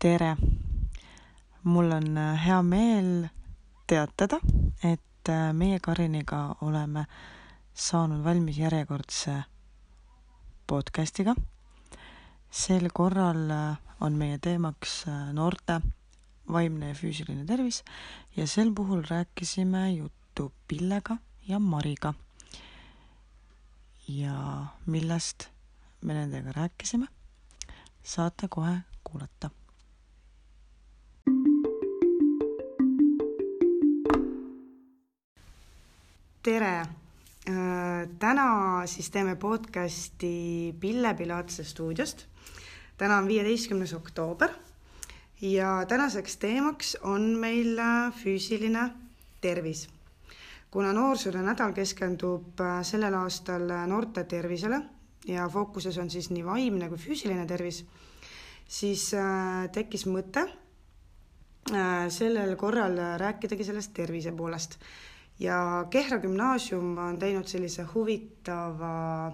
tere! 0.00 0.36
mul 1.62 1.90
on 1.92 2.16
äh, 2.16 2.44
hea 2.46 2.62
meel 2.64 3.26
teatada, 3.86 4.38
et 4.82 5.28
äh, 5.28 5.50
meie 5.52 5.76
Kariniga 5.84 6.38
oleme 6.64 7.02
saanud 7.74 8.22
valmis 8.24 8.56
järjekordse 8.62 9.34
podcastiga. 10.66 11.34
sel 12.50 12.88
korral 12.94 13.50
äh, 13.50 13.76
on 14.00 14.16
meie 14.16 14.38
teemaks 14.38 15.04
noorte 15.36 15.80
vaimne 16.48 16.94
ja 16.94 16.96
füüsiline 16.96 17.44
tervis 17.44 17.84
ja 18.36 18.46
sel 18.46 18.72
puhul 18.72 19.04
rääkisime 19.10 19.90
juttu 19.92 20.52
Pillega 20.68 21.18
ja 21.48 21.58
Mariga. 21.58 22.14
ja 24.08 24.66
millest 24.86 25.50
me 26.00 26.14
nendega 26.14 26.52
rääkisime, 26.52 27.06
saate 28.02 28.48
kohe 28.48 28.78
kuulata 29.04 29.50
tere! 36.42 36.80
Äh, 37.48 38.08
täna 38.18 38.82
siis 38.88 39.10
teeme 39.10 39.34
podcasti 39.36 40.74
Pille 40.80 41.14
Pilatse 41.14 41.64
stuudiost. 41.64 42.24
täna 42.96 43.18
on 43.18 43.28
viieteistkümnes 43.28 43.92
oktoober 43.94 44.48
ja 45.40 45.84
tänaseks 45.88 46.36
teemaks 46.36 46.96
on 47.02 47.20
meil 47.40 47.78
äh, 47.78 48.12
füüsiline 48.12 48.90
tervis. 49.40 49.88
kuna 50.70 50.92
Noorsootöö 50.92 51.42
nädal 51.42 51.72
keskendub 51.72 52.60
äh, 52.60 52.82
sellel 52.82 53.14
aastal 53.14 53.68
noorte 53.86 54.24
tervisele 54.24 54.80
ja 55.26 55.48
fookuses 55.48 55.98
on 55.98 56.10
siis 56.10 56.30
nii 56.30 56.44
vaimne 56.44 56.88
kui 56.88 56.98
füüsiline 56.98 57.46
tervis, 57.46 57.84
siis 58.68 59.10
tekkis 59.72 60.06
mõte 60.06 60.48
sellel 62.08 62.56
korral 62.56 62.96
rääkidagi 63.20 63.64
sellest 63.64 63.92
tervise 63.94 64.32
poolest 64.32 64.78
ja 65.40 65.86
Kehra 65.90 66.18
gümnaasium 66.20 66.98
on 66.98 67.18
teinud 67.18 67.48
sellise 67.48 67.86
huvitava 67.94 69.32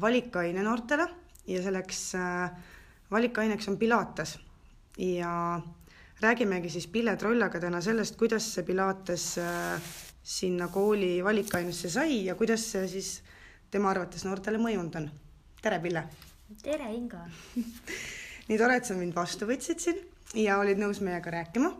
valikaine 0.00 0.62
noortele 0.62 1.06
ja 1.46 1.62
selleks 1.62 2.14
äh, 2.18 2.50
valikaineks 3.10 3.68
on 3.68 3.78
Pilates 3.78 4.38
ja 4.98 5.60
räägimegi 6.20 6.70
siis 6.70 6.86
Pille 6.86 7.16
Trollaga 7.16 7.60
täna 7.60 7.80
sellest, 7.80 8.16
kuidas 8.16 8.48
see 8.54 8.64
Pilates 8.66 9.26
äh, 9.38 9.92
sinna 10.22 10.68
kooli 10.68 11.24
valikainesse 11.24 11.90
sai 11.90 12.24
ja 12.24 12.34
kuidas 12.34 12.66
see 12.72 12.88
siis 12.88 13.12
tema 13.70 13.90
arvates 13.90 14.24
noortele 14.24 14.58
mõjunud 14.58 14.98
on. 15.00 15.10
tere, 15.62 15.78
Pille! 15.80 16.04
tere, 16.62 16.90
Inga 16.94 17.24
nii 18.48 18.58
tore, 18.58 18.76
et 18.76 18.90
sa 18.90 18.98
mind 18.98 19.14
vastu 19.14 19.46
võtsid 19.48 19.82
siin 19.82 20.02
ja 20.34 20.58
olid 20.58 20.80
nõus 20.82 21.00
meiega 21.04 21.30
rääkima 21.30 21.72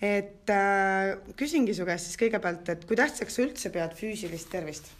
et 0.00 0.50
äh, 0.54 1.16
küsingi 1.38 1.74
su 1.74 1.86
käest 1.88 2.06
siis 2.06 2.20
kõigepealt, 2.20 2.70
et 2.70 2.86
kui 2.86 2.98
tähtsaks 2.98 3.34
sa 3.34 3.44
üldse 3.44 3.72
pead 3.74 3.96
füüsilist 3.98 4.50
tervist? 4.52 4.92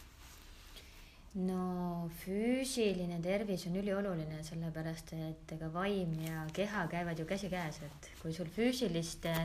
no 1.39 2.09
füüsiline 2.25 3.21
tervis 3.23 3.67
on 3.69 3.77
ülioluline, 3.79 4.41
sellepärast 4.47 5.13
et 5.15 5.53
ega 5.55 5.69
vaim 5.71 6.17
ja 6.25 6.47
keha 6.55 6.87
käivad 6.91 7.21
ju 7.21 7.27
käsikäes, 7.29 7.83
et 7.87 8.09
kui 8.23 8.33
sul 8.35 8.51
füüsilist 8.51 9.29
äh, 9.31 9.45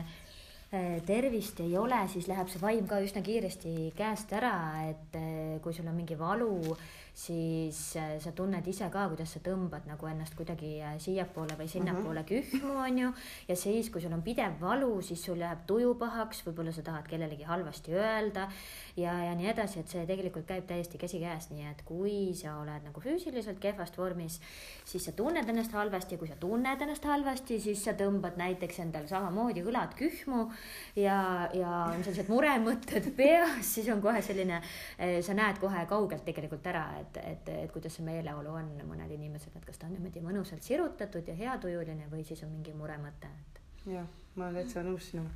tervist 1.06 1.60
ei 1.62 1.76
ole, 1.78 2.00
siis 2.10 2.26
läheb 2.26 2.50
see 2.50 2.62
vaim 2.62 2.88
ka 2.90 2.98
üsna 3.04 3.22
kiiresti 3.22 3.92
käest 3.94 4.32
ära, 4.34 4.56
et 4.90 5.18
äh, 5.20 5.60
kui 5.62 5.76
sul 5.76 5.86
on 5.86 5.94
mingi 6.00 6.18
valu 6.18 6.74
siis 7.14 7.78
äh, 7.96 8.16
sa 8.18 8.32
tunned 8.34 8.66
ise 8.66 8.88
ka, 8.90 9.04
kuidas 9.12 9.36
sa 9.36 9.40
tõmbad 9.44 9.86
nagu 9.86 10.08
ennast 10.10 10.34
kuidagi 10.34 10.80
äh, 10.82 10.96
siiapoole 10.98 11.54
või 11.58 11.68
sinnapoole 11.70 12.24
mhm. 12.24 12.28
-huh. 12.28 12.50
kühmu, 12.50 12.74
on 12.74 12.98
ju. 12.98 13.12
ja 13.48 13.56
siis, 13.56 13.90
kui 13.90 14.02
sul 14.02 14.12
on 14.12 14.22
pidev 14.22 14.58
valu, 14.60 15.02
siis 15.02 15.24
sul 15.24 15.38
läheb 15.38 15.62
tuju 15.66 15.94
pahaks, 15.94 16.42
võib-olla 16.46 16.72
sa 16.72 16.82
tahad 16.82 17.06
kellelegi 17.08 17.46
halvasti 17.46 17.94
öelda 17.94 18.48
ja, 18.96 19.12
ja 19.24 19.34
nii 19.34 19.46
edasi, 19.50 19.80
et 19.80 19.88
see 19.88 20.06
tegelikult 20.06 20.46
käib 20.46 20.66
täiesti 20.66 20.98
käsikäes, 20.98 21.50
nii 21.50 21.68
et 21.70 21.82
kui 21.86 22.34
sa 22.34 22.56
oled 22.58 22.82
nagu 22.82 23.00
füüsiliselt 23.00 23.60
kehvast 23.62 23.98
vormis, 23.98 24.40
siis 24.84 25.04
sa 25.04 25.12
tunned 25.12 25.48
ennast 25.48 25.72
halvasti, 25.72 26.18
kui 26.18 26.28
sa 26.28 26.36
tunned 26.40 26.82
ennast 26.82 27.04
halvasti, 27.04 27.60
siis 27.60 27.84
sa 27.84 27.94
tõmbad 27.98 28.38
näiteks 28.40 28.80
endal 28.86 29.06
samamoodi 29.06 29.62
õlad 29.62 29.94
kühmu 29.98 30.48
ja, 30.96 31.48
ja 31.54 31.72
on 31.92 32.02
sellised 32.02 32.30
muremõtted 32.32 33.10
peas, 33.20 33.74
siis 33.76 33.88
on 33.94 34.02
kohe 34.02 34.22
selline, 34.22 34.58
äh, 34.98 35.20
sa 35.22 35.34
näed 35.34 35.62
kohe 35.62 35.86
kaugelt 35.86 36.26
tegelikult 36.26 36.66
ära, 36.66 36.88
et, 37.04 37.20
et, 37.22 37.50
et 37.64 37.72
kuidas 37.72 37.94
see 37.98 38.06
meeleolu 38.06 38.52
on 38.58 38.70
mõned 38.88 39.14
inimesed, 39.16 39.54
et 39.54 39.66
kas 39.68 39.80
ta 39.80 39.88
on 39.88 39.94
niimoodi 39.96 40.22
mõnusalt 40.24 40.64
sirutatud 40.66 41.28
ja 41.30 41.36
heatujuline 41.38 42.08
või 42.12 42.24
siis 42.26 42.42
on 42.46 42.52
mingi 42.54 42.74
muremõte, 42.76 43.30
et. 43.30 43.60
jah, 43.92 44.08
ma 44.34 44.48
olen 44.48 44.62
täitsa 44.62 44.84
nõus 44.86 45.10
sinuga. 45.12 45.30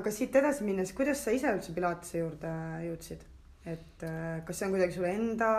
aga 0.00 0.14
siit 0.14 0.36
edasi 0.40 0.66
minnes, 0.66 0.94
kuidas 0.96 1.22
sa 1.24 1.34
ise 1.36 1.52
üldse 1.52 1.74
Pilatese 1.76 2.22
juurde 2.24 2.52
jõudsid, 2.88 3.24
et 3.70 4.06
äh, 4.08 4.42
kas 4.46 4.58
see 4.58 4.68
on 4.68 4.76
kuidagi 4.76 4.96
sulle 4.96 5.14
enda 5.14 5.52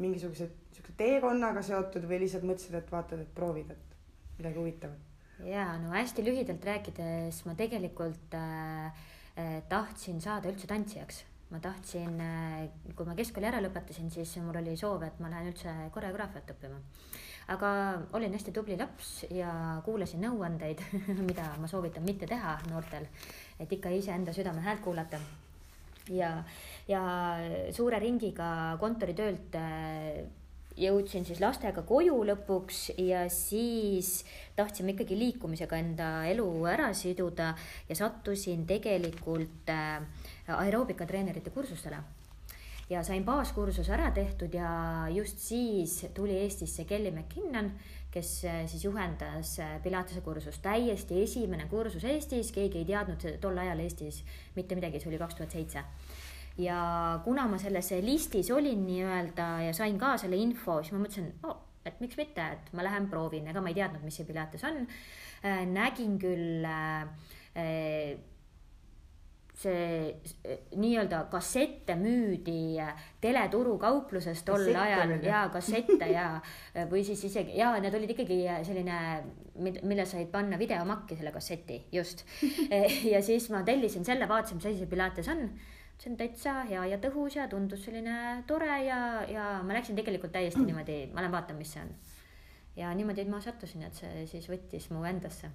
mingisuguse 0.00 0.48
siukse 0.72 0.96
teekonnaga 0.96 1.62
seotud 1.66 2.06
või 2.08 2.22
lihtsalt 2.22 2.46
mõtlesid, 2.48 2.78
et 2.78 2.92
vaatad, 2.92 3.20
et 3.20 3.32
proovid, 3.36 3.74
et 3.74 4.38
midagi 4.38 4.62
huvitavat? 4.62 5.06
ja 5.44 5.64
no 5.80 5.92
hästi 5.94 6.24
lühidalt 6.24 6.64
rääkides 6.64 7.44
ma 7.46 7.54
tegelikult 7.56 8.34
äh, 8.36 9.02
äh, 9.40 9.58
tahtsin 9.68 10.20
saada 10.20 10.50
üldse 10.52 10.68
tantsijaks 10.68 11.24
ma 11.50 11.58
tahtsin, 11.62 12.14
äh, 12.22 12.68
kui 12.94 13.06
ma 13.06 13.16
keskkooli 13.18 13.48
ära 13.48 13.60
lõpetasin, 13.64 14.10
siis 14.12 14.36
mul 14.44 14.60
oli 14.60 14.76
soov, 14.78 15.02
et 15.06 15.18
ma 15.22 15.30
lähen 15.32 15.50
üldse 15.50 15.74
koreograafiat 15.94 16.54
õppima. 16.54 16.80
aga 17.50 17.68
olin 18.14 18.32
hästi 18.36 18.52
tubli 18.54 18.76
laps 18.78 19.24
ja 19.34 19.80
kuulasin 19.84 20.20
nõuandeid, 20.22 20.82
mida 21.28 21.48
ma 21.58 21.66
soovitan 21.66 22.04
mitte 22.06 22.26
teha 22.30 22.58
noortel, 22.70 23.08
et 23.58 23.72
ikka 23.72 23.90
iseenda 23.90 24.32
südame 24.32 24.62
häält 24.62 24.84
kuulata. 24.84 25.18
ja, 26.10 26.44
ja 26.88 27.02
suure 27.72 27.98
ringiga 27.98 28.76
kontoritöölt 28.80 29.54
äh, 29.58 30.26
jõudsin 30.78 31.26
siis 31.26 31.40
lastega 31.42 31.82
koju 31.86 32.20
lõpuks 32.28 32.90
ja 33.00 33.24
siis 33.32 34.20
tahtsime 34.56 34.94
ikkagi 34.94 35.18
liikumisega 35.18 35.78
enda 35.80 36.08
elu 36.30 36.46
ära 36.70 36.90
siduda 36.96 37.52
ja 37.88 37.98
sattusin 37.98 38.66
tegelikult 38.68 39.70
äh, 39.72 40.00
aeroobikatreenerite 40.48 41.50
kursustele. 41.54 42.00
Ja 42.90 43.04
sain 43.06 43.22
baaskursuse 43.22 43.92
ära 43.94 44.08
tehtud 44.10 44.54
ja 44.54 44.70
just 45.14 45.38
siis 45.38 46.00
tuli 46.14 46.40
Eestisse 46.42 46.84
Kelly 46.84 47.12
McKinnon, 47.12 47.70
kes 48.10 48.32
äh, 48.44 48.64
siis 48.66 48.84
juhendas 48.84 49.58
äh, 49.62 49.76
Pilatese 49.82 50.24
kursust, 50.26 50.62
täiesti 50.62 51.22
esimene 51.22 51.68
kursus 51.70 52.04
Eestis, 52.04 52.50
keegi 52.52 52.82
ei 52.82 52.88
teadnud 52.88 53.26
tol 53.42 53.58
ajal 53.62 53.84
Eestis 53.84 54.24
mitte 54.56 54.78
midagi, 54.78 55.02
see 55.02 55.12
oli 55.12 55.22
kaks 55.22 55.38
tuhat 55.38 55.54
seitse 55.54 55.84
ja 56.58 57.20
kuna 57.24 57.46
ma 57.48 57.58
selles 57.58 57.92
listis 58.04 58.50
olin 58.50 58.86
nii-öelda 58.86 59.50
ja 59.66 59.74
sain 59.76 59.98
ka 59.98 60.16
selle 60.20 60.40
info, 60.40 60.80
siis 60.82 60.94
ma 60.96 61.04
mõtlesin 61.04 61.30
oh,, 61.46 61.60
et 61.86 62.00
miks 62.02 62.18
mitte, 62.20 62.44
et 62.56 62.72
ma 62.76 62.84
lähen 62.84 63.08
proovin, 63.12 63.46
ega 63.48 63.62
ma 63.62 63.72
ei 63.72 63.78
teadnud, 63.78 64.02
mis 64.04 64.18
see 64.20 64.28
Pilates 64.28 64.64
on. 64.68 64.82
Äh, 65.40 65.62
nägin 65.68 66.18
küll 66.20 66.66
äh, 66.68 68.18
see 69.60 70.14
nii-öelda 70.80 71.26
kassette 71.32 71.96
müüdi 72.00 72.80
teleturukaupluses 73.20 74.40
tol 74.46 74.62
kassette 74.62 74.84
ajal. 74.84 75.12
ja 75.24 75.40
kassette 75.52 76.08
ja 76.08 76.26
või 76.88 77.02
siis 77.04 77.26
isegi 77.28 77.58
ja 77.58 77.74
need 77.82 77.96
olid 77.98 78.14
ikkagi 78.14 78.38
selline, 78.64 79.00
mille 79.60 80.06
said 80.08 80.30
panna 80.32 80.56
videomakki 80.60 81.18
selle 81.18 81.34
kasseti 81.34 81.82
just. 81.92 82.24
Ja 83.12 83.20
siis 83.24 83.50
ma 83.52 83.60
tellisin 83.66 84.04
selle, 84.06 84.28
vaatasin, 84.28 84.60
mis 84.60 84.70
asi 84.70 84.80
see 84.80 84.90
Pilates 84.90 85.28
on 85.28 85.44
see 86.00 86.12
on 86.12 86.16
täitsa 86.16 86.54
hea 86.68 86.86
ja 86.94 86.98
tõhus 87.00 87.36
ja 87.36 87.48
tundus 87.48 87.84
selline 87.84 88.42
tore 88.48 88.70
ja, 88.86 89.00
ja 89.28 89.48
ma 89.66 89.76
läksin 89.76 89.98
tegelikult 89.98 90.32
täiesti 90.32 90.62
niimoodi, 90.64 91.02
ma 91.12 91.20
lähen 91.20 91.34
vaatan, 91.34 91.58
mis 91.60 91.74
see 91.76 91.82
on. 91.82 91.92
ja 92.76 92.94
niimoodi 92.96 93.26
ma 93.28 93.42
sattusin, 93.44 93.84
et 93.84 93.98
see 93.98 94.24
siis 94.30 94.48
võttis 94.48 94.88
mu 94.94 95.04
endasse 95.08 95.50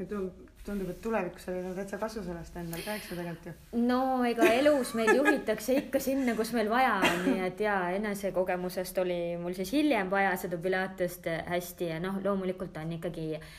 ja 0.00 0.06
tundub, 0.06 0.88
et 0.92 1.00
tulevikus 1.02 1.48
oli 1.50 1.64
nagu 1.64 1.74
täitsa 1.76 1.98
kasu 2.00 2.22
sellest 2.24 2.54
endal 2.56 2.84
ka, 2.84 2.94
eks 2.94 3.10
ju 3.10 3.18
tegelikult 3.18 3.50
ju. 3.50 3.80
no 3.88 3.98
ega 4.28 4.46
elus 4.60 4.94
meid 4.98 5.10
juhitakse 5.16 5.76
ikka 5.80 6.00
sinna, 6.00 6.36
kus 6.38 6.54
meil 6.56 6.70
vaja 6.70 6.94
on, 7.00 7.18
nii 7.26 7.42
et 7.48 7.64
ja 7.66 7.74
enesekogemusest 7.96 9.02
oli 9.02 9.18
mul 9.42 9.58
siis 9.58 9.74
hiljem 9.74 10.12
vaja 10.12 10.36
seda 10.40 10.60
Pilatest 10.62 11.26
hästi 11.50 11.90
ja 11.90 11.98
noh, 12.02 12.22
loomulikult 12.24 12.78
on 12.80 12.96
ikkagi 13.00 13.26
äh, 13.40 13.52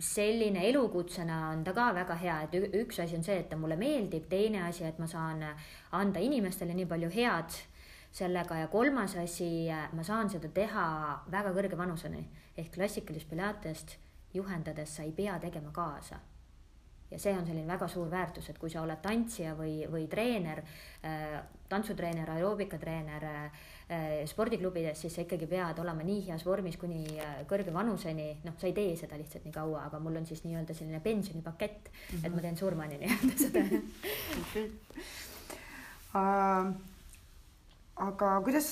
selline 0.00 0.62
elukutsena 0.68 1.50
on 1.50 1.64
ta 1.64 1.74
ka 1.76 1.90
väga 1.94 2.14
hea, 2.22 2.36
et 2.46 2.76
üks 2.80 3.02
asi 3.02 3.18
on 3.18 3.24
see, 3.26 3.36
et 3.42 3.50
ta 3.50 3.56
mulle 3.60 3.76
meeldib, 3.76 4.28
teine 4.30 4.62
asi, 4.68 4.86
et 4.88 4.98
ma 4.98 5.06
saan 5.10 5.44
anda 5.92 6.22
inimestele 6.24 6.74
nii 6.74 6.88
palju 6.88 7.10
head 7.12 7.58
sellega 8.12 8.62
ja 8.62 8.70
kolmas 8.72 9.16
asi, 9.20 9.68
ma 9.68 10.02
saan 10.06 10.30
seda 10.32 10.48
teha 10.48 10.86
väga 11.30 11.52
kõrge 11.54 11.78
vanuseni. 11.78 12.24
Ehk 12.56 12.72
klassikalist 12.74 13.28
Pilatest 13.30 13.98
juhendades 14.34 14.96
sa 14.96 15.04
ei 15.04 15.12
pea 15.12 15.38
tegema 15.42 15.70
kaasa 15.74 16.18
ja 17.10 17.18
see 17.18 17.34
on 17.34 17.46
selline 17.46 17.66
väga 17.66 17.88
suur 17.90 18.10
väärtus, 18.10 18.48
et 18.50 18.58
kui 18.58 18.70
sa 18.70 18.82
oled 18.84 19.00
tantsija 19.02 19.54
või, 19.58 19.86
või 19.90 20.06
treener, 20.10 20.62
tantsutreener, 21.68 22.30
aeroobikatreener 22.36 23.26
spordiklubides, 24.30 25.00
siis 25.02 25.16
sa 25.16 25.24
ikkagi 25.24 25.48
pead 25.50 25.78
olema 25.82 26.04
nii 26.06 26.20
heas 26.28 26.44
vormis 26.46 26.76
kuni 26.78 27.02
kõrge 27.50 27.74
vanuseni, 27.74 28.28
noh, 28.44 28.54
sa 28.60 28.68
ei 28.70 28.76
tee 28.76 28.92
seda 28.98 29.18
lihtsalt 29.18 29.48
nii 29.48 29.56
kaua, 29.56 29.88
aga 29.88 29.98
mul 30.02 30.20
on 30.20 30.28
siis 30.28 30.44
nii-öelda 30.44 30.76
selline 30.78 31.00
pensionipakett 31.02 31.90
mm, 31.90 31.96
-hmm. 32.12 32.26
et 32.26 32.34
ma 32.34 32.40
teen 32.46 32.60
surmani 32.60 33.00
nii-öelda 33.02 33.34
seda 33.42 33.60
uh, 36.20 36.70
aga 38.00 38.30
kuidas 38.44 38.70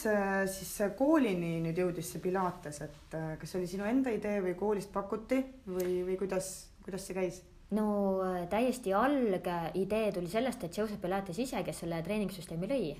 siis 0.54 0.72
koolini 0.96 1.58
nüüd 1.64 1.78
jõudis, 1.82 2.12
see 2.12 2.22
Pilates, 2.22 2.80
et 2.86 3.16
äh, 3.16 3.34
kas 3.40 3.52
see 3.52 3.60
oli 3.60 3.70
sinu 3.70 3.86
enda 3.88 4.12
idee 4.14 4.40
või 4.44 4.54
koolist 4.58 4.92
pakuti 4.94 5.40
või, 5.68 6.02
või 6.06 6.16
kuidas, 6.20 6.68
kuidas 6.84 7.06
see 7.08 7.16
käis? 7.18 7.42
No 7.70 7.86
äh, 8.24 8.48
täiesti 8.48 8.94
algidee 8.94 10.12
tuli 10.12 10.28
sellest, 10.28 10.64
et 10.64 10.76
Joseph 10.76 11.00
Pilates 11.02 11.38
ise, 11.38 11.62
kes 11.64 11.84
selle 11.84 12.00
treeningsüsteemi 12.04 12.68
lõi, 12.70 12.92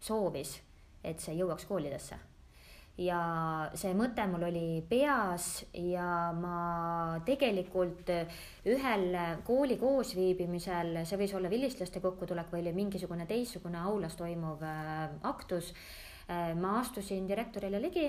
soovis, 0.00 0.58
et 1.04 1.22
see 1.22 1.38
jõuaks 1.38 1.66
koolidesse. 1.68 2.18
Ja 2.98 3.18
see 3.78 3.92
mõte 3.94 4.24
mul 4.26 4.48
oli 4.48 4.80
peas 4.90 5.60
ja 5.70 6.32
ma 6.34 7.18
tegelikult 7.26 8.10
ühel 8.66 9.14
kooli 9.46 9.76
koosviibimisel, 9.78 11.04
see 11.06 11.20
võis 11.20 11.34
olla 11.38 11.50
vilistlaste 11.50 12.02
kokkutulek 12.02 12.50
või 12.50 12.64
oli 12.64 12.74
mingisugune 12.80 13.26
teistsugune 13.30 13.78
aulas 13.78 14.18
toimuv 14.18 14.66
äh, 14.66 15.04
aktus, 15.30 15.70
äh, 16.26 16.54
ma 16.58 16.80
astusin 16.80 17.30
direktorile 17.30 17.82
ligi 17.82 18.08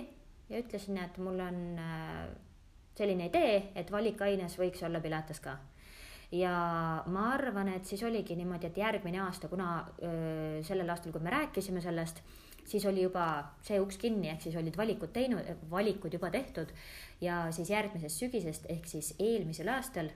ja 0.49 0.61
ütlesin, 0.63 0.97
et 0.97 1.21
mul 1.21 1.37
on 1.45 1.59
selline 2.97 3.29
idee, 3.29 3.59
et 3.77 3.91
valikaines 3.93 4.57
võiks 4.57 4.81
olla 4.83 4.97
pilates 4.99 5.37
ka 5.39 5.53
ja 6.31 6.53
ma 7.09 7.29
arvan, 7.33 7.71
et 7.73 7.85
siis 7.89 8.03
oligi 8.03 8.35
niimoodi, 8.37 8.69
et 8.69 8.77
järgmine 8.77 9.21
aasta, 9.23 9.47
kuna 9.49 9.71
öö, 10.03 10.61
sellel 10.63 10.89
aastal, 10.89 11.11
kui 11.11 11.23
me 11.25 11.33
rääkisime 11.33 11.81
sellest, 11.81 12.21
siis 12.69 12.85
oli 12.85 13.01
juba 13.01 13.25
see 13.65 13.79
uks 13.81 13.97
kinni, 13.97 14.29
ehk 14.29 14.45
siis 14.45 14.57
olid 14.59 14.77
valikud 14.77 15.13
teinud, 15.13 15.47
valikud 15.71 16.13
juba 16.13 16.29
tehtud 16.33 16.73
ja 17.21 17.47
siis 17.55 17.71
järgmisest 17.73 18.21
sügisest 18.21 18.69
ehk 18.69 18.85
siis 18.89 19.15
eelmisel 19.19 19.71
aastal 19.73 20.11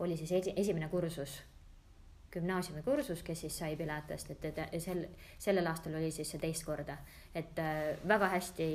oli 0.00 0.16
siis 0.16 0.32
esi, 0.32 0.52
esimene 0.56 0.88
kursus, 0.88 1.36
gümnaasiumikursus, 2.32 3.22
kes 3.26 3.40
siis 3.44 3.58
sai 3.58 3.76
Pilatest, 3.76 4.30
et, 4.30 4.44
et 4.50 4.82
sel, 4.82 5.04
sellel 5.38 5.66
aastal 5.70 5.94
oli 5.98 6.10
siis 6.14 6.30
see 6.30 6.42
teist 6.42 6.64
korda. 6.66 6.96
et 7.34 7.58
väga 8.08 8.28
hästi 8.34 8.68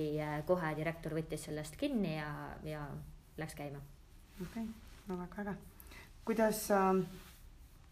kohe 0.47 0.73
direktor 0.77 1.15
võttis 1.17 1.47
sellest 1.49 1.75
kinni 1.79 2.17
ja, 2.17 2.31
ja 2.63 2.87
läks 3.37 3.55
käima. 3.55 3.81
okei 4.41 4.63
okay., 4.63 4.67
no 5.07 5.19
väga 5.23 5.41
äge. 5.41 5.55
Kuidas 6.25 6.65
äh, 6.71 7.05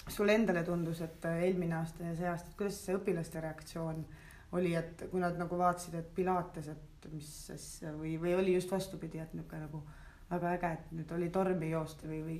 sulle 0.07 0.35
endale 0.35 0.63
tundus, 0.63 1.01
et 1.01 1.25
äh, 1.25 1.43
eelmine 1.47 1.77
aasta 1.77 2.07
ja 2.09 2.15
see 2.17 2.29
aasta, 2.29 2.49
et 2.51 2.57
kuidas 2.59 2.79
see 2.85 2.97
õpilaste 2.97 3.43
reaktsioon 3.43 4.01
oli, 4.57 4.73
et 4.77 5.05
kui 5.11 5.21
nad 5.21 5.37
nagu 5.39 5.57
vaatasid, 5.57 5.95
et 5.99 6.09
Pilates, 6.15 6.67
et 6.73 7.07
mis 7.11 7.29
asja 7.53 7.93
või, 7.97 8.15
või 8.21 8.35
oli 8.37 8.57
just 8.57 8.71
vastupidi, 8.71 9.21
et 9.21 9.33
niisugune 9.33 9.65
nagu 9.65 9.83
väga 10.29 10.51
äge, 10.57 10.73
et 10.77 10.91
nüüd 10.97 11.15
oli 11.15 11.29
tormi 11.33 11.71
joosta 11.71 12.09
või, 12.09 12.21
või 12.25 12.37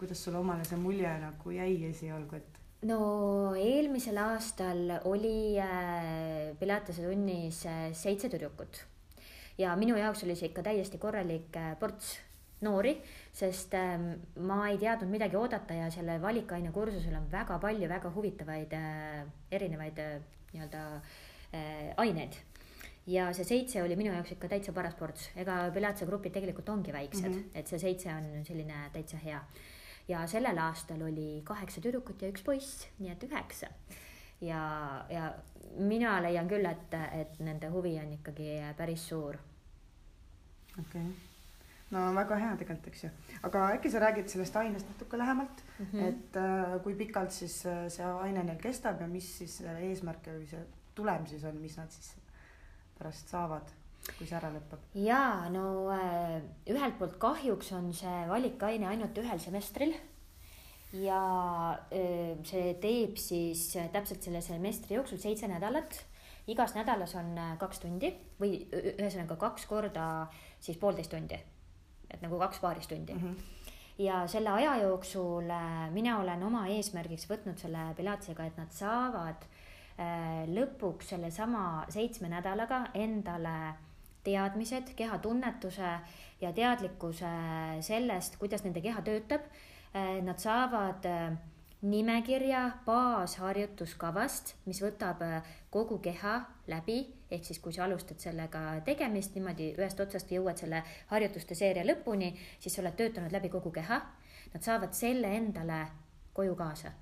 kuidas 0.00 0.24
sulle 0.24 0.40
omale 0.40 0.66
see 0.68 0.80
mulje 0.80 1.12
nagu 1.22 1.54
jäi 1.54 1.78
esialgu, 1.90 2.40
et? 2.40 2.60
no 2.84 2.98
eelmisel 3.56 4.18
aastal 4.20 4.98
oli 5.08 5.56
äh, 5.60 6.52
Pilatese 6.60 7.06
tunnis 7.06 7.62
äh, 7.70 7.86
seitse 7.96 8.28
tüdrukut 8.32 8.82
ja 9.58 9.72
minu 9.80 9.96
jaoks 9.96 10.24
oli 10.26 10.36
see 10.36 10.50
ikka 10.50 10.66
täiesti 10.66 11.00
korralik 11.00 11.56
ports 11.80 12.16
noori, 12.60 12.94
sest 13.32 13.74
ähm, 13.74 14.10
ma 14.46 14.68
ei 14.70 14.78
teadnud 14.78 15.10
midagi 15.10 15.36
oodata 15.36 15.74
ja 15.74 15.90
selle 15.90 16.20
valikaine 16.22 16.70
kursusel 16.72 17.16
on 17.18 17.26
väga 17.32 17.58
palju 17.58 17.88
väga 17.90 18.12
huvitavaid 18.14 18.74
erinevaid 19.50 20.00
nii-öelda 20.54 20.82
äh, 20.94 21.92
aineid 21.96 22.38
ja 23.06 23.28
see 23.36 23.44
seitse 23.44 23.82
oli 23.82 23.96
minu 24.00 24.12
jaoks 24.14 24.32
ikka 24.36 24.48
täitsa 24.48 24.72
paras 24.76 24.94
ports, 24.98 25.28
ega 25.36 25.58
Pilatse 25.74 26.06
grupid 26.08 26.32
tegelikult 26.36 26.68
ongi 26.72 26.92
väiksed 26.92 27.28
mm, 27.28 27.34
-hmm. 27.34 27.58
et 27.58 27.68
see 27.68 27.78
seitse 27.78 28.14
on 28.14 28.44
selline 28.44 28.88
täitsa 28.92 29.16
hea. 29.24 29.42
ja 30.08 30.26
sellel 30.26 30.58
aastal 30.58 31.02
oli 31.02 31.42
kaheksa 31.44 31.80
tüdrukut 31.80 32.22
ja 32.22 32.28
üks 32.28 32.42
poiss, 32.44 32.88
nii 32.98 33.10
et 33.10 33.22
üheksa. 33.24 33.68
ja, 34.40 35.04
ja 35.08 35.34
mina 35.76 36.22
leian 36.22 36.48
küll, 36.48 36.66
et, 36.66 36.94
et 37.20 37.38
nende 37.40 37.68
huvi 37.68 37.98
on 37.98 38.12
ikkagi 38.12 38.58
päris 38.76 39.08
suur. 39.08 39.36
okei 40.78 41.00
okay 41.00 41.33
no 41.94 42.04
väga 42.16 42.38
hea 42.40 42.54
tegelikult, 42.60 42.88
eks 42.90 43.04
ju, 43.06 43.10
aga 43.48 43.68
äkki 43.76 43.92
sa 43.92 44.02
räägid 44.02 44.30
sellest 44.32 44.56
ainest 44.60 44.88
natuke 44.90 45.18
lähemalt 45.20 45.62
mm, 45.78 45.86
-hmm. 45.92 46.08
et 46.08 46.36
äh, 46.36 46.76
kui 46.82 46.94
pikalt 46.98 47.32
siis 47.32 47.60
äh, 47.66 47.86
see 47.88 48.04
aine 48.04 48.44
neil 48.44 48.60
kestab 48.62 49.00
ja 49.00 49.06
mis 49.06 49.30
siis 49.38 49.60
eesmärk 49.60 50.26
või 50.26 50.48
see 50.50 50.64
tulem 50.94 51.26
siis 51.26 51.44
on, 51.44 51.56
mis 51.62 51.76
nad 51.76 51.90
siis 51.90 52.14
pärast 52.98 53.28
saavad, 53.28 53.70
kui 54.18 54.26
see 54.26 54.38
ära 54.38 54.50
lõpeb? 54.54 54.88
ja 54.94 55.48
no 55.52 55.90
äh, 55.94 56.40
ühelt 56.70 56.98
poolt 56.98 57.18
kahjuks 57.22 57.72
on 57.72 57.92
see 57.92 58.26
valikaine 58.30 58.88
ainult 58.90 59.18
ühel 59.18 59.40
semestril 59.42 59.94
ja 60.94 61.20
äh, 61.90 62.34
see 62.46 62.74
teeb 62.82 63.16
siis 63.18 63.70
täpselt 63.92 64.22
selle 64.22 64.42
semestri 64.44 64.98
jooksul 64.98 65.18
seitse 65.22 65.48
nädalat 65.50 66.04
igas 66.46 66.74
nädalas 66.76 67.14
on 67.18 67.34
äh, 67.38 67.56
kaks 67.58 67.82
tundi 67.82 68.12
või 68.40 68.60
ühesõnaga 68.70 69.38
kaks 69.40 69.66
korda 69.70 70.06
siis 70.60 70.78
poolteist 70.80 71.12
tundi 71.14 71.38
et 72.14 72.22
nagu 72.24 72.38
kaks 72.38 72.62
paaristundi 72.62 73.14
mm. 73.14 73.20
-hmm 73.20 73.54
ja 73.98 74.26
selle 74.26 74.50
aja 74.50 74.76
jooksul 74.76 75.50
äh, 75.50 75.90
mina 75.90 76.18
olen 76.18 76.42
oma 76.42 76.66
eesmärgiks 76.66 77.28
võtnud 77.30 77.60
selle 77.60 77.92
pilatisega, 77.96 78.46
et 78.46 78.56
nad 78.58 78.72
saavad 78.74 79.46
äh, 79.46 80.44
lõpuks 80.50 81.14
sellesama 81.14 81.84
seitsme 81.94 82.28
nädalaga 82.32 82.86
endale 82.94 83.74
teadmised, 84.24 84.94
kehatunnetuse 84.96 85.90
ja 86.40 86.52
teadlikkuse 86.52 87.30
sellest, 87.84 88.38
kuidas 88.40 88.64
nende 88.64 88.82
keha 88.82 89.02
töötab. 89.06 89.46
Äh, 89.94 90.18
nad 90.26 90.42
saavad 90.42 91.06
nimekirja 91.84 92.60
baasharjutuskavast, 92.86 94.54
mis 94.64 94.80
võtab 94.82 95.20
kogu 95.72 95.98
keha 96.04 96.38
läbi. 96.70 96.98
Ehk 97.30 97.44
siis, 97.44 97.58
kui 97.60 97.74
sa 97.74 97.84
alustad 97.84 98.20
sellega 98.22 98.80
tegemist 98.86 99.34
niimoodi 99.34 99.72
ühest 99.74 100.00
otsast 100.00 100.30
jõuad 100.32 100.60
selle 100.60 100.82
harjutuste 101.10 101.56
seeria 101.58 101.84
lõpuni, 101.84 102.32
siis 102.62 102.76
sa 102.76 102.82
oled 102.82 102.96
töötanud 102.98 103.34
läbi 103.34 103.50
kogu 103.52 103.72
keha. 103.74 104.00
Nad 104.54 104.62
saavad 104.62 104.94
selle 104.96 105.32
endale 105.36 105.80
koju 106.34 106.54
kaasa, 106.58 106.92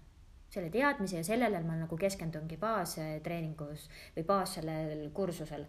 selle 0.53 0.71
teadmise 0.73 1.21
ja 1.21 1.25
sellele 1.27 1.61
ma 1.67 1.77
nagu 1.85 1.97
keskendungi 2.01 2.57
baastreeningus 2.61 3.89
või 4.17 4.25
baas 4.29 4.57
sellel 4.59 5.11
kursusel 5.15 5.67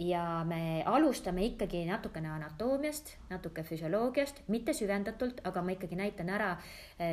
ja 0.00 0.44
me 0.48 0.82
alustame 0.88 1.44
ikkagi 1.44 1.82
natukene 1.84 2.30
anatoomiast, 2.32 3.10
natuke 3.28 3.62
füsioloogiast, 3.68 4.40
mitte 4.48 4.72
süvendatult, 4.72 5.42
aga 5.44 5.62
ma 5.62 5.74
ikkagi 5.74 5.98
näitan 5.98 6.30
ära, 6.32 6.54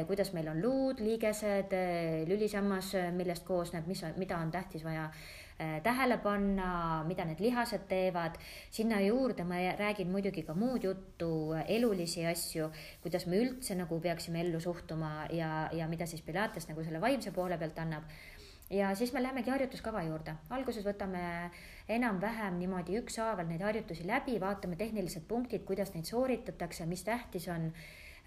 kuidas 0.08 0.31
meil 0.31 0.48
on 0.48 0.62
luud, 0.63 1.03
liigesed, 1.03 1.75
lülisammas, 2.31 2.93
millest 3.17 3.43
koosneb, 3.43 3.91
mis 3.91 4.05
mida 4.15 4.39
on 4.39 4.55
tähtis 4.55 4.88
vaja 4.88 5.10
Äh, 5.60 5.81
tähele 5.84 6.15
panna, 6.24 7.03
mida 7.03 7.25
need 7.27 7.41
lihased 7.43 7.81
teevad. 7.89 8.38
sinna 8.72 9.01
juurde 9.01 9.43
ma 9.43 9.55
räägin 9.75 10.08
muidugi 10.08 10.43
ka 10.48 10.53
muud 10.53 10.84
juttu, 10.84 11.51
elulisi 11.67 12.24
asju, 12.25 12.69
kuidas 13.03 13.25
me 13.27 13.41
üldse 13.43 13.75
nagu 13.75 14.00
peaksime 14.00 14.39
ellu 14.39 14.60
suhtuma 14.60 15.27
ja, 15.36 15.67
ja 15.74 15.88
mida 15.88 16.05
siis 16.05 16.22
Pilates 16.22 16.69
nagu 16.69 16.84
selle 16.84 17.01
vaimse 17.01 17.31
poole 17.36 17.58
pealt 17.58 17.79
annab 17.79 18.08
ja 18.69 18.95
siis 18.95 19.13
me 19.13 19.23
lähemegi 19.23 19.49
harjutuskava 19.49 20.03
juurde, 20.05 20.35
alguses 20.53 20.85
võtame 20.85 21.21
enam-vähem 21.89 22.59
niimoodi 22.59 22.99
ükshaaval 23.01 23.47
neid 23.49 23.63
harjutusi 23.65 24.05
läbi, 24.07 24.38
vaatame 24.41 24.77
tehnilised 24.77 25.25
punktid, 25.27 25.65
kuidas 25.65 25.93
neid 25.95 26.05
sooritatakse, 26.09 26.85
mis 26.85 27.03
tähtis 27.03 27.47
on. 27.49 27.71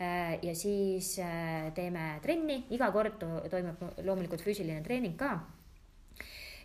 Äh, 0.03 0.39
ja 0.43 0.55
siis 0.57 1.15
äh, 1.21 1.69
teeme 1.77 2.19
trenni, 2.23 2.63
iga 2.75 2.89
kord 2.91 3.21
toimub 3.53 3.83
loomulikult 4.03 4.43
füüsiline 4.43 4.81
treening 4.83 5.19
ka 5.21 5.37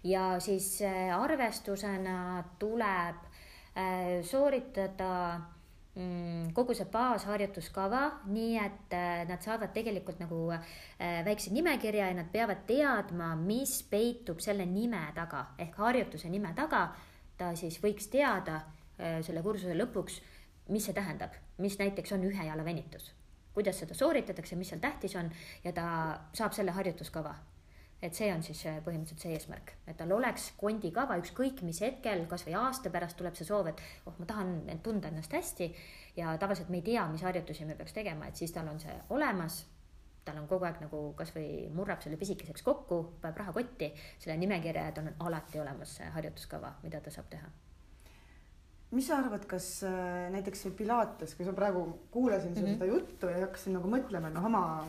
ja 0.07 0.37
siis 0.41 0.79
äh, 0.81 1.11
arvestusena 1.13 2.43
tuleb 2.57 3.25
sooritada 4.25 5.09
kogu 6.53 6.75
see 6.77 6.85
baasharjutuskava, 6.93 8.01
nii 8.29 8.57
et 8.61 8.93
äh, 8.93 9.23
nad 9.29 9.41
saavad 9.41 9.73
tegelikult 9.73 10.19
nagu 10.21 10.41
väikse 11.25 11.53
nimekirja 11.53 12.11
ja 12.11 12.17
nad 12.17 12.29
peavad 12.33 12.63
teadma, 12.69 13.31
mis 13.39 13.79
peitub 13.89 14.41
selle 14.43 14.65
nime 14.69 15.01
taga 15.15 15.47
ehk 15.57 15.77
harjutuse 15.81 16.29
nime 16.29 16.53
taga. 16.57 16.87
ta 17.37 17.51
siis 17.53 17.75
võiks 17.77 18.07
teada 18.09 18.63
selle 18.97 19.43
kursuse 19.45 19.75
lõpuks, 19.77 20.15
mis 20.73 20.87
see 20.87 20.95
tähendab, 20.97 21.35
mis 21.61 21.75
näiteks 21.77 22.15
on 22.15 22.23
ühe 22.25 22.47
jala 22.47 22.65
venitus, 22.65 23.11
kuidas 23.53 23.77
seda 23.77 23.93
sooritatakse, 23.93 24.55
mis 24.57 24.71
seal 24.73 24.81
tähtis 24.81 25.13
on 25.15 25.29
ja 25.63 25.73
ta 25.73 25.85
saab 26.33 26.57
selle 26.57 26.73
harjutuskava 26.73 27.35
et 28.01 28.13
see 28.13 28.27
on 28.33 28.43
siis 28.45 28.59
äh, 28.69 28.77
põhimõtteliselt 28.85 29.23
see 29.23 29.33
eesmärk, 29.33 29.71
et 29.89 29.97
tal 29.97 30.11
oleks 30.13 30.51
kondikava, 30.59 31.17
ükskõik 31.21 31.63
mis 31.65 31.79
hetkel, 31.81 32.25
kasvõi 32.29 32.53
aasta 32.59 32.91
pärast 32.93 33.17
tuleb 33.17 33.37
see 33.37 33.47
soov, 33.47 33.71
et 33.71 33.81
oh, 34.05 34.13
ma 34.19 34.27
tahan 34.29 34.59
tunda 34.85 35.09
ennast 35.09 35.33
hästi. 35.33 35.71
Ja 36.17 36.35
tavaliselt 36.41 36.69
me 36.73 36.81
ei 36.81 36.85
tea, 36.85 37.07
mis 37.09 37.25
harjutusi 37.25 37.65
me 37.65 37.75
peaks 37.77 37.93
tegema, 37.93 38.29
et 38.29 38.37
siis 38.37 38.53
tal 38.53 38.69
on 38.69 38.79
see 38.81 38.93
olemas. 39.13 39.63
Tal 40.27 40.37
on 40.41 40.47
kogu 40.49 40.65
aeg 40.67 40.81
nagu 40.83 40.99
kasvõi 41.15 41.69
murrab 41.71 42.01
selle 42.03 42.17
pisikeseks 42.19 42.65
kokku, 42.65 42.97
paneb 43.21 43.37
rahakotti, 43.39 43.93
selle 44.19 44.35
nimekirja, 44.41 44.89
et 44.91 44.99
on 44.99 45.07
alati 45.29 45.61
olemas 45.63 45.93
see 46.01 46.09
harjutuskava, 46.17 46.73
mida 46.83 46.99
ta 47.01 47.13
saab 47.13 47.29
teha. 47.31 47.53
Mis 48.91 49.07
sa 49.07 49.17
arvad, 49.19 49.43
kas 49.49 49.65
äh, 49.87 50.27
näiteks 50.31 50.61
see 50.63 50.75
Pilates, 50.75 51.33
kui 51.35 51.45
sa 51.47 51.53
praegu 51.55 51.81
kuulasin 52.11 52.53
mm 52.53 52.57
-hmm. 52.57 52.73
seda 52.73 52.85
juttu 52.85 53.27
ja 53.27 53.39
hakkasin 53.45 53.73
nagu 53.73 53.89
mõtlema, 53.91 54.29
noh 54.31 54.45
oma 54.45 54.87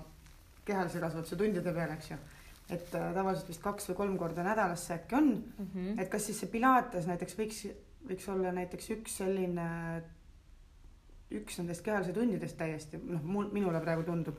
kehalise 0.65 1.00
kasvatuse 1.00 1.37
tundide 1.37 1.73
peale, 1.73 1.95
eks 1.95 2.11
ju. 2.11 2.19
Et 2.69 2.95
äh, 2.95 3.09
tavaliselt 3.17 3.49
vist 3.49 3.63
kaks 3.65 3.89
või 3.91 3.99
kolm 4.03 4.17
korda 4.21 4.45
nädalas 4.45 4.87
see 4.87 4.99
äkki 4.99 5.17
on 5.17 5.29
mm. 5.31 5.69
-hmm. 5.75 6.01
et 6.03 6.11
kas 6.13 6.27
siis 6.27 6.41
see 6.43 6.51
Pilates 6.53 7.07
näiteks 7.09 7.39
võiks, 7.39 7.65
võiks 8.09 8.29
olla 8.33 8.53
näiteks 8.53 8.91
üks 8.97 9.17
selline, 9.23 9.69
üks 11.41 11.59
nendest 11.59 11.85
kehalise 11.85 12.13
tundidest 12.13 12.57
täiesti, 12.57 13.01
noh, 13.03 13.25
mul, 13.25 13.51
minule 13.53 13.81
praegu 13.81 14.05
tundub, 14.05 14.39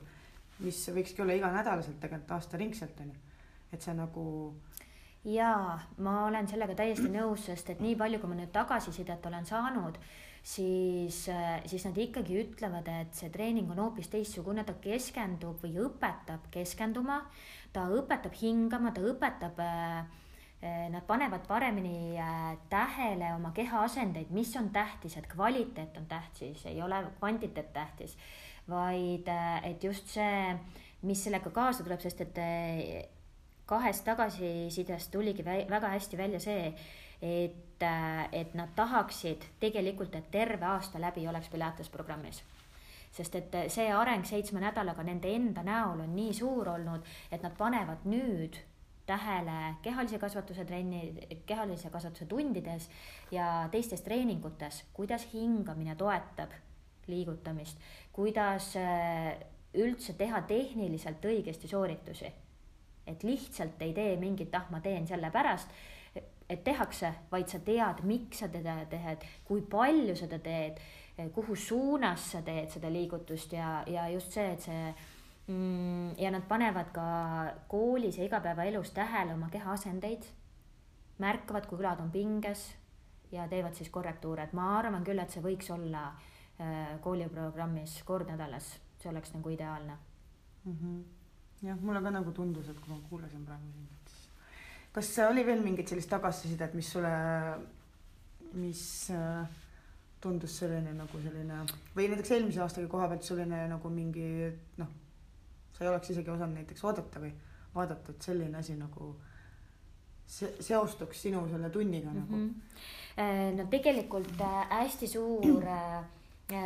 mis 0.60 0.78
võikski 0.94 1.22
olla 1.22 1.38
iganädalaselt 1.38 2.00
tegelikult 2.00 2.36
aastaringselt 2.38 3.00
on 3.00 3.12
ju. 3.14 3.20
et 3.72 3.82
see 3.82 3.94
nagu 3.94 4.24
jaa, 5.24 5.80
ma 5.98 6.24
olen 6.26 6.48
sellega 6.48 6.74
täiesti 6.74 7.08
nõus, 7.08 7.44
sest 7.46 7.70
et 7.70 7.80
nii 7.80 7.96
palju, 7.96 8.20
kui 8.20 8.30
ma 8.30 8.38
nüüd 8.38 8.52
tagasisidet 8.54 9.26
olen 9.26 9.46
saanud, 9.46 9.98
siis, 10.42 11.24
siis 11.66 11.84
nad 11.86 11.98
ikkagi 11.98 12.38
ütlevad, 12.44 12.88
et 13.02 13.14
see 13.16 13.30
treening 13.32 13.70
on 13.70 13.82
hoopis 13.84 14.08
teistsugune, 14.12 14.64
ta 14.64 14.74
keskendub 14.80 15.60
või 15.64 15.76
õpetab 15.84 16.48
keskenduma, 16.54 17.20
ta 17.72 17.86
õpetab 17.92 18.34
hingama, 18.40 18.94
ta 18.96 19.04
õpetab 19.04 19.60
äh, 19.64 20.18
Nad 20.60 21.06
panevad 21.08 21.46
paremini 21.48 22.18
äh, 22.20 22.56
tähele 22.68 23.30
oma 23.32 23.48
keha 23.56 23.80
asendeid, 23.86 24.28
mis 24.30 24.50
on 24.60 24.66
tähtis, 24.70 25.14
et 25.16 25.24
kvaliteet 25.26 25.96
on 25.96 26.04
tähtis, 26.06 26.66
ei 26.68 26.82
ole 26.84 26.98
kvantiteet 27.16 27.72
tähtis, 27.72 28.12
vaid 28.68 29.28
äh, 29.32 29.70
et 29.70 29.84
just 29.84 30.12
see, 30.12 30.58
mis 31.08 31.24
sellega 31.24 31.48
kaasa 31.50 31.86
tuleb, 31.86 32.04
sest 32.04 32.20
et 32.26 32.42
kahest 33.70 34.04
tagasisidest 34.04 35.08
tuligi 35.14 35.46
väga 35.46 35.94
hästi 35.94 36.20
välja 36.20 36.42
see, 36.44 36.74
et, 37.22 37.82
äh, 37.82 38.28
et 38.32 38.54
nad 38.54 38.72
tahaksid 38.76 39.44
tegelikult, 39.60 40.14
et 40.14 40.30
terve 40.30 40.66
aasta 40.66 41.00
läbi 41.00 41.28
oleks 41.28 41.48
Pilates 41.48 41.88
programmis. 41.88 42.42
Sest 43.10 43.34
et 43.34 43.56
see 43.74 43.88
areng 43.92 44.24
seitsme 44.24 44.60
nädalaga 44.62 45.02
nende 45.02 45.32
enda 45.34 45.64
näol 45.66 46.04
on 46.04 46.12
nii 46.14 46.34
suur 46.34 46.68
olnud, 46.68 47.06
et 47.32 47.42
nad 47.42 47.56
panevad 47.58 48.04
nüüd 48.06 48.58
tähele 49.10 49.74
kehalise 49.82 50.18
kasvatuse 50.22 50.64
trenni, 50.64 51.14
kehalise 51.46 51.90
kasvatuse 51.90 52.26
tundides 52.30 52.86
ja 53.34 53.68
teistes 53.70 54.04
treeningutes, 54.06 54.84
kuidas 54.94 55.26
hingamine 55.32 55.96
toetab 55.98 56.54
liigutamist, 57.10 57.78
kuidas 58.12 58.76
äh, 58.78 59.34
üldse 59.74 60.14
teha 60.18 60.42
tehniliselt 60.46 61.24
õigesti 61.26 61.70
sooritusi. 61.70 62.30
Et 63.10 63.24
lihtsalt 63.26 63.80
ei 63.82 63.94
tee 63.96 64.14
mingit, 64.20 64.54
ah, 64.54 64.68
ma 64.70 64.78
teen 64.84 65.08
sellepärast, 65.08 65.72
et 66.50 66.64
tehakse, 66.64 67.12
vaid 67.30 67.48
sa 67.50 67.60
tead, 67.64 68.02
miks 68.08 68.42
sa 68.42 68.48
teda 68.50 68.80
teed, 68.90 69.24
kui 69.46 69.62
palju 69.62 70.16
seda 70.18 70.40
teed, 70.42 70.80
kuhu 71.34 71.56
suunas 71.56 72.30
sa 72.32 72.42
teed 72.42 72.70
seda 72.72 72.90
liigutust 72.92 73.52
ja, 73.52 73.80
ja 73.86 74.08
just 74.12 74.32
see, 74.34 74.46
et 74.54 74.64
see 74.64 74.82
mm, 75.52 76.16
ja 76.18 76.32
nad 76.32 76.46
panevad 76.48 76.90
ka 76.96 77.06
koolis 77.70 78.18
ja 78.18 78.26
igapäevaelus 78.26 78.94
tähele 78.96 79.36
oma 79.36 79.50
keha 79.52 79.76
asendeid, 79.76 80.26
märkavad, 81.20 81.68
kui 81.68 81.78
kõlad 81.78 82.02
on 82.02 82.10
pinges 82.10 82.70
ja 83.32 83.46
teevad 83.48 83.76
siis 83.76 83.92
korrektuure, 83.92 84.48
et 84.48 84.56
ma 84.56 84.72
arvan 84.78 85.04
küll, 85.06 85.20
et 85.22 85.30
see 85.30 85.44
võiks 85.44 85.70
olla 85.70 86.08
äh, 86.10 86.96
kooliprogrammis 87.04 88.00
kord 88.08 88.32
nädalas, 88.32 88.74
see 88.98 89.12
oleks 89.12 89.36
nagu 89.36 89.54
ideaalne. 89.54 89.98
Mm. 90.64 90.76
-hmm 90.76 91.00
jah, 91.62 91.80
mulle 91.80 92.02
ka 92.02 92.12
nagu 92.14 92.32
tundus, 92.32 92.68
et 92.72 92.80
kui 92.80 92.92
ma 92.92 93.00
kuulasin 93.08 93.44
praegu 93.46 93.72
sind, 93.74 93.92
et 93.92 94.14
kas 94.92 95.10
oli 95.28 95.44
veel 95.46 95.62
mingit 95.62 95.90
sellist 95.90 96.10
tagasisidet, 96.10 96.74
mis 96.74 96.90
sulle, 96.92 97.12
mis 98.58 98.82
äh, 99.14 99.44
tundus 100.20 100.58
selline 100.62 100.92
nagu 100.96 101.22
selline 101.22 101.62
või 101.96 102.08
näiteks 102.10 102.34
eelmise 102.36 102.62
aastaga 102.64 102.90
koha 102.90 103.08
pealt 103.12 103.26
selline 103.26 103.62
nagu 103.70 103.92
mingi 103.94 104.26
noh, 104.80 104.90
sa 105.76 105.84
ei 105.84 105.92
oleks 105.92 106.12
isegi 106.14 106.32
osanud 106.32 106.58
näiteks 106.60 106.84
oodata 106.84 107.22
või 107.22 107.32
vaadata, 107.74 108.12
et 108.12 108.30
selline 108.30 108.58
asi 108.58 108.74
nagu 108.78 109.14
se 110.30 110.52
seostuks 110.62 111.22
sinu 111.26 111.46
selle 111.50 111.70
tunniga 111.70 112.10
mm 112.10 112.26
-hmm. 112.26 112.48
nagu? 112.48 113.56
no 113.56 113.68
tegelikult 113.70 114.40
äh, 114.40 114.66
hästi 114.70 115.06
suur 115.06 115.64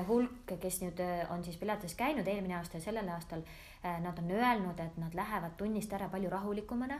hulk, 0.09 0.52
kes 0.61 0.81
nüüd 0.81 1.00
on 1.31 1.45
siis 1.45 1.57
Pilates 1.61 1.95
käinud 1.95 2.26
eelmine 2.26 2.57
aasta 2.57 2.76
ja 2.76 2.87
sellel 2.88 3.09
aastal 3.09 3.43
Äh, 3.85 4.00
nad 4.00 4.19
on 4.19 4.31
öelnud, 4.31 4.78
et 4.81 4.97
nad 4.97 5.14
lähevad 5.14 5.59
tunnist 5.59 5.93
ära 5.93 6.09
palju 6.09 6.31
rahulikumana, 6.33 6.97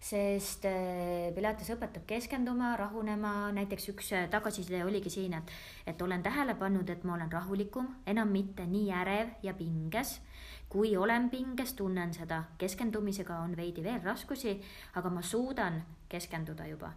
sest 0.00 0.64
äh, 0.68 1.32
Pilates 1.34 1.70
õpetab 1.74 2.04
keskenduma, 2.08 2.74
rahunema, 2.78 3.50
näiteks 3.56 3.88
üks 3.92 4.12
äh, 4.14 4.28
tagasiside 4.30 4.84
oligi 4.86 5.10
siin, 5.10 5.34
et, 5.38 5.50
et 5.90 6.02
olen 6.02 6.22
tähele 6.22 6.54
pannud, 6.58 6.88
et 6.90 7.04
ma 7.04 7.16
olen 7.16 7.32
rahulikum, 7.32 7.90
enam 8.06 8.30
mitte 8.32 8.66
nii 8.66 8.92
ärev 8.94 9.34
ja 9.42 9.54
pinges. 9.58 10.20
kui 10.68 10.96
olen 10.96 11.30
pinges, 11.32 11.72
tunnen 11.72 12.10
seda, 12.12 12.42
keskendumisega 12.60 13.38
on 13.40 13.54
veidi 13.56 13.80
veel 13.82 14.02
raskusi, 14.04 14.52
aga 15.00 15.10
ma 15.10 15.22
suudan 15.22 15.80
keskenduda 16.08 16.66
juba. 16.68 16.90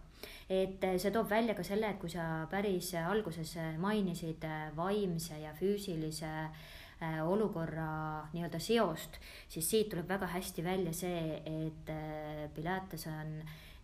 Et 0.50 0.84
see 1.00 1.12
toob 1.12 1.30
välja 1.30 1.56
ka 1.56 1.64
selle, 1.64 1.88
et 1.88 2.00
kui 2.00 2.12
sa 2.12 2.46
päris 2.52 2.92
alguses 3.00 3.56
mainisid 3.80 4.44
vaimse 4.76 5.40
ja 5.40 5.54
füüsilise 5.56 6.28
äh, 6.28 6.52
Äh, 6.52 6.81
olukorra 7.02 8.28
nii-öelda 8.34 8.60
seost, 8.62 9.18
siis 9.50 9.70
siit 9.70 9.90
tuleb 9.90 10.10
väga 10.10 10.28
hästi 10.36 10.64
välja 10.64 10.94
see, 10.94 11.38
et 11.46 11.90
äh, 11.90 12.50
Pilates 12.56 13.08
on 13.10 13.40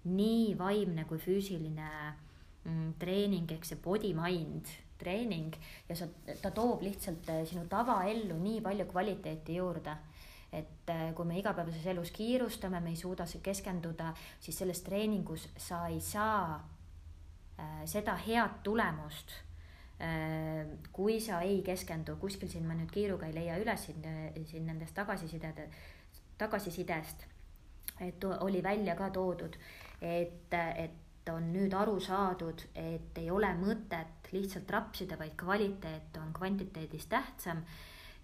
nii 0.08 0.54
vaimne 0.60 1.06
kui 1.10 1.20
füüsiline 1.22 1.88
mm, 2.64 2.92
treening 3.02 3.50
ehk 3.56 3.66
see 3.66 3.80
body-mind 3.82 4.70
treening 4.98 5.58
ja 5.90 5.98
sa, 5.98 6.08
ta 6.42 6.52
toob 6.54 6.86
lihtsalt 6.86 7.30
äh, 7.34 7.42
sinu 7.50 7.66
tavaellu 7.70 8.38
nii 8.42 8.62
palju 8.66 8.88
kvaliteeti 8.92 9.58
juurde. 9.58 9.98
Et 10.58 10.90
kui 11.14 11.28
me 11.28 11.36
igapäevases 11.42 11.84
elus 11.92 12.14
kiirustame, 12.16 12.80
me 12.80 12.94
ei 12.94 12.96
suuda 12.96 13.26
keskenduda, 13.44 14.14
siis 14.40 14.56
selles 14.62 14.80
treeningus 14.86 15.44
sa 15.60 15.82
ei 15.92 16.00
saa 16.00 16.62
seda 17.84 18.16
head 18.24 18.62
tulemust 18.64 19.34
Äh, 19.38 19.47
kui 20.94 21.18
sa 21.24 21.40
ei 21.42 21.64
keskendu, 21.66 22.18
kuskil 22.22 22.50
siin 22.52 22.68
ma 22.70 22.76
nüüd 22.78 22.92
kiiruga 22.94 23.26
ei 23.26 23.34
leia 23.34 23.58
üles 23.58 23.88
siin, 23.88 24.04
siin 24.46 24.68
nendest 24.70 24.94
tagasisidede, 24.94 25.66
tagasisidest, 26.38 27.26
et 28.06 28.24
oli 28.30 28.62
välja 28.64 28.96
ka 28.96 29.10
toodud, 29.10 29.58
et, 30.02 30.54
et 30.54 31.32
on 31.34 31.50
nüüd 31.52 31.74
aru 31.76 31.98
saadud, 32.04 32.62
et 32.78 33.18
ei 33.20 33.32
ole 33.34 33.50
mõtet 33.60 34.30
lihtsalt 34.32 34.70
rapsida, 34.72 35.18
vaid 35.20 35.34
kvaliteet 35.40 36.20
on 36.22 36.30
kvantiteedist 36.36 37.10
tähtsam 37.12 37.64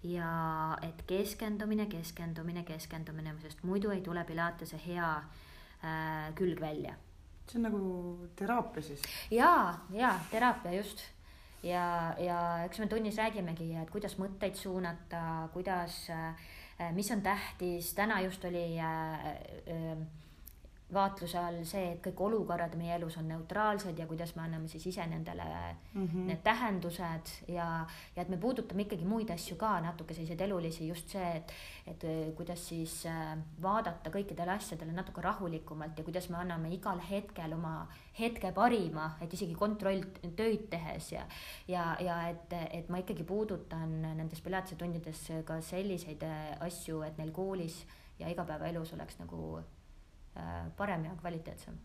ja 0.04 0.76
et 0.84 1.02
keskendumine, 1.08 1.88
keskendumine, 1.90 2.64
keskendumine, 2.68 3.34
sest 3.42 3.64
muidu 3.64 3.90
ei 3.92 4.02
tule 4.04 4.24
Pilatese 4.28 4.80
hea 4.86 5.10
äh, 5.18 6.30
külg 6.38 6.60
välja. 6.60 6.94
see 7.44 7.58
on 7.58 7.66
nagu 7.66 7.80
teraapia 8.36 8.82
siis? 8.82 9.02
jaa, 9.30 9.86
jaa, 9.92 10.14
teraapia 10.30 10.78
just 10.78 11.02
ja, 11.64 12.14
ja 12.20 12.40
eks 12.64 12.80
me 12.82 12.88
tunnis 12.90 13.18
räägimegi, 13.20 13.70
et 13.80 13.90
kuidas 13.92 14.18
mõtteid 14.20 14.58
suunata, 14.58 15.48
kuidas, 15.54 16.04
äh, 16.12 16.50
mis 16.96 17.10
on 17.14 17.22
tähtis, 17.24 17.92
täna 17.96 18.20
just 18.24 18.44
oli 18.44 18.66
äh, 18.78 19.26
äh, 19.72 20.04
vaatluse 20.94 21.38
all 21.38 21.60
see, 21.68 21.92
et 21.94 22.00
kõik 22.04 22.20
olukorrad 22.28 22.76
meie 22.78 22.94
elus 22.96 23.16
on 23.20 23.28
neutraalsed 23.28 23.98
ja 23.98 24.06
kuidas 24.10 24.34
me 24.36 24.44
anname 24.44 24.68
siis 24.70 24.86
ise 24.86 25.06
nendele 25.06 25.44
mm 25.44 26.06
-hmm. 26.06 26.26
need 26.30 26.42
tähendused 26.44 27.32
ja, 27.48 27.86
ja 28.16 28.22
et 28.22 28.28
me 28.28 28.36
puudutame 28.36 28.82
ikkagi 28.82 29.04
muid 29.04 29.30
asju 29.30 29.56
ka 29.56 29.80
natuke 29.80 30.14
selliseid 30.14 30.40
elulisi, 30.40 30.88
just 30.88 31.08
see, 31.08 31.36
et, 31.36 31.52
et 31.86 32.04
äh, 32.04 32.34
kuidas 32.36 32.68
siis 32.68 33.06
äh, 33.06 33.38
vaadata 33.62 34.10
kõikidele 34.10 34.50
asjadele 34.56 34.92
natuke 34.92 35.20
rahulikumalt 35.20 35.98
ja 35.98 36.04
kuidas 36.04 36.28
me 36.28 36.36
anname 36.36 36.74
igal 36.74 37.00
hetkel 37.10 37.52
oma 37.52 37.88
hetke 38.18 38.52
parima, 38.52 39.16
et 39.20 39.32
isegi 39.32 39.54
kontrolltöid 39.54 40.68
tehes 40.70 41.12
ja, 41.12 41.26
ja, 41.68 41.96
ja 42.00 42.28
et, 42.28 42.52
et 42.70 42.88
ma 42.88 42.98
ikkagi 42.98 43.24
puudutan 43.24 44.02
nendes 44.02 44.40
pilatise 44.40 44.76
tundides 44.76 45.30
ka 45.44 45.60
selliseid 45.60 46.22
äh, 46.22 46.56
asju, 46.60 47.02
et 47.02 47.18
neil 47.18 47.30
koolis 47.30 47.84
ja 48.18 48.28
igapäevaelus 48.28 48.92
oleks 48.92 49.18
nagu 49.18 49.62
parem 50.76 51.04
ja 51.04 51.16
kvaliteetsem. 51.20 51.78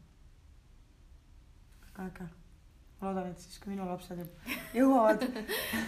väga 1.98 2.06
äge. 2.08 2.28
Ma 3.00 3.08
loodan, 3.14 3.30
et 3.32 3.40
siis, 3.40 3.60
kui 3.64 3.72
minu 3.72 3.86
lapsed 3.88 4.20
jõuavad 4.76 5.22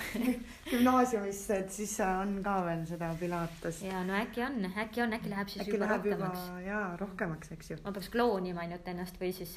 gümnaasiumisse, 0.72 1.58
et 1.66 1.74
siis 1.76 1.96
on 2.06 2.38
ka 2.46 2.54
veel 2.64 2.86
seda 2.88 3.10
pilates. 3.20 3.82
ja 3.84 4.00
no 4.08 4.16
äkki 4.16 4.44
on, 4.46 4.62
äkki 4.80 5.02
on, 5.04 5.16
äkki 5.18 5.32
läheb 5.34 5.50
siis 5.52 5.66
äkki 5.66 5.74
juba 5.76 5.90
läheb 5.90 6.06
rohkemaks. 6.08 6.46
jaa, 6.68 6.86
rohkemaks, 7.02 7.52
eks 7.58 7.72
ju. 7.74 7.78
ma 7.84 7.92
peaks 7.98 8.08
kloonima 8.14 8.64
ainult 8.64 8.88
ennast 8.94 9.20
või 9.20 9.34
siis, 9.36 9.52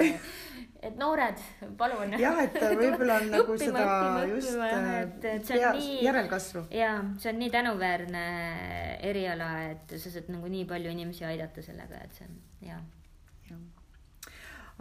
et 0.83 0.99
noored, 0.99 1.39
palun. 1.79 2.17
jah, 2.19 2.41
et 2.43 2.59
võib-olla 2.59 3.21
on 3.23 3.31
nagu 3.37 3.57
seda 3.63 3.85
õppima, 3.87 4.27
just 4.33 4.51
õppima, 4.51 4.73
äh, 4.73 4.99
et- 5.05 5.31
et 5.37 5.49
pea- 5.55 5.73
nii- 5.79 6.03
järelkasvu. 6.09 6.65
jaa, 6.75 6.99
see 7.23 7.33
on 7.33 7.39
nii 7.45 7.53
tänuväärne 7.55 8.25
eriala, 9.15 9.53
et 9.71 9.95
sa 9.99 10.11
saad 10.11 10.29
nagu 10.35 10.51
nii 10.51 10.67
palju 10.75 10.91
inimesi 10.91 11.25
aidata 11.31 11.63
sellega, 11.63 12.03
et 12.03 12.19
see 12.19 12.27
on 12.27 12.37
jaa. 12.73 12.83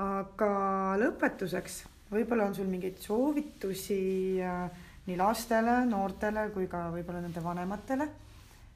aga 0.04 0.54
lõpetuseks, 0.98 1.84
võib-olla 2.12 2.46
on 2.48 2.56
sul 2.56 2.66
mingeid 2.68 2.98
soovitusi 3.02 4.42
äh, 4.42 4.70
nii 5.08 5.18
lastele, 5.20 5.86
noortele 5.86 6.50
kui 6.54 6.68
ka 6.68 6.90
võib-olla 6.94 7.22
nende 7.22 7.42
vanematele, 7.44 8.08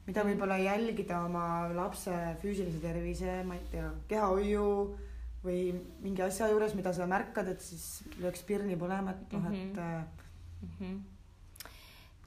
mida 0.08 0.24
Mhm. 0.24 0.30
võib-olla 0.32 0.58
jälgida 0.60 1.26
oma 1.26 1.68
lapse 1.74 2.12
füüsilise 2.42 2.80
tervise, 2.82 3.44
ma 3.44 3.56
ei 3.56 3.62
tea, 3.72 3.92
kehahoiu 4.08 4.98
või 5.44 5.74
mingi 6.02 6.22
asja 6.22 6.48
juures, 6.50 6.74
mida 6.76 6.94
sa 6.94 7.06
märkad, 7.08 7.48
et 7.48 7.62
siis 7.62 8.04
lööks 8.20 8.42
pirni 8.44 8.76
põlema, 8.76 9.12
et 9.12 9.32
noh, 9.34 9.46
et 9.52 9.76
Mhm. 9.76 9.80
äh, 9.80 11.17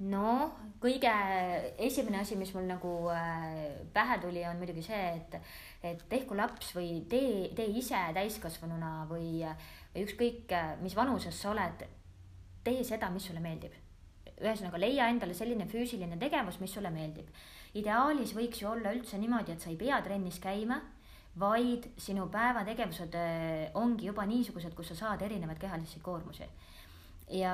Mhm. 0.01 0.11
no 0.11 0.53
kõige 0.81 1.13
esimene 1.79 2.23
asi, 2.23 2.37
mis 2.37 2.55
mul 2.55 2.65
nagu 2.65 3.11
äh, 3.13 3.85
pähe 3.93 4.17
tuli, 4.23 4.43
on 4.49 4.57
muidugi 4.57 4.83
see, 4.83 5.01
et, 5.17 5.37
et 5.85 6.05
tehku 6.09 6.35
laps 6.35 6.73
või 6.77 7.05
tee, 7.09 7.51
tee 7.57 7.69
ise 7.77 8.01
täiskasvanuna 8.17 9.05
või, 9.11 9.45
või 9.93 10.07
ükskõik, 10.07 10.55
mis 10.81 10.97
vanuses 10.97 11.37
sa 11.37 11.53
oled, 11.53 11.85
tee 12.65 12.85
seda, 12.85 13.11
mis 13.11 13.29
sulle 13.29 13.45
meeldib. 13.45 13.77
ühesõnaga 14.41 14.79
leia 14.81 15.11
endale 15.13 15.35
selline 15.37 15.67
füüsiline 15.69 16.17
tegevus, 16.17 16.61
mis 16.61 16.73
sulle 16.73 16.91
meeldib. 16.91 17.29
ideaalis 17.75 18.33
võiks 18.35 18.63
ju 18.63 18.69
olla 18.69 18.95
üldse 18.97 19.19
niimoodi, 19.19 19.53
et 19.53 19.61
sa 19.61 19.69
ei 19.71 19.77
pea 19.77 20.01
trennis 20.03 20.41
käima 20.41 20.81
vaid 21.39 21.93
sinu 21.97 22.27
päevategevused 22.29 23.15
äh, 23.15 23.71
ongi 23.75 24.07
juba 24.07 24.25
niisugused, 24.27 24.75
kus 24.75 24.89
sa 24.89 24.95
saad 24.95 25.23
erinevaid 25.23 25.59
kehalisi 25.61 26.01
koormusi 26.01 26.49
ja 27.31 27.53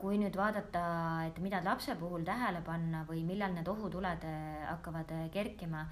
kui 0.00 0.18
nüüd 0.18 0.34
vaadata, 0.36 0.82
et 1.28 1.38
mida 1.42 1.62
lapse 1.64 1.94
puhul 2.00 2.24
tähele 2.26 2.62
panna 2.66 3.04
või 3.08 3.22
millal 3.26 3.54
need 3.54 3.68
ohutuled 3.70 4.26
äh, 4.26 4.64
hakkavad 4.66 5.12
äh, 5.14 5.28
kerkima, 5.32 5.84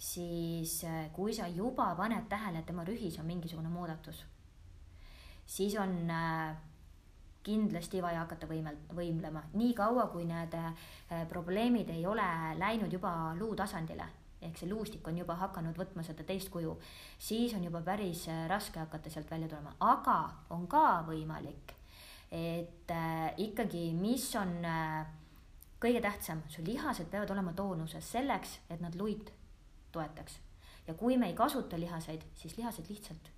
siis 0.00 0.80
äh, 0.88 1.08
kui 1.12 1.34
sa 1.36 1.48
juba 1.48 1.90
paned 1.98 2.28
tähele, 2.30 2.62
et 2.62 2.68
tema 2.70 2.84
rühis 2.88 3.18
on 3.20 3.28
mingisugune 3.28 3.68
muudatus, 3.72 4.24
siis 5.44 5.76
on 5.80 6.08
kindlasti 7.44 8.00
vaja 8.04 8.22
hakata 8.24 8.48
võimel-, 8.48 8.80
võimlema, 8.96 9.42
niikaua 9.56 10.06
kui 10.12 10.26
need 10.28 10.56
probleemid 11.28 11.88
ei 11.92 12.04
ole 12.06 12.26
läinud 12.60 12.92
juba 12.92 13.34
luutasandile 13.38 14.08
ehk 14.40 14.56
see 14.56 14.68
luustik 14.68 15.04
on 15.08 15.18
juba 15.20 15.36
hakanud 15.36 15.76
võtma 15.76 16.04
seda 16.04 16.24
teist 16.24 16.48
kuju, 16.52 16.78
siis 17.20 17.52
on 17.56 17.64
juba 17.64 17.82
päris 17.84 18.24
raske 18.48 18.80
hakata 18.80 19.12
sealt 19.12 19.28
välja 19.32 19.50
tulema, 19.52 19.74
aga 19.84 20.16
on 20.56 20.64
ka 20.68 21.02
võimalik 21.08 21.79
et 22.30 22.90
äh, 22.90 23.32
ikkagi, 23.42 23.90
mis 23.98 24.28
on 24.38 24.52
äh, 24.64 25.06
kõige 25.82 26.02
tähtsam, 26.04 26.44
su 26.48 26.62
lihased 26.66 27.10
peavad 27.10 27.32
olema 27.34 27.52
toonuses 27.56 28.06
selleks, 28.12 28.60
et 28.70 28.80
nad 28.80 28.94
luid 28.94 29.32
toetaks. 29.92 30.38
ja 30.86 30.94
kui 30.94 31.16
me 31.18 31.28
ei 31.30 31.34
kasuta 31.34 31.78
lihaseid, 31.78 32.22
siis 32.34 32.56
lihased 32.56 32.88
lihtsalt 32.88 33.30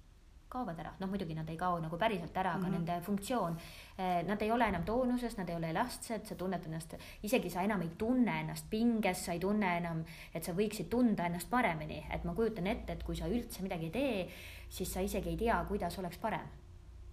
kaovad 0.53 0.79
ära, 0.83 0.93
noh 1.01 1.09
muidugi 1.09 1.35
nad 1.35 1.49
ei 1.49 1.57
kao 1.57 1.79
nagu 1.81 1.97
päriselt 1.97 2.37
ära, 2.37 2.55
aga 2.59 2.67
mm. 2.67 2.75
-hmm. 2.75 2.85
nende 2.85 3.01
funktsioon 3.07 3.57
eh,, 3.99 4.23
nad 4.29 4.43
ei 4.43 4.51
ole 4.53 4.69
enam 4.69 4.85
toonuses, 4.85 5.37
nad 5.37 5.49
ei 5.49 5.57
ole 5.57 5.71
elastsed, 5.71 6.27
sa 6.29 6.35
tunned 6.35 6.67
ennast, 6.67 6.95
isegi 7.23 7.51
sa 7.51 7.63
enam 7.63 7.83
ei 7.83 7.93
tunne 7.99 8.41
ennast 8.41 8.67
pinges, 8.71 9.25
sa 9.25 9.33
ei 9.33 9.41
tunne 9.41 9.77
enam, 9.77 10.05
et 10.35 10.45
sa 10.45 10.53
võiksid 10.53 10.91
tunda 10.91 11.27
ennast 11.27 11.51
paremini, 11.51 12.05
et 12.11 12.25
ma 12.25 12.35
kujutan 12.35 12.67
ette, 12.67 12.93
et 12.93 13.03
kui 13.03 13.17
sa 13.17 13.29
üldse 13.29 13.63
midagi 13.63 13.89
ei 13.89 13.91
tee, 13.91 14.29
siis 14.69 14.93
sa 14.93 15.01
isegi 15.01 15.29
ei 15.29 15.37
tea, 15.37 15.65
kuidas 15.69 15.99
oleks 15.99 16.19
parem 16.19 16.62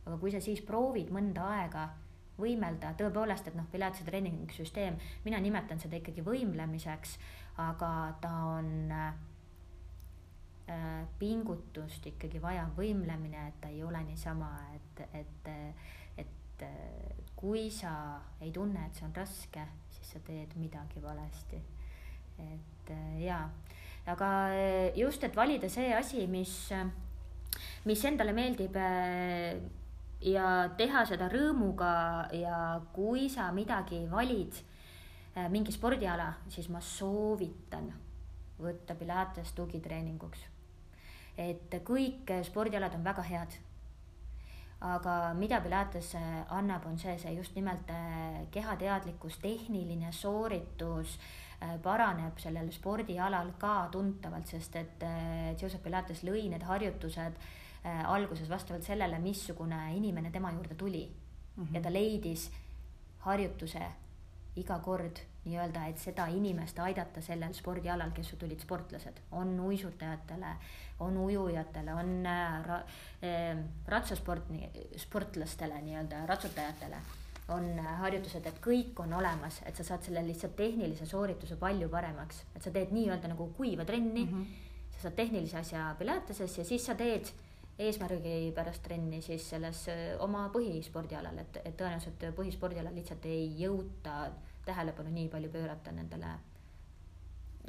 aga 0.06 0.18
kui 0.18 0.32
sa 0.32 0.42
siis 0.44 0.62
proovid 0.66 1.12
mõnda 1.14 1.46
aega 1.60 1.90
võimelda, 2.40 2.94
tõepoolest, 3.00 3.50
et 3.50 3.58
noh, 3.58 3.68
pilatuse 3.72 4.06
treeningusüsteem, 4.08 4.98
mina 5.26 5.40
nimetan 5.44 5.82
seda 5.82 6.00
ikkagi 6.00 6.24
võimlemiseks, 6.26 7.18
aga 7.60 7.92
ta 8.24 8.34
on 8.56 8.70
äh, 8.96 9.12
pingutust 11.20 12.06
ikkagi 12.14 12.42
vaja 12.42 12.68
võimlemine, 12.78 13.48
et 13.50 13.58
ta 13.62 13.72
ei 13.74 13.84
ole 13.84 14.02
niisama, 14.08 14.52
et, 14.78 15.04
et, 15.20 15.52
et 16.24 16.66
kui 17.40 17.70
sa 17.72 17.92
ei 18.44 18.52
tunne, 18.56 18.86
et 18.86 18.96
see 18.96 19.08
on 19.08 19.16
raske, 19.16 19.66
siis 19.96 20.16
sa 20.16 20.24
teed 20.28 20.56
midagi 20.60 21.04
valesti. 21.04 21.62
et 22.40 22.92
jaa, 23.20 23.50
aga 24.08 24.28
just, 24.96 25.24
et 25.24 25.36
valida 25.36 25.70
see 25.70 25.92
asi, 25.94 26.26
mis, 26.28 26.54
mis 27.86 28.06
endale 28.08 28.34
meeldib 28.34 28.78
ja 30.22 30.70
teha 30.78 31.06
seda 31.08 31.30
rõõmuga 31.32 31.94
ja 32.36 32.80
kui 32.94 33.30
sa 33.32 33.50
midagi 33.56 34.04
valid, 34.12 34.60
mingi 35.50 35.72
spordiala, 35.72 36.34
siis 36.52 36.68
ma 36.70 36.82
soovitan 36.84 37.88
võtta 38.60 38.96
Pilates 39.00 39.54
tugitreeninguks. 39.56 40.40
et 41.38 41.76
kõik 41.88 42.32
spordialad 42.44 42.96
on 42.96 43.04
väga 43.04 43.22
head. 43.24 43.58
aga 44.82 45.34
mida 45.34 45.62
Pilates 45.62 46.16
annab, 46.50 46.86
on 46.86 46.98
see, 46.98 47.18
see 47.18 47.34
just 47.36 47.56
nimelt 47.56 47.92
kehateadlikkus, 48.52 49.38
tehniline 49.38 50.12
sooritus 50.12 51.20
paraneb 51.84 52.38
sellel 52.40 52.72
spordialal 52.72 53.52
ka 53.60 53.90
tuntavalt, 53.92 54.48
sest 54.48 54.76
et 54.76 55.04
Joseph 55.62 55.84
Pilates 55.84 56.24
lõi 56.24 56.50
need 56.50 56.64
harjutused 56.64 57.36
alguses 57.84 58.50
vastavalt 58.50 58.84
sellele, 58.84 59.20
missugune 59.20 59.96
inimene 59.96 60.32
tema 60.32 60.52
juurde 60.52 60.76
tuli 60.76 61.06
mm. 61.56 61.64
-hmm. 61.64 61.76
ja 61.76 61.82
ta 61.82 61.94
leidis 61.94 62.52
harjutuse 63.20 63.82
iga 64.56 64.80
kord 64.80 65.20
nii-öelda, 65.46 65.86
et 65.88 65.98
seda 65.98 66.26
inimest 66.28 66.80
aidata 66.80 67.22
sellel 67.22 67.54
spordialal, 67.54 68.12
kes 68.12 68.32
ju 68.32 68.38
tulid 68.38 68.60
sportlased, 68.60 69.22
on 69.32 69.60
uisutajatele, 69.60 70.56
on 71.00 71.18
ujujatele, 71.18 71.94
on 71.94 72.26
ra, 72.66 72.82
äh, 73.24 73.58
ratsasport, 73.88 74.52
sportlastele 74.98 75.82
nii-öelda, 75.82 76.26
ratsutajatele 76.26 77.02
on 77.50 77.80
harjutused, 78.02 78.46
et 78.46 78.58
kõik 78.62 79.00
on 79.02 79.14
olemas, 79.18 79.62
et 79.66 79.78
sa 79.78 79.84
saad 79.84 80.06
selle 80.06 80.22
lihtsalt 80.26 80.56
tehnilise 80.60 81.08
soorituse 81.10 81.58
palju 81.60 81.90
paremaks, 81.90 82.44
et 82.56 82.66
sa 82.66 82.74
teed 82.74 82.94
nii-öelda 82.94 83.32
nagu 83.32 83.50
kuiva 83.58 83.86
trenni 83.86 84.26
mm, 84.26 84.34
-hmm. 84.34 84.92
sa 84.96 85.02
saad 85.08 85.16
tehnilise 85.18 85.58
asja 85.58 85.96
pilateses 86.00 86.58
ja 86.58 86.66
siis 86.66 86.86
sa 86.86 86.96
teed 86.96 87.32
eesmärgi 87.80 88.52
pärast 88.56 88.84
trenni 88.84 89.22
siis 89.24 89.50
selles 89.50 89.86
oma 90.20 90.50
põhispordialal, 90.54 91.38
et, 91.40 91.62
et 91.64 91.78
tõenäoliselt 91.80 92.26
põhispordialal 92.36 92.96
lihtsalt 92.96 93.26
ei 93.30 93.48
jõuta 93.62 94.30
tähelepanu 94.66 95.14
nii 95.14 95.30
palju 95.32 95.52
pöörata 95.54 95.92
nendele 95.96 96.34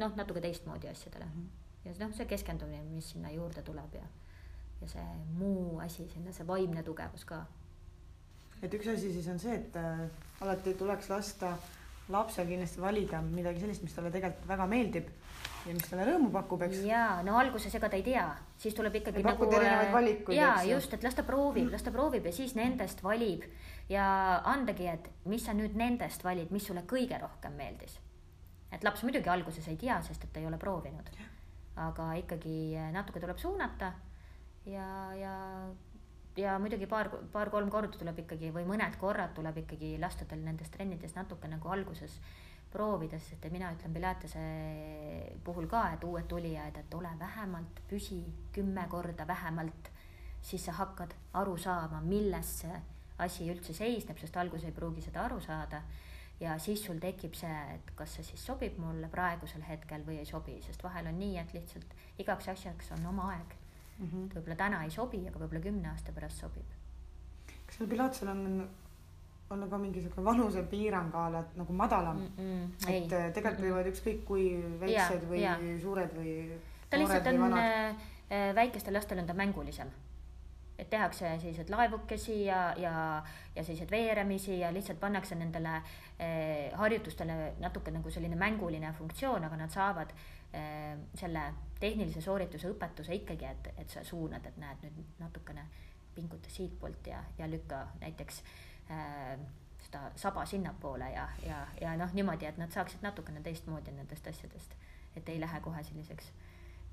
noh, 0.01 0.17
natuke 0.17 0.41
teistmoodi 0.41 0.89
asjadele 0.89 1.25
mm. 1.25 1.31
-hmm. 1.31 1.89
ja 1.89 2.07
noh, 2.07 2.15
see 2.17 2.27
keskendumine, 2.27 2.83
mis 2.85 3.11
sinna 3.11 3.31
juurde 3.31 3.63
tuleb 3.63 3.95
ja, 3.95 4.07
ja 4.81 4.89
see 4.89 5.07
muu 5.39 5.79
asi 5.79 6.09
sinna, 6.09 6.33
see 6.33 6.47
vaimne 6.47 6.83
tugevus 6.83 7.25
ka. 7.25 7.45
et 8.63 8.75
üks 8.75 8.89
asi 8.95 9.13
siis 9.13 9.29
on 9.29 9.39
see, 9.39 9.55
et 9.55 9.77
äh, 9.77 10.09
alati 10.41 10.75
tuleks 10.75 11.11
lasta 11.11 11.57
lapsel 12.13 12.49
kindlasti 12.49 12.83
valida 12.83 13.21
midagi 13.25 13.63
sellist, 13.63 13.85
mis 13.85 13.95
talle 13.95 14.13
tegelikult 14.15 14.49
väga 14.49 14.67
meeldib 14.71 15.09
ja 15.67 15.75
mis 15.77 15.89
talle 15.89 16.07
rõõmu 16.09 16.31
pakub, 16.35 16.63
eks. 16.67 16.83
ja 16.89 17.05
no 17.27 17.37
alguses 17.41 17.75
ega 17.77 17.91
ta 17.93 17.99
ei 17.99 18.05
tea, 18.07 18.27
siis 18.61 18.77
tuleb 18.77 19.01
ikkagi 19.01 19.23
ja 19.23 19.33
nagu. 19.33 19.49
valikuid. 19.93 20.37
ja 20.37 20.53
just, 20.69 20.95
et 20.97 21.05
las 21.05 21.17
ta 21.19 21.25
proovib, 21.27 21.71
las 21.73 21.85
ta 21.87 21.93
proovib 21.95 22.27
ja 22.27 22.33
siis 22.35 22.55
nendest 22.59 23.03
valib 23.05 23.45
ja 23.93 24.07
andagi, 24.49 24.89
et 24.93 25.11
mis 25.31 25.45
sa 25.45 25.55
nüüd 25.57 25.77
nendest 25.77 26.25
valid, 26.25 26.53
mis 26.55 26.67
sulle 26.67 26.85
kõige 26.89 27.21
rohkem 27.21 27.59
meeldis. 27.59 27.99
et 28.73 28.85
laps 28.87 29.03
muidugi 29.03 29.29
alguses 29.29 29.69
ei 29.69 29.77
tea, 29.77 30.01
sest 30.03 30.25
et 30.25 30.33
ta 30.33 30.41
ei 30.41 30.47
ole 30.47 30.59
proovinud, 30.59 31.11
aga 31.77 32.13
ikkagi 32.23 32.79
natuke 32.93 33.21
tuleb 33.21 33.39
suunata 33.39 33.93
ja, 34.67 34.89
ja 35.19 35.37
ja 36.41 36.59
muidugi 36.59 36.87
paar, 36.89 37.11
paar-kolm 37.33 37.71
korda 37.71 37.99
tuleb 37.99 38.23
ikkagi 38.25 38.53
või 38.55 38.67
mõned 38.69 38.97
korrad 39.01 39.35
tuleb 39.37 39.63
ikkagi 39.65 39.97
lasta 40.01 40.27
tal 40.29 40.43
nendes 40.45 40.71
trennides 40.73 41.15
natuke 41.17 41.49
nagu 41.51 41.73
alguses 41.73 42.19
proovida, 42.71 43.19
sest 43.19 43.47
mina 43.51 43.73
ütlen 43.75 43.95
Pilatese 43.95 44.43
puhul 45.45 45.67
ka, 45.71 45.89
et 45.95 46.05
uued 46.07 46.29
tulijad, 46.31 46.77
et 46.79 46.95
ole 46.95 47.11
vähemalt, 47.19 47.83
püsi 47.91 48.21
kümme 48.55 48.87
korda 48.89 49.27
vähemalt, 49.27 49.91
siis 50.43 50.65
sa 50.69 50.77
hakkad 50.79 51.17
aru 51.41 51.57
saama, 51.59 52.01
milles 52.05 52.61
see 52.63 52.83
asi 53.21 53.51
üldse 53.53 53.75
seisneb, 53.77 54.21
sest 54.23 54.39
alguses 54.41 54.71
ei 54.71 54.77
pruugi 54.77 55.03
seda 55.05 55.27
aru 55.27 55.41
saada. 55.45 55.83
ja 56.41 56.55
siis 56.59 56.81
sul 56.85 56.97
tekib 56.97 57.35
see, 57.37 57.57
et 57.75 57.91
kas 57.97 58.15
see 58.17 58.23
siis 58.25 58.47
sobib 58.47 58.79
mulle 58.81 59.11
praegusel 59.13 59.61
hetkel 59.67 60.07
või 60.07 60.23
ei 60.23 60.25
sobi, 60.25 60.55
sest 60.65 60.83
vahel 60.83 61.11
on 61.11 61.19
nii, 61.21 61.37
et 61.37 61.53
lihtsalt 61.53 61.93
igaks 62.19 62.49
asjaks 62.49 62.95
on 62.97 63.05
oma 63.11 63.27
aeg 63.35 63.59
mm. 64.01 64.07
-hmm. 64.07 64.35
võib-olla 64.35 64.57
täna 64.57 64.85
ei 64.85 64.91
sobi, 64.91 65.23
aga 65.29 65.39
võib-olla 65.39 65.63
kümne 65.63 65.89
aasta 65.93 66.13
pärast 66.13 66.45
sobib. 66.45 66.77
kas 67.67 67.77
seal 67.79 67.89
Pilatesel 67.89 68.29
on 68.29 68.69
olla 69.51 69.67
ka 69.67 69.79
mingisugune 69.79 70.25
vanusepiirang 70.25 71.15
a 71.15 71.29
la 71.31 71.45
nagu 71.57 71.73
madalam 71.73 72.17
mm. 72.17 72.29
-mm, 72.39 72.89
et 72.89 73.13
ei. 73.13 73.33
tegelikult 73.33 73.65
võivad 73.65 73.87
ükskõik 73.93 74.25
kui 74.25 74.45
väiksed 74.81 75.23
ja, 75.23 75.31
või 75.31 75.41
ja. 75.43 75.57
suured 75.81 76.15
või. 76.17 76.61
ta 76.91 76.99
lihtsalt 76.99 77.27
on, 77.27 77.59
väikestel 78.55 78.95
lastel 78.95 79.19
on 79.19 79.27
ta 79.27 79.35
mängulisem 79.35 79.91
et 80.81 80.91
tehakse 80.91 81.29
selliseid 81.41 81.71
laevukesi 81.71 82.45
ja, 82.45 82.61
ja, 82.81 83.23
ja 83.57 83.65
selliseid 83.65 83.91
veeremisi 83.91 84.59
ja 84.61 84.73
lihtsalt 84.73 85.01
pannakse 85.01 85.37
nendele 85.39 85.77
eh, 86.19 86.73
harjutustele 86.79 87.55
natuke 87.61 87.93
nagu 87.95 88.11
selline 88.11 88.39
mänguline 88.41 88.93
funktsioon, 88.99 89.45
aga 89.45 89.59
nad 89.61 89.75
saavad 89.75 90.13
eh, 90.15 90.40
selle 91.15 91.43
tehnilise 91.81 92.21
soorituse 92.21 92.69
õpetuse 92.73 93.15
ikkagi, 93.15 93.47
et, 93.47 93.69
et 93.79 93.93
sa 93.93 94.03
suunad, 94.05 94.45
et 94.47 94.57
näed 94.59 94.83
nüüd 94.83 95.21
natukene 95.21 95.65
pinguta 96.15 96.51
siitpoolt 96.51 97.07
ja, 97.07 97.23
ja 97.39 97.49
lükka 97.51 97.85
näiteks 98.01 98.43
eh, 98.91 99.39
seda 99.87 100.11
saba 100.17 100.45
sinnapoole 100.47 101.11
ja, 101.11 101.29
ja, 101.47 101.61
ja 101.81 101.95
noh, 101.97 102.13
niimoodi, 102.15 102.49
et 102.51 102.59
nad 102.59 102.73
saaksid 102.75 103.05
natukene 103.07 103.43
teistmoodi 103.47 103.95
nendest 103.95 104.27
asjadest, 104.27 104.75
et 105.17 105.29
ei 105.29 105.41
lähe 105.41 105.61
kohe 105.61 105.85
selliseks 105.87 106.33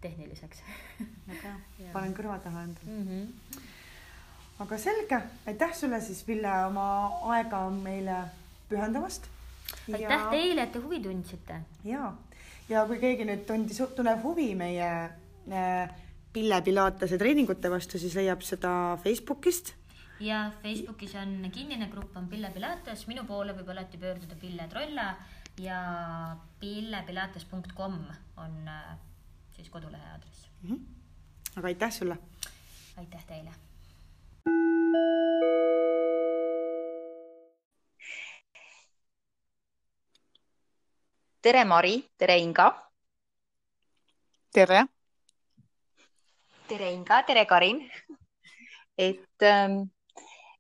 tehniliseks. 0.01 0.61
Väga 1.31 1.55
hea, 1.79 1.91
panen 1.93 2.15
kõrva 2.17 2.37
taha 2.43 2.67
endale 2.69 2.93
mm. 2.93 3.09
-hmm 3.09 3.73
aga 4.57 4.77
selge, 4.81 5.19
aitäh 5.47 5.73
sulle 5.77 5.99
siis, 6.01 6.23
Ville, 6.27 6.49
oma 6.65 6.85
aega 7.33 7.59
meile 7.69 8.15
pühendamast. 8.69 9.27
aitäh 9.93 10.09
ja... 10.09 10.29
teile, 10.31 10.63
et 10.63 10.71
te 10.71 10.79
huvi 10.79 10.99
tundsite. 10.99 11.59
ja, 11.85 12.13
ja 12.69 12.83
kui 12.87 12.99
keegi 13.01 13.25
nüüd 13.27 13.45
tundis, 13.47 13.79
tunneb 13.95 14.23
huvi 14.25 14.51
meie 14.59 14.89
äh, 15.07 15.95
Pille 16.33 16.61
Pilatese 16.61 17.17
treeningute 17.17 17.71
vastu, 17.71 17.99
siis 18.01 18.15
leiab 18.17 18.43
seda 18.45 18.71
Facebookist. 19.03 19.73
ja 20.19 20.51
Facebookis 20.61 21.15
on 21.15 21.49
kinnine 21.53 21.89
grupp 21.91 22.17
on 22.17 22.27
Pille 22.27 22.51
Pilates, 22.53 23.07
minu 23.07 23.25
poole 23.25 23.55
võib 23.57 23.71
alati 23.73 23.97
pöörduda 24.01 24.35
Pille 24.41 24.67
Trolla 24.71 25.13
ja 25.61 25.81
pillepilates.com 26.59 28.01
on 28.37 28.57
äh, 28.67 28.97
siis 29.55 29.69
kodulehe 29.69 30.11
aadress 30.11 30.49
mm. 30.61 30.75
-hmm. 30.75 30.79
aga 31.55 31.67
aitäh 31.67 31.91
sulle. 31.91 32.17
aitäh 32.97 33.25
teile 33.25 33.67
tere, 41.47 41.63
Mari, 41.63 42.03
tere, 42.17 42.35
Inga. 42.39 42.67
tere. 44.51 44.87
tere, 46.67 46.91
Inga, 46.91 47.23
tere, 47.23 47.45
Karin. 47.45 47.89
et, 48.97 49.41
ähm, 49.41 49.85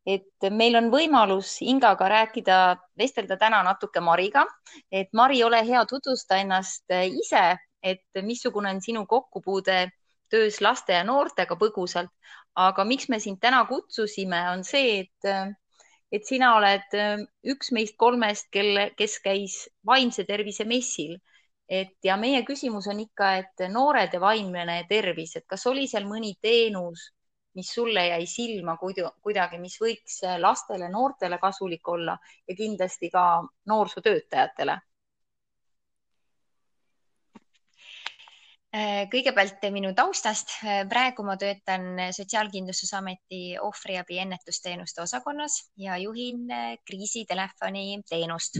et 0.05 0.47
meil 0.49 0.79
on 0.79 0.87
võimalus 0.93 1.57
Ingaga 1.61 2.07
rääkida, 2.13 2.59
vestelda 2.95 3.35
täna 3.35 3.59
natuke 3.67 3.99
Mariga, 3.99 4.45
et 4.89 5.11
Mari, 5.11 5.43
ole 5.43 5.59
hea, 5.67 5.83
tutvusta 5.85 6.39
ennast 6.39 6.87
äh, 6.95 7.09
ise, 7.11 7.57
et 7.83 8.23
missugune 8.23 8.71
on 8.71 8.79
sinu 8.81 9.03
kokkupuude 9.05 9.89
töös 10.31 10.61
laste 10.61 10.95
ja 10.95 11.03
noortega 11.03 11.59
põgusalt, 11.59 12.13
aga 12.55 12.87
miks 12.87 13.09
me 13.09 13.19
sind 13.19 13.41
täna 13.43 13.65
kutsusime, 13.67 14.39
on 14.53 14.63
see, 14.63 15.01
et, 15.03 15.31
et 16.11 16.25
sina 16.25 16.53
oled 16.57 16.95
äh, 16.95 17.23
üks 17.53 17.71
meist 17.75 17.97
kolmest, 17.97 18.49
kelle, 18.51 18.91
kes 18.97 19.19
käis 19.23 19.57
vaimse 19.85 20.25
tervise 20.25 20.65
messil. 20.65 21.17
et 21.67 21.97
ja 22.03 22.15
meie 22.15 22.45
küsimus 22.47 22.85
on 22.87 22.99
ikka, 23.03 23.29
et 23.41 23.63
noored 23.71 24.13
ja 24.13 24.19
vaimne 24.23 24.77
tervis, 24.87 25.35
et 25.35 25.43
kas 25.45 25.65
oli 25.67 25.83
seal 25.87 26.05
mõni 26.07 26.37
teenus, 26.41 27.09
mis 27.59 27.73
sulle 27.73 28.05
jäi 28.07 28.25
silma 28.25 28.77
kuidagi, 28.79 29.59
mis 29.59 29.75
võiks 29.81 30.21
lastele, 30.39 30.87
noortele 30.89 31.37
kasulik 31.41 31.87
olla 31.87 32.15
ja 32.47 32.55
kindlasti 32.55 33.09
ka 33.11 33.25
noorsootöötajatele 33.67 34.77
kõigepealt 39.11 39.63
minu 39.71 39.93
taustast. 39.95 40.51
Äh, 40.63 40.81
praegu 40.89 41.23
ma 41.23 41.37
töötan 41.39 41.95
Sotsiaalkindlustusameti 42.11 43.57
ohvriabi 43.63 44.19
ennetusteenuste 44.19 45.01
osakonnas 45.01 45.71
ja 45.77 45.97
juhin 45.97 46.51
äh, 46.51 46.75
kriisitelefoni 46.85 48.01
teenust 48.09 48.59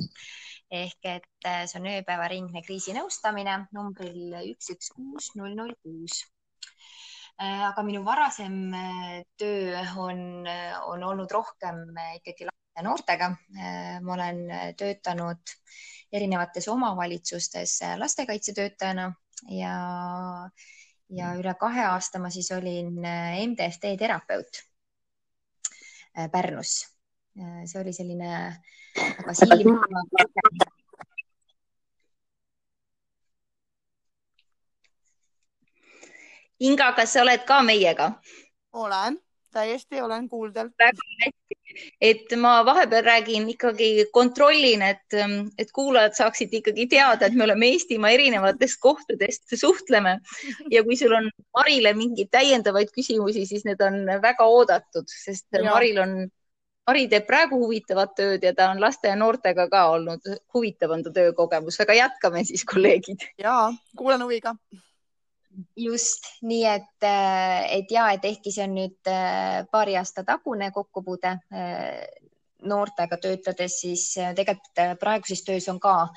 ehk 0.72 1.06
et 1.08 1.48
see 1.48 1.80
on 1.80 1.86
ööpäevaringne 1.88 2.60
kriisinõustamine 2.66 3.54
numbril 3.72 4.34
üks, 4.50 4.72
üks, 4.74 4.90
kuus, 4.96 5.30
null, 5.40 5.54
null, 5.56 5.72
kuus. 5.80 6.26
aga 7.40 7.84
minu 7.88 8.02
varasem 8.04 8.74
töö 9.40 9.80
on, 9.96 10.44
on 10.92 11.04
olnud 11.08 11.32
rohkem 11.32 11.86
ikkagi 12.18 12.50
laste 12.50 12.82
ja 12.82 12.84
noortega. 12.84 13.30
ma 14.04 14.14
olen 14.14 14.44
töötanud 14.76 15.56
erinevates 16.12 16.68
omavalitsustes 16.68 17.80
lastekaitsetöötajana 18.04 19.08
ja, 19.50 20.50
ja 21.10 21.34
üle 21.40 21.54
kahe 21.60 21.86
aasta 21.92 22.20
ma 22.20 22.32
siis 22.34 22.50
olin 22.52 22.98
äh, 23.06 23.40
MDFD 23.48 23.96
terapeut 24.00 24.64
äh, 26.18 26.30
Pärnus. 26.32 26.80
Äh, 27.40 27.64
see 27.66 27.82
oli 27.82 27.94
selline 27.94 28.32
väga 28.98 29.34
silm. 29.38 29.78
Inga, 36.58 36.90
kas 36.98 37.14
sa 37.14 37.22
oled 37.22 37.44
ka 37.46 37.62
meiega? 37.62 38.12
olen, 38.78 39.20
täiesti 39.54 40.02
olen 40.02 40.30
kuuldel. 40.30 40.70
väga 40.80 41.08
hästi 41.24 41.57
et 42.02 42.34
ma 42.40 42.60
vahepeal 42.66 43.04
räägin 43.06 43.50
ikkagi, 43.54 43.90
kontrollin, 44.14 44.84
et, 44.86 45.18
et 45.58 45.72
kuulajad 45.76 46.18
saaksid 46.18 46.54
ikkagi 46.62 46.88
teada, 46.92 47.28
et 47.28 47.36
me 47.38 47.46
oleme 47.48 47.72
Eestimaa 47.74 48.14
erinevatest 48.16 48.80
kohtadest, 48.82 49.46
suhtleme 49.56 50.18
ja 50.72 50.84
kui 50.88 50.98
sul 51.00 51.14
on 51.18 51.30
Marile 51.58 51.94
mingeid 51.98 52.32
täiendavaid 52.34 52.92
küsimusi, 52.96 53.46
siis 53.50 53.66
need 53.68 53.82
on 53.84 54.04
väga 54.24 54.48
oodatud, 54.48 55.08
sest 55.12 55.48
ja. 55.54 55.68
Maril 55.72 56.02
on, 56.04 56.18
Mari 56.88 57.10
teeb 57.12 57.26
praegu 57.28 57.58
huvitavat 57.60 58.14
tööd 58.16 58.46
ja 58.48 58.54
ta 58.56 58.70
on 58.72 58.80
laste 58.80 59.10
ja 59.12 59.16
noortega 59.20 59.66
ka 59.68 59.82
olnud, 59.92 60.24
huvitav 60.56 60.94
on 60.96 61.02
ta 61.04 61.12
töökogemus, 61.12 61.82
aga 61.84 61.98
jätkame 61.98 62.46
siis, 62.48 62.64
kolleegid. 62.64 63.26
ja 63.44 63.66
kuulan 64.00 64.24
huviga 64.24 64.56
just 65.76 66.28
nii, 66.46 66.64
et, 66.66 67.04
äh, 67.04 67.66
et 67.80 67.92
ja, 67.92 68.10
et 68.14 68.26
ehkki 68.26 68.54
see 68.54 68.66
on 68.68 68.76
nüüd 68.78 69.10
äh, 69.12 69.64
paari 69.72 69.98
aasta 69.98 70.24
tagune 70.28 70.70
kokkupuude 70.76 71.34
äh, 71.54 72.04
noortega 72.68 73.20
töötades, 73.22 73.80
siis 73.84 74.10
tegelikult 74.36 74.80
praeguses 75.00 75.44
töös 75.46 75.68
on 75.70 75.78
ka 75.80 76.08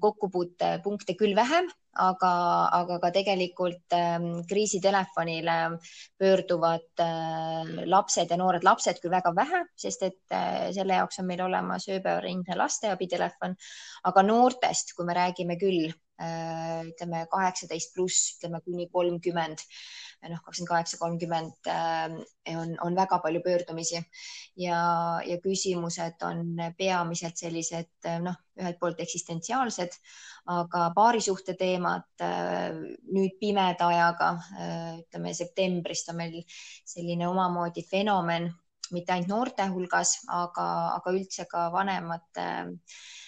kokkupuutepunkte 0.00 1.12
küll 1.20 1.36
vähem, 1.36 1.68
aga, 2.02 2.32
aga 2.80 2.98
ka 3.02 3.10
tegelikult 3.14 3.96
ähm, 3.96 4.28
kriisitelefonile 4.50 5.56
pöörduvad 6.18 7.04
lapsed 7.90 8.30
ja 8.30 8.38
noored 8.40 8.64
lapsed 8.66 9.00
küll 9.02 9.14
väga 9.14 9.34
vähe, 9.36 9.64
sest 9.76 10.06
et 10.06 10.36
selle 10.76 11.00
jaoks 11.00 11.20
on 11.22 11.28
meil 11.28 11.44
olemas 11.44 11.88
ööpäevaringne 11.88 12.56
lasteabitelefon, 12.58 13.56
aga 14.10 14.26
noortest, 14.26 14.94
kui 14.96 15.06
me 15.06 15.16
räägime 15.16 15.58
küll 15.60 15.92
Äh, 16.14 16.84
ütleme 16.86 17.24
kaheksateist 17.26 17.90
pluss, 17.96 18.36
ütleme 18.36 18.60
kuni 18.62 18.84
kolmkümmend, 18.92 19.64
noh, 20.30 20.42
kakskümmend 20.44 20.70
kaheksa, 20.70 20.98
kolmkümmend 21.00 21.70
äh, 21.72 22.14
on, 22.54 22.76
on 22.86 22.94
väga 22.94 23.18
palju 23.24 23.42
pöördumisi. 23.42 23.98
Ja, 24.62 24.78
ja 25.26 25.40
küsimused 25.42 26.22
on 26.22 26.54
peamiselt 26.78 27.42
sellised 27.42 28.06
noh, 28.22 28.38
ühelt 28.60 28.78
poolt 28.78 29.02
eksistentsiaalsed, 29.02 29.98
aga 30.44 30.90
paarisuhte 30.96 31.54
teemad 31.56 32.20
nüüd 32.20 33.38
pimeda 33.40 33.86
ajaga, 33.88 34.28
ütleme 35.00 35.32
septembrist 35.34 36.10
on 36.12 36.18
meil 36.20 36.34
selline 36.84 37.28
omamoodi 37.28 37.86
fenomen, 37.88 38.50
mitte 38.92 39.14
ainult 39.14 39.30
noorte 39.32 39.68
hulgas, 39.72 40.18
aga, 40.28 40.66
aga 40.98 41.14
üldse 41.16 41.46
ka 41.48 41.70
vanemate 41.72 42.44
äh, 42.44 42.68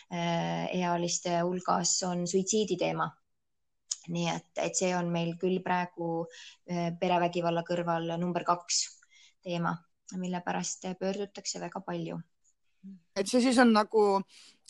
Äh, 0.06 0.70
ealiste 0.78 1.40
hulgas 1.42 2.02
on 2.06 2.26
suitsiidi 2.30 2.76
teema. 2.78 3.10
nii 4.06 4.28
et, 4.30 4.50
et 4.62 4.76
see 4.78 4.92
on 4.94 5.08
meil 5.10 5.32
küll 5.34 5.56
praegu 5.64 6.28
äh, 6.70 6.92
perevägivalla 7.00 7.64
kõrval 7.66 8.12
number 8.20 8.44
kaks 8.46 8.76
teema, 9.42 9.72
mille 10.14 10.38
pärast 10.46 10.86
pöördutakse 11.00 11.58
väga 11.58 11.82
palju. 11.82 12.20
et 13.16 13.26
see 13.26 13.42
siis 13.42 13.58
on 13.58 13.72
nagu 13.74 14.04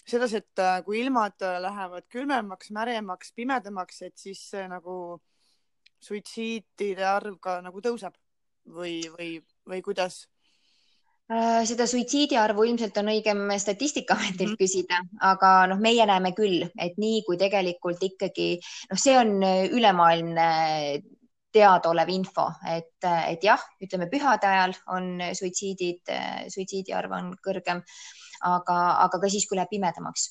sedasi, 0.07 0.42
et 0.42 0.62
äh, 0.62 0.79
kui 0.87 1.01
ilmad 1.03 1.42
lähevad 1.62 2.07
külmemaks, 2.12 2.71
märemaks, 2.75 3.33
pimedamaks, 3.37 4.03
et 4.07 4.16
siis 4.21 4.42
nagu 4.71 5.19
suitsiidide 6.07 7.05
arv 7.09 7.40
ka 7.42 7.59
nagu 7.64 7.83
tõuseb 7.83 8.14
või, 8.71 9.01
või, 9.16 9.31
või 9.66 9.83
kuidas? 9.85 10.25
Äh, 11.27 11.64
seda 11.66 11.88
suitsiidi 11.90 12.38
arvu 12.38 12.69
ilmselt 12.69 12.99
on 13.03 13.11
õigem 13.11 13.49
Statistikaametilt 13.59 14.53
mhm. 14.53 14.61
küsida, 14.61 15.03
aga 15.27 15.53
noh, 15.73 15.83
meie 15.83 16.07
näeme 16.07 16.31
küll, 16.38 16.62
et 16.79 17.01
nii 17.03 17.25
kui 17.27 17.38
tegelikult 17.40 18.03
ikkagi 18.07 18.53
noh, 18.62 19.01
see 19.01 19.16
on 19.19 19.40
ülemaailmne 19.42 20.51
teadaolev 21.57 22.11
info, 22.12 22.51
et, 22.69 23.01
et 23.03 23.42
jah, 23.42 23.62
ütleme 23.83 24.07
pühade 24.12 24.47
ajal 24.47 24.77
on 24.92 25.07
suitsiidid, 25.35 26.12
suitsiidi 26.53 26.95
arv 26.95 27.14
on 27.16 27.31
kõrgem, 27.42 27.81
aga, 28.44 28.79
aga 29.07 29.20
ka 29.22 29.31
siis, 29.33 29.46
kui 29.49 29.59
läheb 29.59 29.70
pimedamaks. 29.72 30.27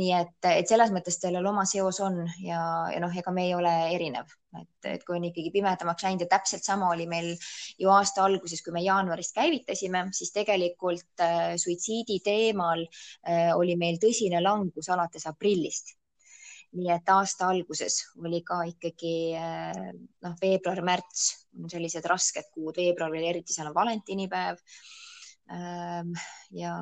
nii 0.00 0.12
et, 0.20 0.48
et 0.50 0.68
selles 0.68 0.92
mõttes 0.94 1.18
sellel 1.20 1.46
oma 1.46 1.64
seos 1.68 2.00
on 2.04 2.22
ja, 2.42 2.60
ja 2.92 3.02
noh, 3.02 3.14
ega 3.16 3.32
me 3.32 3.46
ei 3.48 3.54
ole 3.56 3.74
erinev, 3.94 4.32
et, 4.60 4.88
et 4.92 5.04
kui 5.04 5.18
on 5.18 5.28
ikkagi 5.28 5.52
pimedamaks 5.54 6.06
läinud 6.06 6.26
ja 6.26 6.30
täpselt 6.36 6.64
sama 6.64 6.90
oli 6.94 7.06
meil 7.10 7.32
ju 7.78 7.92
aasta 7.92 8.24
alguses, 8.24 8.62
kui 8.62 8.74
me 8.76 8.84
jaanuarist 8.86 9.36
käivitasime, 9.36 10.08
siis 10.16 10.32
tegelikult 10.36 11.24
äh, 11.24 11.54
suitsiidi 11.60 12.20
teemal 12.24 12.86
äh, 12.86 13.52
oli 13.56 13.76
meil 13.76 14.00
tõsine 14.02 14.42
langus 14.42 14.90
alates 14.92 15.28
aprillist 15.30 15.96
nii 16.76 16.90
et 16.92 17.10
aasta 17.12 17.48
alguses 17.52 18.00
oli 18.22 18.42
ka 18.46 18.60
ikkagi 18.68 19.14
eh, 19.38 19.82
noh, 20.24 20.36
veebruar-märts 20.40 21.26
on 21.62 21.72
sellised 21.72 22.06
rasked 22.10 22.50
kuud, 22.54 22.76
veebruar 22.76 23.12
veel 23.14 23.30
eriti, 23.30 23.54
seal 23.56 23.70
on 23.70 23.76
valentinipäev. 23.76 24.60
Ehm, 25.56 26.12
ja 26.58 26.76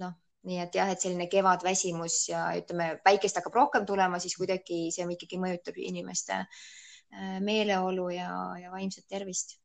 noh, 0.00 0.14
nii 0.48 0.60
et 0.64 0.78
jah, 0.78 0.90
et 0.90 1.00
selline 1.02 1.28
kevadväsimus 1.30 2.18
ja 2.30 2.46
ütleme, 2.58 2.96
päikest 3.04 3.38
hakkab 3.38 3.58
rohkem 3.60 3.86
tulema, 3.86 4.18
siis 4.22 4.36
kuidagi 4.38 4.86
see 4.94 5.06
ikkagi 5.16 5.40
mõjutab 5.42 5.78
inimeste 5.78 6.38
eh, 6.42 7.36
meeleolu 7.44 8.08
ja, 8.16 8.30
ja 8.62 8.72
vaimset 8.72 9.06
tervist. 9.08 9.58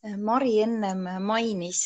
Mari 0.00 0.54
ennem 0.64 1.02
mainis, 1.20 1.82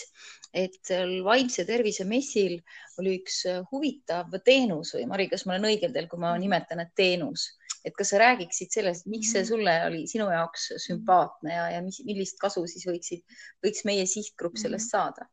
et 0.54 0.90
vaimse 1.26 1.64
tervise 1.66 2.04
messil 2.06 2.60
oli 3.02 3.16
üks 3.18 3.40
äh, 3.50 3.62
huvitav 3.72 4.30
teenus 4.46 4.94
või 4.94 5.08
Mari, 5.10 5.26
kas 5.32 5.44
ma 5.46 5.56
olen 5.56 5.68
õigel 5.72 5.94
teel, 5.94 6.06
kui 6.10 6.20
ma 6.22 6.32
mhm. 6.34 6.44
nimetan, 6.44 6.82
et 6.84 6.92
teenus, 6.96 7.48
et 7.84 7.94
kas 7.98 8.12
sa 8.14 8.20
räägiksid 8.22 8.74
sellest, 8.74 9.08
miks 9.10 9.32
see 9.34 9.42
mhm. 9.42 9.48
sulle 9.50 9.76
oli 9.88 10.04
sinu 10.10 10.28
jaoks 10.30 10.70
sümpaatne 10.86 11.56
ja, 11.56 11.64
ja 11.76 11.82
mis, 11.84 12.00
millist 12.06 12.38
kasu 12.42 12.64
siis 12.70 12.86
võiksid, 12.86 13.24
võiks 13.66 13.82
meie 13.88 14.06
sihtgrupp 14.10 14.60
sellest 14.60 14.92
mhm. 14.92 14.94
saada? 14.94 15.30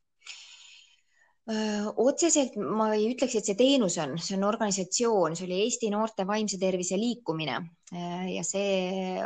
Otseselt 1.49 2.56
ma 2.56 2.91
ei 2.93 3.10
ütleks, 3.12 3.36
et 3.36 3.47
see 3.49 3.58
teenus 3.58 3.97
on, 4.01 4.17
see 4.21 4.38
on 4.38 4.45
organisatsioon, 4.45 5.36
see 5.36 5.47
oli 5.47 5.62
Eesti 5.65 5.89
Noorte 5.89 6.25
Vaimse 6.27 6.60
Tervise 6.62 6.99
Liikumine. 7.01 7.58
Ja 7.91 8.43
see 8.47 9.23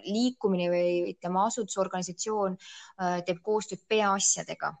liikumine 0.00 0.70
või 0.72 0.92
ütleme, 1.12 1.42
asutusorganisatsioon 1.46 2.56
teeb 3.26 3.42
koostööd 3.44 3.82
peaasjadega. 3.88 4.72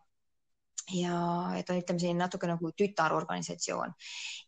Ja 0.90 1.14
on, 1.14 1.60
ütleme 1.60 2.00
selline 2.00 2.18
natuke 2.18 2.48
nagu 2.50 2.72
tütarorganisatsioon 2.74 3.92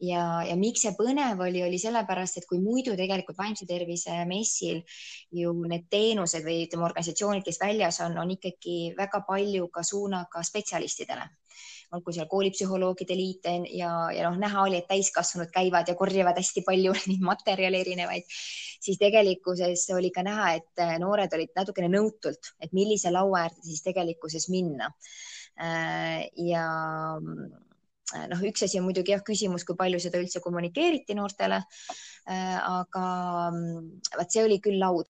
ja, 0.02 0.22
ja 0.42 0.56
miks 0.58 0.82
see 0.82 0.90
põnev 0.98 1.38
oli, 1.44 1.60
oli 1.62 1.78
sellepärast, 1.78 2.40
et 2.40 2.48
kui 2.50 2.58
muidu 2.58 2.96
tegelikult 2.98 3.38
vaimse 3.38 3.68
tervise 3.68 4.16
messil 4.26 4.80
ju 5.38 5.52
need 5.70 5.86
teenused 5.92 6.42
või 6.42 6.64
ütleme, 6.64 6.88
organisatsioonid, 6.88 7.44
kes 7.46 7.60
väljas 7.62 8.00
on, 8.02 8.18
on 8.18 8.34
ikkagi 8.34 8.78
väga 8.98 9.22
palju 9.28 9.68
ka 9.70 9.86
suunaga 9.86 10.42
spetsialistidele 10.42 11.28
olgu 11.92 12.14
seal 12.14 12.28
koolipsühholoogide 12.30 13.16
liit 13.16 13.48
ja, 13.76 13.90
ja 14.14 14.28
noh, 14.28 14.38
näha 14.40 14.62
oli, 14.66 14.78
et 14.80 14.88
täiskasvanud 14.88 15.50
käivad 15.52 15.88
ja 15.88 15.96
korjavad 15.98 16.38
hästi 16.40 16.64
palju 16.66 16.94
neid 17.10 17.26
materjale 17.26 17.82
erinevaid, 17.84 18.24
siis 18.82 19.00
tegelikkuses 19.00 19.88
oli 19.96 20.10
ka 20.14 20.24
näha, 20.26 20.54
et 20.60 20.86
noored 21.02 21.36
olid 21.36 21.52
natukene 21.56 21.92
nõutult, 21.92 22.54
et 22.60 22.72
millise 22.72 23.12
laua 23.12 23.46
äärde 23.46 23.68
siis 23.68 23.84
tegelikkuses 23.84 24.48
minna 24.52 24.90
Äh, 25.60 26.30
ja 26.48 26.64
äh, 28.14 28.26
noh, 28.28 28.44
üks 28.48 28.64
asi 28.64 28.80
on 28.80 28.86
muidugi 28.88 29.12
jah, 29.12 29.22
küsimus, 29.24 29.66
kui 29.68 29.76
palju 29.76 30.00
seda 30.02 30.20
üldse 30.22 30.40
kommunikeeriti 30.44 31.16
noortele. 31.18 31.62
Aga 32.32 33.04
mm, 33.50 33.86
vot 34.14 34.32
see 34.32 34.44
oli 34.46 34.60
küll 34.62 34.78
laud. 34.80 35.08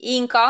Inga. 0.00 0.44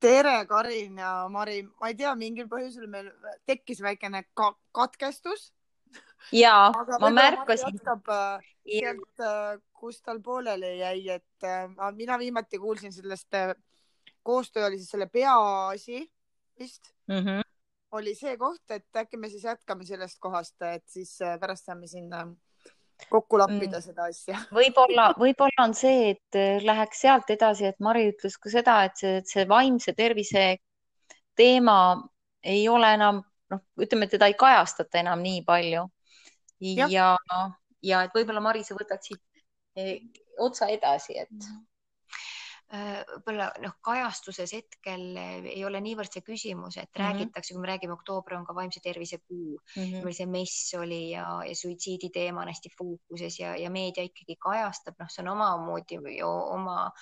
Tere, 0.00 0.46
Karin 0.48 0.98
ja 0.98 1.28
Mari, 1.28 1.62
ma 1.80 1.90
ei 1.90 1.96
tea, 1.98 2.12
mingil 2.16 2.48
põhjusel 2.48 2.88
meil 2.90 3.10
tekkis 3.46 3.82
väikene 3.84 4.24
ka 4.34 4.52
katkestus. 4.72 5.52
ja 6.32 6.72
ma 7.00 7.10
märkasin. 7.10 7.80
sealt, 7.80 9.20
kus 9.72 10.02
tal 10.02 10.20
pooleli 10.20 10.78
jäi, 10.78 11.08
et 11.08 11.50
mina 11.96 12.18
viimati 12.18 12.58
kuulsin 12.58 12.92
sellest, 12.92 13.28
koostöö 14.22 14.66
oli 14.66 14.78
siis 14.78 14.90
selle 14.90 15.06
peaasi 15.06 16.10
vist 16.60 16.92
mm. 17.06 17.24
-hmm. 17.24 17.42
oli 17.92 18.14
see 18.14 18.36
koht, 18.36 18.70
et 18.70 18.96
äkki 18.96 19.16
me 19.16 19.28
siis 19.28 19.44
jätkame 19.44 19.84
sellest 19.84 20.18
kohast, 20.20 20.62
et 20.62 20.88
siis 20.88 21.22
äh, 21.22 21.38
pärast 21.40 21.64
saame 21.64 21.86
sinna 21.86 22.26
kokku 23.10 23.38
lappida 23.40 23.78
mm. 23.78 23.84
seda 23.84 24.08
asja. 24.10 24.40
võib-olla, 24.58 25.10
võib-olla 25.18 25.66
on 25.66 25.74
see, 25.76 26.10
et 26.14 26.38
äh, 26.38 26.58
läheks 26.64 27.04
sealt 27.06 27.30
edasi, 27.32 27.68
et 27.70 27.80
Mari 27.84 28.08
ütles 28.12 28.36
ka 28.40 28.52
seda, 28.52 28.80
et 28.88 29.00
see, 29.00 29.20
see 29.28 29.46
vaimse 29.50 29.94
tervise 29.96 30.44
teema 31.38 31.78
ei 32.42 32.66
ole 32.68 32.92
enam, 32.96 33.22
noh, 33.52 33.64
ütleme, 33.80 34.08
teda 34.10 34.28
ei 34.30 34.36
kajastata 34.38 35.00
enam 35.00 35.22
nii 35.24 35.42
palju. 35.46 35.86
ja, 36.60 36.86
ja, 36.92 37.08
ja 37.82 38.04
et 38.04 38.14
võib-olla 38.16 38.42
Mari, 38.44 38.64
sa 38.66 38.76
võtad 38.76 39.02
siit 39.04 39.22
eh, 39.76 40.00
otsa 40.40 40.68
edasi, 40.72 41.16
et 41.20 41.32
mm. 41.32 41.64
Võib-olla 42.70 43.48
noh, 43.64 43.72
kajastuses 43.82 44.52
hetkel 44.54 45.16
äh, 45.18 45.48
ei 45.56 45.64
ole 45.66 45.80
niivõrd 45.82 46.12
see 46.14 46.22
küsimus, 46.22 46.76
et 46.76 46.86
mm 46.86 46.92
-hmm. 46.92 47.06
räägitakse, 47.06 47.54
kui 47.54 47.62
me 47.62 47.70
räägime, 47.72 47.96
oktoober 47.98 48.36
on 48.36 48.46
ka 48.46 48.54
vaimse 48.54 48.80
tervise 48.84 49.18
kuu 49.18 49.58
mm, 49.76 49.82
-hmm. 49.82 50.12
see 50.12 50.26
mess 50.26 50.74
oli 50.78 51.10
ja, 51.10 51.24
ja 51.46 51.54
suitsiidi 51.54 52.10
teema 52.14 52.42
on 52.42 52.48
hästi 52.48 52.70
fookuses 52.78 53.40
ja, 53.40 53.56
ja 53.56 53.70
meedia 53.70 54.04
ikkagi 54.04 54.36
kajastab, 54.36 54.94
noh, 54.98 55.10
see 55.10 55.22
on 55.24 55.32
omamoodi 55.32 55.98
ju 56.18 56.28
oma 56.28 56.92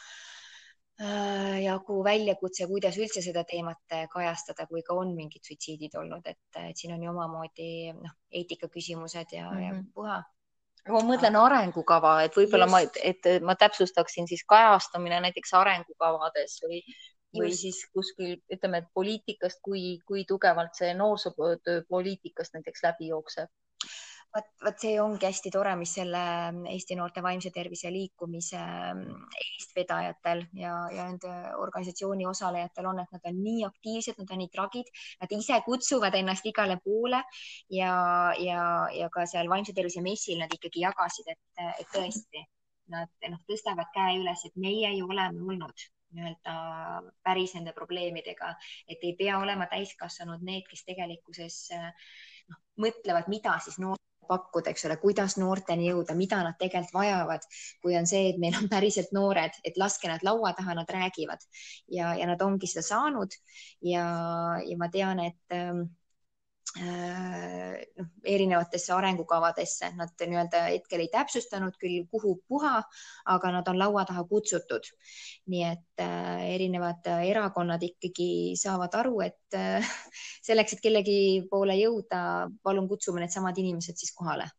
äh, 1.02 1.60
jagu 1.62 2.04
väljakutse, 2.04 2.66
kuidas 2.66 2.96
üldse 2.96 3.22
seda 3.22 3.44
teemat 3.44 4.08
kajastada, 4.10 4.66
kui 4.66 4.82
ka 4.82 4.94
on 4.94 5.14
mingid 5.14 5.44
suitsiidid 5.44 6.00
olnud, 6.00 6.24
et, 6.24 6.62
siin 6.74 6.94
on 6.94 7.02
ju 7.02 7.10
omamoodi 7.10 7.92
noh, 7.92 8.16
eetika 8.30 8.68
küsimused 8.68 9.36
ja 9.36 9.50
mm, 9.50 9.56
-hmm. 9.56 9.64
ja 9.66 9.72
mhm. 9.72 9.86
puha 9.94 10.22
ma 10.88 11.02
mõtlen 11.04 11.36
arengukava, 11.36 12.14
et 12.24 12.36
võib-olla 12.36 12.66
ma, 12.70 12.80
et 13.02 13.28
ma 13.42 13.54
täpsustaksin 13.58 14.28
siis 14.30 14.44
kajastamine 14.48 15.20
näiteks 15.26 15.54
arengukavades 15.58 16.58
või, 16.64 16.82
või 17.38 17.52
siis 17.56 17.82
kuskil 17.92 18.36
ütleme, 18.54 18.82
et 18.82 18.90
poliitikast, 18.94 19.60
kui, 19.62 19.98
kui 20.06 20.24
tugevalt 20.28 20.78
see 20.78 20.94
noorsootöö 20.94 21.82
poliitikast 21.88 22.54
näiteks 22.56 22.84
läbi 22.86 23.10
jookseb 23.12 23.50
vot, 24.34 24.48
vot 24.64 24.82
see 24.82 24.96
ongi 25.02 25.26
hästi 25.28 25.52
tore, 25.54 25.72
mis 25.80 25.92
selle 25.98 26.20
Eesti 26.72 26.96
Noorte 26.98 27.22
Vaimse 27.24 27.50
Tervise 27.54 27.90
liikumise 27.92 28.60
mm, 28.60 29.24
eestvedajatel 29.44 30.44
ja, 30.60 30.74
ja 30.94 31.08
nende 31.08 31.32
organisatsiooni 31.62 32.28
osalejatel 32.28 32.90
on, 32.90 33.02
et 33.02 33.16
nad 33.16 33.28
on 33.30 33.40
nii 33.42 33.64
aktiivsed, 33.68 34.20
nad 34.20 34.34
on 34.34 34.42
nii 34.42 34.52
tragid, 34.54 34.92
nad 35.22 35.34
ise 35.38 35.60
kutsuvad 35.66 36.16
ennast 36.18 36.46
igale 36.50 36.78
poole 36.84 37.22
ja, 37.74 37.92
ja, 38.42 38.62
ja 38.94 39.10
ka 39.14 39.26
seal 39.30 39.50
vaimse 39.50 39.76
tervise 39.76 40.04
messil 40.04 40.40
nad 40.42 40.54
ikkagi 40.54 40.84
jagasid, 40.84 41.34
et, 41.34 41.68
et 41.80 41.92
tõesti 41.94 42.46
nad 42.92 43.28
noh, 43.28 43.40
tõstavad 43.48 43.92
käe 43.92 44.18
üles, 44.22 44.44
et 44.48 44.56
meie 44.60 44.94
ju 44.96 45.08
oleme 45.12 45.44
olnud 45.44 45.88
nii-öelda 46.16 46.52
päris 47.20 47.52
nende 47.52 47.74
probleemidega, 47.76 48.54
et 48.88 49.02
ei 49.04 49.12
pea 49.18 49.36
olema 49.42 49.66
täiskasvanud 49.68 50.40
need, 50.40 50.64
kes 50.70 50.86
tegelikkuses 50.88 51.58
noh, 51.76 52.60
mõtlevad, 52.80 53.28
mida 53.28 53.58
siis 53.60 53.76
noor 53.82 54.00
pakkuda, 54.28 54.72
eks 54.72 54.86
ole, 54.88 54.98
kuidas 55.02 55.36
noorteni 55.40 55.88
jõuda, 55.90 56.16
mida 56.18 56.40
nad 56.44 56.58
tegelikult 56.60 56.94
vajavad, 56.94 57.46
kui 57.82 57.96
on 57.98 58.08
see, 58.08 58.30
et 58.32 58.40
meil 58.42 58.56
on 58.60 58.68
päriselt 58.70 59.14
noored, 59.16 59.60
et 59.64 59.80
laske 59.80 60.10
nad 60.10 60.24
laua 60.26 60.52
taha, 60.58 60.76
nad 60.78 60.90
räägivad. 60.98 61.44
Ja, 61.94 62.14
ja 62.18 62.28
nad 62.30 62.42
ongi 62.44 62.70
seda 62.70 62.86
saanud. 62.86 63.36
Ja, 63.84 64.06
ja 64.64 64.76
ma 64.80 64.90
tean, 64.92 65.22
et 65.24 65.56
ähm, 65.56 65.86
erinevatesse 68.24 68.92
arengukavadesse, 68.92 69.90
nad 69.96 70.12
nii-öelda 70.20 70.62
hetkel 70.68 71.02
ei 71.04 71.10
täpsustanud 71.12 71.78
küll, 71.80 72.02
kuhu 72.10 72.34
puha, 72.48 72.82
aga 73.34 73.52
nad 73.54 73.70
on 73.70 73.78
laua 73.80 74.04
taha 74.08 74.24
kutsutud. 74.28 74.90
nii 75.48 75.62
et 75.64 76.02
äh, 76.04 76.44
erinevad 76.54 77.06
erakonnad 77.24 77.82
ikkagi 77.82 78.54
saavad 78.60 78.94
aru, 79.00 79.20
et 79.24 79.56
äh, 79.56 79.94
selleks, 80.48 80.76
et 80.76 80.84
kellegi 80.84 81.18
poole 81.50 81.78
jõuda, 81.80 82.20
palun 82.62 82.88
kutsume 82.88 83.24
needsamad 83.24 83.58
inimesed 83.58 83.96
siis 83.96 84.12
kohale, 84.14 84.50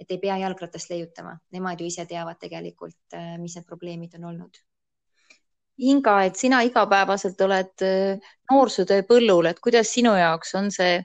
et 0.00 0.10
ei 0.10 0.18
pea 0.18 0.38
jalgratast 0.44 0.90
leiutama, 0.90 1.36
nemad 1.52 1.80
ju 1.80 1.92
ise 1.92 2.08
teavad 2.08 2.40
tegelikult, 2.40 2.98
äh, 3.14 3.36
mis 3.38 3.58
need 3.58 3.68
probleemid 3.68 4.16
on 4.18 4.32
olnud 4.32 4.64
Inga, 5.78 6.24
et 6.26 6.36
sina 6.36 6.60
igapäevaselt 6.66 7.40
oled 7.46 7.84
äh, 7.86 8.30
noorsootöö 8.50 9.04
põllul, 9.06 9.46
et 9.46 9.60
kuidas 9.62 9.92
sinu 9.94 10.16
jaoks 10.18 10.54
on 10.58 10.72
see, 10.74 10.96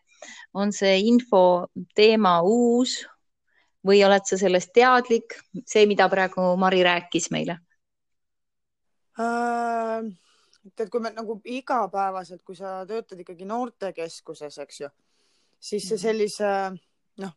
on 0.54 0.74
see 0.74 0.96
info 1.10 1.68
teema 1.96 2.40
uus 2.42 3.04
või 3.86 4.02
oled 4.08 4.26
sa 4.26 4.40
sellest 4.40 4.72
teadlik, 4.74 5.38
see, 5.68 5.86
mida 5.86 6.08
praegu 6.10 6.54
Mari 6.58 6.82
rääkis 6.88 7.30
meile 7.36 7.60
äh,? 9.20 10.10
tead, 10.72 10.90
kui 10.90 11.04
me 11.04 11.12
nagu 11.14 11.38
igapäevaselt, 11.44 12.42
kui 12.48 12.56
sa 12.56 12.82
töötad 12.88 13.20
ikkagi 13.20 13.46
noortekeskuses, 13.46 14.58
eks 14.64 14.82
ju, 14.82 14.90
siis 15.60 15.88
see 15.90 15.98
mhm. 15.98 16.04
sellise 16.06 16.52
noh, 17.24 17.34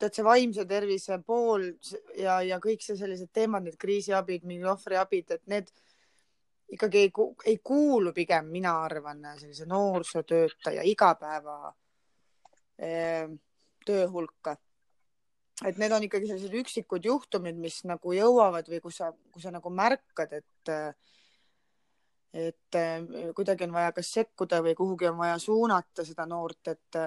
tead 0.00 0.16
see 0.18 0.26
vaimse 0.26 0.66
tervise 0.68 1.20
pool 1.26 1.70
ja, 2.18 2.40
ja 2.44 2.60
kõik 2.62 2.84
see 2.84 2.98
sellised 2.98 3.30
teemad, 3.32 3.66
need 3.66 3.78
kriisiabid, 3.80 4.44
mingi 4.48 4.66
ohvriabid, 4.68 5.38
et 5.38 5.44
need 5.52 5.70
ikkagi 6.72 6.98
ei, 6.98 7.10
ei 7.44 7.58
kuulu 7.64 8.12
pigem, 8.12 8.46
mina 8.50 8.74
arvan, 8.82 9.22
sellise 9.38 9.66
noorsootöötaja 9.70 10.82
igapäeva 10.84 11.74
eh, 12.78 13.28
töö 13.86 14.08
hulka. 14.10 14.56
et 15.64 15.78
need 15.80 15.92
on 15.92 16.04
ikkagi 16.04 16.26
sellised 16.28 16.54
üksikud 16.60 17.06
juhtumid, 17.08 17.56
mis 17.56 17.78
nagu 17.88 18.12
jõuavad 18.12 18.66
või 18.68 18.80
kus 18.84 18.98
sa, 19.00 19.12
kus 19.32 19.46
sa 19.46 19.54
nagu 19.54 19.70
märkad, 19.72 20.34
et 20.36 20.72
et 22.36 22.76
kuidagi 23.32 23.64
on 23.64 23.72
vaja 23.72 23.94
kas 23.96 24.10
sekkuda 24.12 24.58
või 24.60 24.74
kuhugi 24.76 25.06
on 25.08 25.16
vaja 25.16 25.38
suunata 25.40 26.04
seda 26.04 26.26
noort, 26.28 26.68
et 26.68 26.98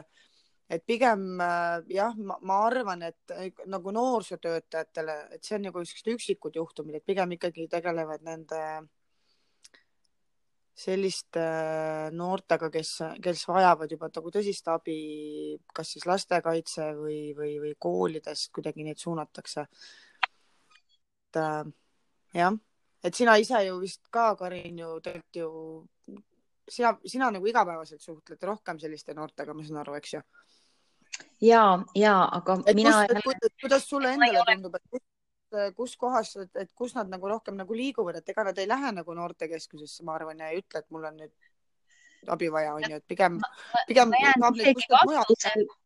et 0.69 0.85
pigem 0.85 1.41
jah, 1.89 2.15
ma 2.17 2.57
arvan, 2.65 3.03
et 3.03 3.35
nagu 3.69 3.91
noorsootöötajatele, 3.93 5.17
et 5.35 5.43
see 5.43 5.57
on 5.57 5.67
nagu 5.67 5.83
sellised 5.83 6.09
üksikud 6.15 6.57
juhtumid, 6.57 6.97
et 6.97 7.05
pigem 7.05 7.37
ikkagi 7.37 7.67
tegelevad 7.69 8.25
nende 8.25 8.63
selliste 10.79 11.41
noortega, 12.15 12.69
kes, 12.71 12.91
kes 13.23 13.43
vajavad 13.49 13.91
juba 13.91 14.09
nagu 14.13 14.31
tõsist 14.33 14.69
abi, 14.71 14.99
kas 15.75 15.93
siis 15.95 16.07
lastekaitse 16.07 16.93
või, 16.97 17.19
või, 17.37 17.57
või 17.63 17.73
koolidest 17.87 18.53
kuidagi 18.55 18.85
neid 18.87 19.01
suunatakse. 19.01 19.67
et 21.29 21.41
äh, 21.41 21.65
jah, 22.33 22.55
et 23.03 23.15
sina 23.15 23.35
ise 23.37 23.63
ju 23.65 23.79
vist 23.83 24.07
ka, 24.09 24.31
Karin, 24.39 24.79
ju 24.79 24.95
tegelikult 25.03 25.41
ju, 25.41 25.51
sina, 26.69 26.95
sina 27.05 27.31
nagu 27.35 27.47
igapäevaselt 27.47 28.01
suhtled 28.01 28.43
rohkem 28.43 28.79
selliste 28.79 29.13
noortega, 29.13 29.53
ma 29.53 29.67
saan 29.67 29.83
aru, 29.83 29.99
eks 29.99 30.15
ju? 30.15 30.23
ja, 31.43 31.63
ja 31.95 32.17
aga 32.39 32.61
et 32.65 32.75
mina. 32.75 33.03
kuidas, 33.23 33.55
kuidas 33.61 33.87
sulle 33.89 34.15
endale 34.15 34.45
tundub, 34.47 34.79
et 34.79 35.01
Äh, 35.01 35.08
kus 35.75 35.95
kohas, 35.97 36.35
et 36.55 36.71
kus 36.77 36.93
nad 36.97 37.09
nagu 37.09 37.29
rohkem 37.29 37.57
nagu 37.57 37.75
liiguvad, 37.75 38.19
et 38.19 38.29
ega 38.29 38.45
nad 38.49 38.57
ei 38.61 38.67
lähe 38.69 38.91
nagu 38.99 39.15
noortekeskusesse, 39.17 40.03
ma 40.05 40.17
arvan, 40.19 40.43
ja 40.43 40.51
ei 40.53 40.61
ütle, 40.61 40.83
et 40.83 40.89
mul 40.93 41.07
on 41.09 41.17
nüüd 41.19 41.33
abi 42.27 42.49
vaja, 42.51 42.73
on 42.75 42.83
ju, 42.83 42.99
et 42.99 43.05
pigem, 43.07 43.39
pigem. 43.87 44.11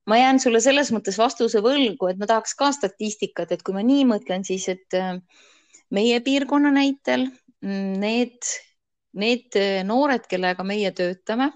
ma 0.10 0.18
jään 0.18 0.40
sulle 0.42 0.62
selles 0.64 0.92
mõttes 0.96 1.18
vastuse 1.20 1.62
võlgu, 1.64 2.10
et 2.10 2.20
ma 2.20 2.30
tahaks 2.30 2.56
ka 2.60 2.72
statistikat, 2.76 3.52
et 3.52 3.64
kui 3.64 3.76
ma 3.76 3.84
nii 3.86 4.06
mõtlen, 4.10 4.46
siis 4.48 4.68
et 4.72 4.98
äh, 4.98 5.18
meie 5.94 6.20
piirkonna 6.26 6.74
näitel 6.74 7.28
mm, 7.62 8.00
need, 8.02 8.54
need 9.20 9.60
äh, 9.60 9.84
noored, 9.88 10.26
kellega 10.30 10.66
meie 10.68 10.92
töötame, 10.96 11.52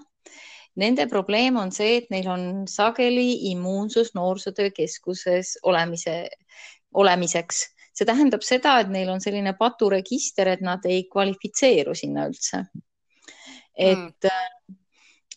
nende 0.78 1.08
probleem 1.10 1.58
on 1.58 1.72
see, 1.74 1.98
et 2.02 2.12
neil 2.14 2.28
on 2.30 2.44
sageli 2.70 3.50
immuunsus 3.50 4.14
noorsootöökeskuses 4.14 5.58
olemise, 5.66 6.20
olemiseks 6.94 7.66
see 7.98 8.08
tähendab 8.08 8.44
seda, 8.46 8.78
et 8.82 8.90
neil 8.94 9.10
on 9.12 9.22
selline 9.22 9.54
paturegister, 9.58 10.52
et 10.54 10.62
nad 10.64 10.84
ei 10.86 11.04
kvalifitseeru 11.10 11.96
sinna 11.98 12.28
üldse. 12.30 12.64
et 13.78 13.98
mm., 13.98 14.76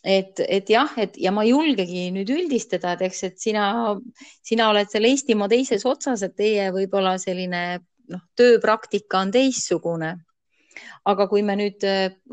et, 0.02 0.40
et 0.48 0.70
jah, 0.70 0.90
et 0.98 1.14
ja 1.22 1.30
ma 1.30 1.44
ei 1.46 1.52
julgegi 1.52 2.08
nüüd 2.10 2.30
üldistada, 2.34 2.96
et 2.96 3.04
eks, 3.06 3.22
et 3.28 3.38
sina, 3.38 3.66
sina 4.42 4.66
oled 4.72 4.90
seal 4.90 5.06
Eestimaa 5.06 5.46
teises 5.52 5.86
otsas, 5.86 6.24
et 6.26 6.34
teie 6.34 6.64
võib-olla 6.74 7.14
selline 7.22 7.62
noh, 8.10 8.24
tööpraktika 8.38 9.22
on 9.22 9.30
teistsugune 9.34 10.16
aga 11.08 11.26
kui 11.30 11.42
me 11.46 11.54
nüüd 11.58 11.84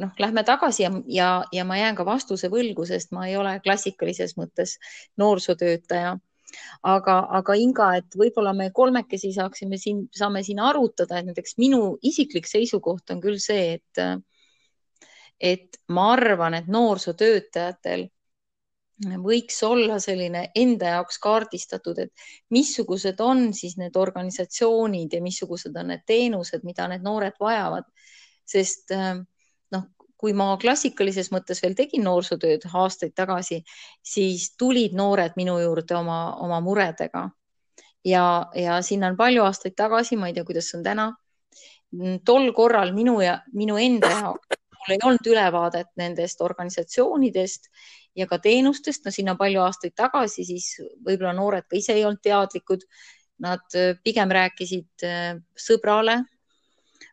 noh, 0.02 0.12
lähme 0.22 0.44
tagasi 0.48 0.84
ja, 0.86 0.92
ja, 1.12 1.30
ja 1.54 1.66
ma 1.68 1.78
jään 1.80 1.98
ka 1.98 2.06
vastuse 2.08 2.50
võlgu, 2.54 2.86
sest 2.88 3.14
ma 3.16 3.28
ei 3.28 3.36
ole 3.38 3.58
klassikalises 3.66 4.36
mõttes 4.40 4.78
noorsootöötaja 5.20 6.16
aga, 6.84 7.16
aga 7.40 7.56
Inga, 7.60 7.90
et 8.00 8.18
võib-olla 8.18 8.54
me 8.54 8.70
kolmekesi 8.76 9.32
saaksime 9.36 9.78
siin, 9.78 10.06
saame 10.16 10.44
siin 10.44 10.60
arutada, 10.64 11.20
et 11.20 11.30
näiteks 11.30 11.58
minu 11.62 11.98
isiklik 12.02 12.48
seisukoht 12.50 13.12
on 13.14 13.22
küll 13.24 13.40
see, 13.42 13.80
et, 13.80 14.04
et 15.40 15.82
ma 15.96 16.12
arvan, 16.14 16.58
et 16.60 16.72
noorsootöötajatel 16.72 18.08
võiks 19.24 19.62
olla 19.64 19.96
selline 20.04 20.50
enda 20.56 20.96
jaoks 20.98 21.20
kaardistatud, 21.24 22.00
et 22.04 22.12
missugused 22.52 23.20
on 23.24 23.54
siis 23.54 23.78
need 23.80 23.96
organisatsioonid 23.96 25.14
ja 25.16 25.22
missugused 25.24 25.76
on 25.80 25.94
need 25.94 26.04
teenused, 26.06 26.66
mida 26.68 26.88
need 26.92 27.06
noored 27.06 27.40
vajavad. 27.40 27.88
sest 28.50 28.90
noh, 28.92 29.24
kui 30.20 30.34
ma 30.36 30.52
klassikalises 30.60 31.32
mõttes 31.32 31.62
veel 31.64 31.76
tegin 31.80 32.04
noorsootööd 32.04 32.68
aastaid 32.74 33.16
tagasi, 33.16 33.62
siis 34.04 34.50
tulid 34.60 34.96
noored 34.98 35.38
minu 35.40 35.56
juurde 35.62 35.96
oma, 35.96 36.36
oma 36.44 36.60
muredega. 36.64 37.30
ja, 38.06 38.24
ja 38.56 38.82
sinna 38.82 39.08
on 39.08 39.18
palju 39.18 39.44
aastaid 39.44 39.76
tagasi, 39.76 40.18
ma 40.18 40.28
ei 40.28 40.34
tea, 40.34 40.44
kuidas 40.44 40.74
on 40.76 40.84
täna. 40.84 41.12
tol 42.26 42.52
korral 42.54 42.94
minu 42.94 43.22
ja 43.22 43.40
minu 43.54 43.78
enda 43.78 44.10
jaoks 44.10 44.60
mul 44.80 44.96
ei 44.96 45.04
olnud 45.04 45.28
ülevaadet 45.28 45.90
nendest 45.98 46.42
organisatsioonidest 46.42 47.70
ja 48.16 48.28
ka 48.28 48.40
teenustest, 48.40 49.06
no 49.06 49.12
sinna 49.12 49.36
palju 49.36 49.62
aastaid 49.62 49.96
tagasi, 49.96 50.46
siis 50.46 50.72
võib-olla 51.06 51.34
noored 51.36 51.68
ka 51.68 51.78
ise 51.78 51.96
ei 51.96 52.06
olnud 52.06 52.22
teadlikud. 52.24 52.86
Nad 53.40 53.76
pigem 54.04 54.32
rääkisid 54.36 55.06
äh, 55.08 55.38
sõbrale 55.56 56.18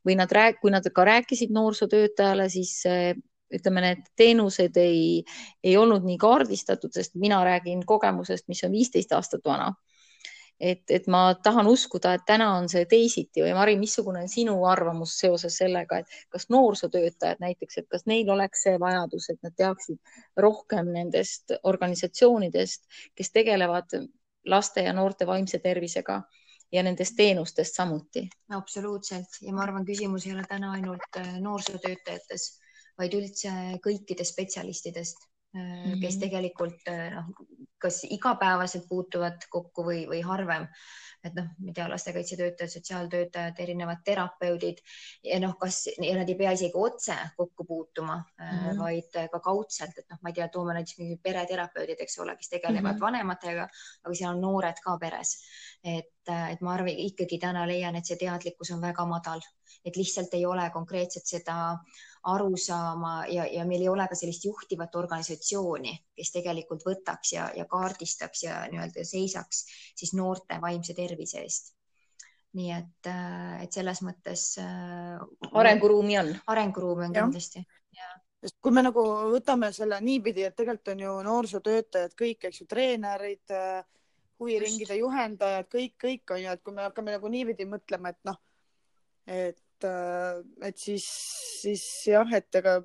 või 0.06 0.16
nad 0.18 0.32
rääk-, 0.32 0.60
kui 0.62 0.70
nad 0.70 0.86
ka 0.94 1.04
rääkisid 1.04 1.50
noorsootöötajale, 1.54 2.48
siis 2.52 2.78
ütleme, 3.54 3.82
need 3.82 4.06
teenused 4.18 4.78
ei, 4.80 5.24
ei 5.64 5.76
olnud 5.78 6.06
nii 6.06 6.18
kaardistatud, 6.18 6.94
sest 6.94 7.14
mina 7.14 7.42
räägin 7.46 7.84
kogemusest, 7.86 8.48
mis 8.48 8.64
on 8.66 8.72
viisteist 8.74 9.12
aastat 9.12 9.44
vana. 9.44 9.74
et, 10.60 10.90
et 10.90 11.04
ma 11.12 11.34
tahan 11.44 11.66
uskuda, 11.68 12.14
et 12.16 12.22
täna 12.26 12.46
on 12.56 12.64
see 12.72 12.86
teisiti 12.88 13.42
või 13.44 13.52
Mari, 13.52 13.74
missugune 13.76 14.22
on 14.24 14.30
sinu 14.32 14.54
arvamus 14.64 15.18
seoses 15.20 15.58
sellega, 15.60 15.98
et 15.98 16.14
kas 16.32 16.48
noorsootöötajad 16.48 17.42
näiteks, 17.44 17.78
et 17.78 17.88
kas 17.92 18.06
neil 18.08 18.30
oleks 18.32 18.62
see 18.64 18.78
vajadus, 18.80 19.28
et 19.30 19.42
nad 19.44 19.52
teaksid 19.52 19.98
rohkem 20.36 20.88
nendest 20.94 21.52
organisatsioonidest, 21.62 22.88
kes 23.14 23.32
tegelevad 23.36 23.98
laste 24.46 24.86
ja 24.88 24.96
noorte 24.96 25.26
vaimse 25.28 25.60
tervisega 25.60 26.22
ja 26.72 26.82
nendest 26.82 27.16
teenustest 27.16 27.74
samuti. 27.74 28.26
absoluutselt 28.50 29.40
ja 29.42 29.54
ma 29.54 29.62
arvan, 29.62 29.86
küsimus 29.86 30.26
ei 30.26 30.34
ole 30.34 30.44
täna 30.48 30.72
ainult 30.78 31.20
äh, 31.20 31.38
noorsootöötajates, 31.40 32.50
vaid 32.98 33.14
üldse 33.14 33.52
kõikidest 33.84 34.32
spetsialistidest 34.34 35.26
mm, 35.54 35.60
-hmm. 35.62 36.00
kes 36.00 36.20
tegelikult 36.22 36.92
äh, 36.92 37.10
noh, 37.14 37.32
kas 37.78 38.04
igapäevaselt 38.04 38.88
puutuvad 38.88 39.48
kokku 39.50 39.84
või, 39.90 40.06
või 40.10 40.22
harvem 40.24 40.68
et 41.26 41.34
noh, 41.36 41.46
ma 41.58 41.70
ei 41.70 41.74
tea, 41.76 41.86
lastekaitsetöötajad, 41.90 42.70
sotsiaaltöötajad, 42.70 43.60
erinevad 43.62 44.02
terapeudid 44.04 44.82
ja 45.24 45.38
noh, 45.42 45.56
kas 45.60 45.86
ja 45.90 46.16
nad 46.18 46.28
ei 46.30 46.38
pea 46.38 46.52
isegi 46.56 46.72
otse 46.74 47.16
kokku 47.36 47.64
puutuma 47.64 48.16
mm, 48.16 48.58
-hmm. 48.58 48.82
vaid 48.82 49.30
ka 49.32 49.40
kaudselt, 49.40 49.98
et 49.98 50.10
noh, 50.10 50.20
ma 50.22 50.32
ei 50.32 50.38
tea, 50.38 50.48
toome 50.52 50.76
näiteks 50.76 50.98
mingid 50.98 51.22
pereterapeudid, 51.22 52.02
eks 52.04 52.18
ole, 52.24 52.36
kes 52.36 52.52
tegelevad 52.52 52.92
mm 52.92 52.96
-hmm. 52.96 53.06
vanematega, 53.06 53.68
aga 54.04 54.14
seal 54.14 54.34
on 54.34 54.40
noored 54.40 54.84
ka 54.84 54.98
peres. 55.00 55.38
et, 55.84 56.12
et 56.28 56.60
ma 56.64 56.74
arvan, 56.74 56.98
ikkagi 57.06 57.38
täna 57.42 57.66
leian, 57.68 57.96
et 57.96 58.06
see 58.08 58.18
teadlikkus 58.20 58.72
on 58.74 58.80
väga 58.82 59.06
madal, 59.06 59.42
et 59.84 59.96
lihtsalt 59.96 60.34
ei 60.34 60.46
ole 60.46 60.68
konkreetselt 60.74 61.26
seda 61.26 61.56
aru 62.26 62.56
saama 62.58 63.26
ja, 63.30 63.46
ja 63.46 63.64
meil 63.68 63.84
ei 63.84 63.88
ole 63.88 64.06
ka 64.10 64.18
sellist 64.18 64.44
juhtivat 64.48 64.94
organisatsiooni, 64.98 65.94
kes 66.16 66.32
tegelikult 66.34 66.84
võtaks 66.86 67.32
ja, 67.36 67.46
ja 67.54 67.66
kaardistaks 67.70 68.42
ja 68.48 68.58
nii-öelda 68.72 69.06
seisaks 69.06 69.64
siis 69.94 70.14
noorte 70.18 70.58
vaimse 70.62 70.94
tervise 70.94 71.42
eest. 71.44 71.74
nii 72.56 72.70
et, 72.72 73.08
äh, 73.12 73.62
et 73.62 73.72
selles 73.72 74.00
mõttes. 74.02 74.42
Äh, 74.62 75.50
arenguruumi 75.52 76.18
on. 76.18 76.30
arenguruumi 76.46 77.10
on 77.10 77.18
kindlasti. 77.18 77.66
sest 78.40 78.56
kui 78.62 78.72
me 78.72 78.82
nagu 78.82 79.02
võtame 79.32 79.70
selle 79.72 80.00
niipidi, 80.00 80.46
et 80.46 80.56
tegelikult 80.56 80.94
on 80.94 81.02
ju 81.04 81.12
noorsootöötajad 81.26 82.16
kõik, 82.18 82.48
eks 82.48 82.62
ju, 82.62 82.66
treenerid, 82.70 83.44
äh, 83.52 83.84
huviringide 84.40 84.98
juhendajad, 84.98 85.68
kõik, 85.72 85.94
kõik 86.02 86.34
on 86.34 86.42
ju, 86.42 86.56
et 86.56 86.64
kui 86.64 86.74
me 86.76 86.84
hakkame 86.84 87.14
nagu 87.14 87.30
niipidi 87.32 87.68
mõtlema, 87.68 88.12
et 88.12 88.20
noh, 88.28 88.40
et 89.26 89.62
Äh, 89.84 90.42
et 90.68 90.78
siis, 90.78 91.04
siis 91.60 91.82
jah, 92.08 92.28
et 92.32 92.54
ega 92.56 92.78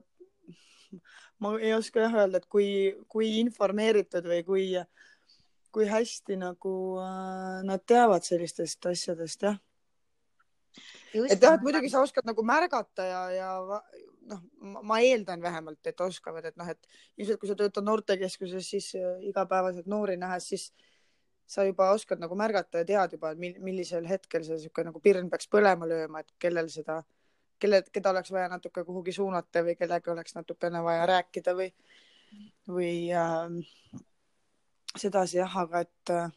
ma 1.42 1.54
ei 1.64 1.72
oska 1.74 2.04
jah 2.04 2.18
öelda, 2.24 2.42
et 2.42 2.48
kui, 2.52 2.68
kui 3.12 3.38
informeeritud 3.40 4.28
või 4.28 4.42
kui, 4.48 4.66
kui 5.72 5.88
hästi 5.88 6.38
nagu 6.42 6.74
äh, 7.00 7.62
nad 7.68 7.86
teavad 7.88 8.28
sellistest 8.28 8.90
asjadest, 8.92 9.48
jah. 9.48 9.58
et 11.16 11.40
jah, 11.40 11.56
et 11.56 11.64
muidugi 11.64 11.92
sa 11.94 12.04
oskad 12.04 12.28
nagu 12.28 12.44
märgata 12.44 13.08
ja, 13.08 13.24
ja 13.38 13.50
noh, 14.28 14.44
ma 14.84 15.00
eeldan 15.00 15.42
vähemalt, 15.44 15.80
et 15.88 16.04
oskavad, 16.04 16.52
et 16.52 16.60
noh, 16.60 16.68
et 16.68 16.92
ilmselt 17.16 17.40
kui 17.40 17.54
sa 17.54 17.56
töötad 17.56 17.88
noortekeskuses, 17.88 18.68
siis 18.68 18.92
äh, 19.00 19.24
igapäevaselt 19.32 19.88
noori 19.88 20.20
nähes, 20.20 20.52
siis 20.52 20.74
sa 21.52 21.66
juba 21.68 21.90
oskad 21.92 22.22
nagu 22.22 22.36
märgata 22.40 22.82
ja 22.82 22.88
tead 22.88 23.18
juba, 23.18 23.34
millisel 23.36 24.06
hetkel 24.08 24.46
see 24.46 24.56
niisugune 24.56 24.88
nagu 24.88 25.02
pirn 25.04 25.30
peaks 25.32 25.50
põlema 25.52 25.88
lööma, 25.90 26.22
et 26.24 26.32
kellel 26.40 26.70
seda, 26.72 27.02
kelle, 27.60 27.82
keda 27.92 28.14
oleks 28.14 28.32
vaja 28.32 28.48
natuke 28.54 28.86
kuhugi 28.88 29.12
suunata 29.16 29.64
või 29.66 29.76
kellega 29.80 30.14
oleks 30.14 30.38
natukene 30.38 30.84
vaja 30.86 31.10
rääkida 31.12 31.56
või, 31.58 31.68
või 32.72 32.94
äh, 33.12 34.00
sedasi 34.96 35.42
jah, 35.42 35.58
aga 35.66 35.82
et 35.84 36.14
äh, 36.16 36.30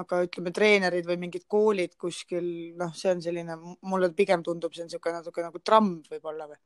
aga 0.00 0.22
ütleme, 0.24 0.50
treenerid 0.54 1.06
või 1.06 1.18
mingid 1.26 1.44
koolid 1.50 1.98
kuskil, 2.00 2.46
noh, 2.80 2.94
see 2.96 3.12
on 3.12 3.20
selline, 3.22 3.58
mulle 3.86 4.10
pigem 4.16 4.42
tundub, 4.46 4.72
see 4.74 4.86
on 4.86 4.90
niisugune 4.90 5.20
natuke 5.20 5.44
nagu 5.44 5.60
tramm 5.60 6.00
võib-olla 6.08 6.48
või. 6.50 6.58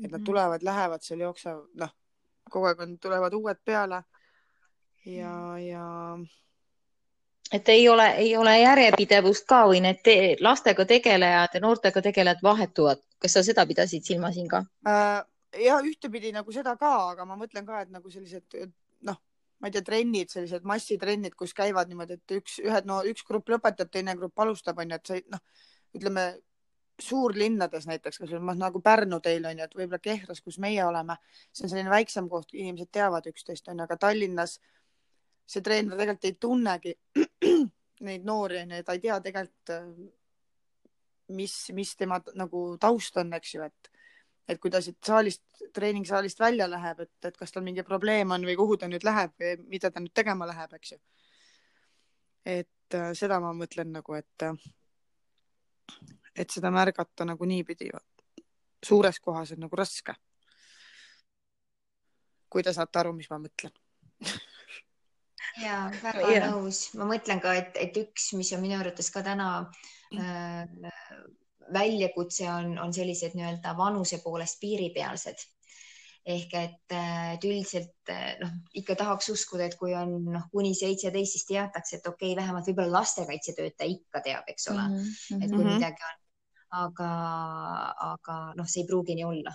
et 0.00 0.08
nad 0.08 0.18
mhm. 0.18 0.24
tulevad, 0.26 0.64
lähevad 0.64 1.04
seal, 1.04 1.20
jooksevad, 1.28 1.68
noh, 1.84 1.92
kogu 2.50 2.72
aeg 2.72 2.80
on, 2.82 2.96
tulevad 2.98 3.36
uued 3.36 3.60
peale 3.64 4.00
ja, 5.04 5.58
ja. 5.58 6.18
et 7.52 7.68
ei 7.68 7.88
ole, 7.88 8.06
ei 8.22 8.36
ole 8.36 8.58
järjepidevust 8.60 9.46
ka 9.48 9.64
või 9.70 9.82
need 9.84 10.02
te 10.04 10.16
lastega 10.40 10.86
tegelejad 10.88 11.58
ja 11.58 11.60
noortega 11.60 12.02
tegelejad 12.02 12.42
vahetuvad, 12.42 13.02
kas 13.18 13.38
sa 13.38 13.42
seda 13.46 13.66
pidasid 13.66 14.06
silmas, 14.06 14.36
Inga 14.36 14.64
äh,? 14.86 15.20
ja 15.60 15.80
ühtepidi 15.84 16.32
nagu 16.32 16.52
seda 16.52 16.76
ka, 16.80 16.92
aga 17.12 17.26
ma 17.28 17.36
mõtlen 17.36 17.66
ka, 17.66 17.82
et 17.82 17.90
nagu 17.92 18.10
sellised 18.10 18.56
noh, 19.08 19.18
ma 19.60 19.68
ei 19.68 19.74
tea, 19.74 19.84
trennid, 19.86 20.30
sellised 20.32 20.64
massitrennid, 20.68 21.36
kus 21.38 21.52
käivad 21.54 21.90
niimoodi, 21.90 22.16
et 22.18 22.38
üks, 22.38 22.56
ühed, 22.64 22.88
no 22.88 23.02
üks 23.08 23.26
grupp 23.28 23.52
lõpetab, 23.52 23.90
teine 23.92 24.16
grupp 24.18 24.40
alustab, 24.42 24.80
onju, 24.82 24.96
et 24.96 25.12
see 25.12 25.22
noh, 25.32 25.42
ütleme 25.98 26.26
suurlinnades 27.02 27.86
näiteks, 27.88 28.20
kas 28.20 28.32
või 28.32 28.56
nagu 28.58 28.80
Pärnu 28.84 29.18
teil 29.24 29.44
on 29.48 29.58
ju, 29.58 29.66
et 29.66 29.76
võib-olla 29.76 30.00
Kehras, 30.02 30.42
kus 30.44 30.58
meie 30.62 30.84
oleme, 30.84 31.16
see 31.52 31.66
on 31.66 31.72
selline 31.72 31.92
väiksem 31.92 32.28
koht, 32.30 32.52
inimesed 32.54 32.92
teavad 32.92 33.26
üksteist 33.30 33.68
onju, 33.68 33.86
aga 33.86 33.98
Tallinnas 34.00 34.58
see 35.52 35.64
treener 35.64 35.98
tegelikult 35.98 36.28
ei 36.28 36.36
tunnegi 36.40 36.94
neid 38.08 38.26
noori 38.26 38.62
onju 38.62 38.82
ta 38.86 38.96
ei 38.96 39.02
tea 39.02 39.18
tegelikult, 39.24 39.74
mis, 41.36 41.56
mis 41.76 41.96
tema 41.96 42.18
nagu 42.38 42.64
taust 42.80 43.16
on, 43.22 43.32
eks 43.38 43.54
ju, 43.56 43.66
et 43.68 43.92
et 44.48 44.58
kui 44.60 44.72
ta 44.74 44.80
siit 44.82 44.98
saalist, 45.06 45.42
treeningsaalist 45.72 46.40
välja 46.42 46.66
läheb, 46.70 47.04
et, 47.04 47.12
et 47.28 47.36
kas 47.38 47.52
tal 47.54 47.62
mingi 47.64 47.84
probleem 47.86 48.34
on 48.34 48.42
või 48.46 48.56
kuhu 48.58 48.76
ta 48.76 48.88
nüüd 48.90 49.04
läheb 49.06 49.34
või 49.38 49.54
mida 49.70 49.90
ta 49.90 50.02
nüüd 50.02 50.12
tegema 50.14 50.48
läheb, 50.50 50.74
eks 50.78 50.92
ju. 50.92 50.98
et 52.44 52.98
äh, 52.98 53.12
seda 53.16 53.38
ma 53.40 53.52
mõtlen 53.56 53.92
nagu, 53.94 54.18
et 54.18 54.46
äh, 54.48 54.56
et 56.34 56.50
seda 56.50 56.72
märgata 56.74 57.24
nagu 57.28 57.44
niipidi 57.44 57.90
suures 58.82 59.20
kohas 59.20 59.52
on 59.52 59.62
nagu 59.66 59.76
raske. 59.76 60.14
kui 62.52 62.62
te 62.62 62.72
saate 62.72 62.98
aru, 62.98 63.14
mis 63.16 63.30
ma 63.30 63.38
mõtlen 63.40 63.72
ja 65.60 65.78
väga 66.02 66.26
yeah. 66.30 66.50
nõus, 66.50 66.84
ma 66.98 67.08
mõtlen 67.10 67.42
ka, 67.42 67.54
et, 67.60 67.76
et 67.80 67.96
üks, 68.00 68.32
mis 68.38 68.52
on 68.56 68.62
minu 68.64 68.78
arvates 68.78 69.10
ka 69.12 69.24
täna 69.26 69.48
äh, 70.16 70.62
väljakutse 71.72 72.48
on, 72.52 72.76
on 72.82 72.94
sellised 72.94 73.36
nii-öelda 73.36 73.74
vanuse 73.78 74.22
poolest 74.24 74.60
piiripealsed 74.62 75.44
ehk 76.22 76.52
et, 76.54 76.94
et 76.94 77.44
üldiselt 77.48 78.10
noh, 78.38 78.50
ikka 78.78 78.94
tahaks 79.00 79.32
uskuda, 79.32 79.66
et 79.66 79.74
kui 79.78 79.94
on 79.98 80.12
noh, 80.30 80.44
kuni 80.52 80.70
seitseteist, 80.78 81.34
siis 81.34 81.48
teatakse, 81.48 81.98
et 81.98 82.06
okei 82.06 82.30
okay,, 82.30 82.38
vähemalt 82.38 82.68
võib-olla 82.70 83.00
lastekaitsetöötaja 83.00 83.90
ikka 83.90 84.22
teab, 84.22 84.46
eks 84.52 84.68
ole 84.70 84.84
mm, 84.84 85.00
-hmm. 85.00 85.42
et 85.42 85.50
kui 85.50 85.64
-hmm. 85.64 85.72
midagi 85.80 86.06
on 86.10 86.20
aga, 86.86 87.10
aga 88.12 88.38
noh, 88.56 88.68
see 88.68 88.82
ei 88.84 88.88
pruugi 88.88 89.18
nii 89.18 89.28
olla 89.28 89.52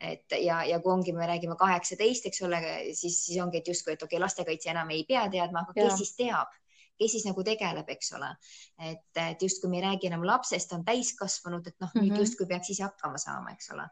et 0.00 0.38
ja, 0.44 0.62
ja 0.64 0.78
kui 0.80 0.92
ongi, 0.92 1.12
me 1.12 1.26
räägime 1.26 1.56
kaheksateist, 1.58 2.28
eks 2.30 2.42
ole, 2.46 2.60
siis, 2.92 3.18
siis 3.26 3.38
ongi, 3.42 3.58
et 3.58 3.68
justkui, 3.68 3.94
et 3.94 4.02
okei 4.02 4.16
okay,, 4.16 4.22
lastekaitse 4.22 4.70
enam 4.70 4.90
ei 4.94 5.04
pea 5.08 5.24
teadma, 5.32 5.64
aga 5.64 5.74
kes 5.74 5.90
ja. 5.90 5.96
siis 5.98 6.14
teab, 6.18 6.52
kes 6.98 7.14
siis 7.16 7.26
nagu 7.26 7.44
tegeleb, 7.46 7.88
eks 7.94 8.12
ole. 8.18 8.30
et, 8.90 9.22
et 9.24 9.42
justkui 9.42 9.70
me 9.70 9.80
ei 9.80 9.86
räägi 9.88 10.10
enam 10.10 10.26
lapsest, 10.26 10.72
on 10.76 10.84
täiskasvanud, 10.86 11.66
et 11.66 11.76
noh 11.80 11.90
mm 11.90 11.98
-hmm., 11.98 12.04
nüüd 12.04 12.14
mhm. 12.14 12.20
justkui 12.26 12.46
peaks 12.46 12.70
ise 12.70 12.86
hakkama 12.86 13.18
saama, 13.18 13.50
eks 13.56 13.70
ole. 13.74 13.88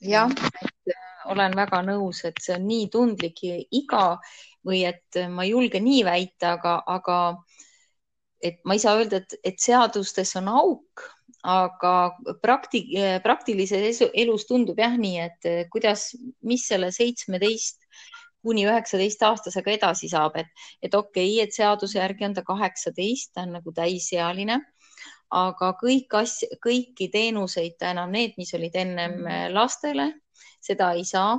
jah, 0.00 0.30
et 0.62 0.94
äh, 0.94 1.10
olen 1.30 1.56
väga 1.56 1.82
nõus, 1.86 2.24
et 2.24 2.42
see 2.42 2.56
on 2.56 2.66
nii 2.66 2.88
tundlik 2.88 3.42
iga 3.70 4.18
või 4.66 4.84
et 4.88 5.22
ma 5.30 5.44
ei 5.44 5.50
julge 5.50 5.80
nii 5.80 6.04
väita, 6.04 6.52
aga, 6.58 6.82
aga 6.86 7.18
et 8.42 8.60
ma 8.64 8.74
ei 8.74 8.82
saa 8.82 8.96
öelda, 8.96 9.20
et, 9.20 9.34
et 9.44 9.58
seadustes 9.60 10.36
on 10.40 10.48
auk 10.48 11.04
aga 11.46 11.92
prakti-, 12.42 12.86
praktilises 13.24 14.02
elus 14.12 14.46
tundub 14.48 14.78
jah 14.78 14.96
nii, 14.98 15.18
et 15.24 15.48
eh, 15.48 15.60
kuidas, 15.72 16.10
mis 16.44 16.66
selle 16.68 16.90
seitsmeteist 16.92 17.86
kuni 18.44 18.64
üheksateist 18.64 19.22
aastasega 19.24 19.72
edasi 19.76 20.08
saab, 20.08 20.36
et, 20.40 20.48
et 20.82 20.94
okei 20.94 21.36
okay,, 21.36 21.44
et 21.44 21.56
seaduse 21.56 21.98
järgi 21.98 22.28
on 22.28 22.36
ta 22.36 22.44
kaheksateist, 22.44 23.34
ta 23.34 23.44
on 23.44 23.56
nagu 23.58 23.72
täisealine, 23.76 24.60
aga 25.36 25.74
kõik 25.80 26.16
asja, 26.20 26.48
kõiki 26.64 27.10
teenuseid 27.12 27.80
enam, 27.90 28.12
need, 28.12 28.36
mis 28.40 28.52
olid 28.56 28.76
ennem 28.76 29.20
mm. 29.22 29.30
eh, 29.30 29.46
lastele, 29.52 30.12
seda 30.60 30.92
ei 30.96 31.06
saa 31.08 31.38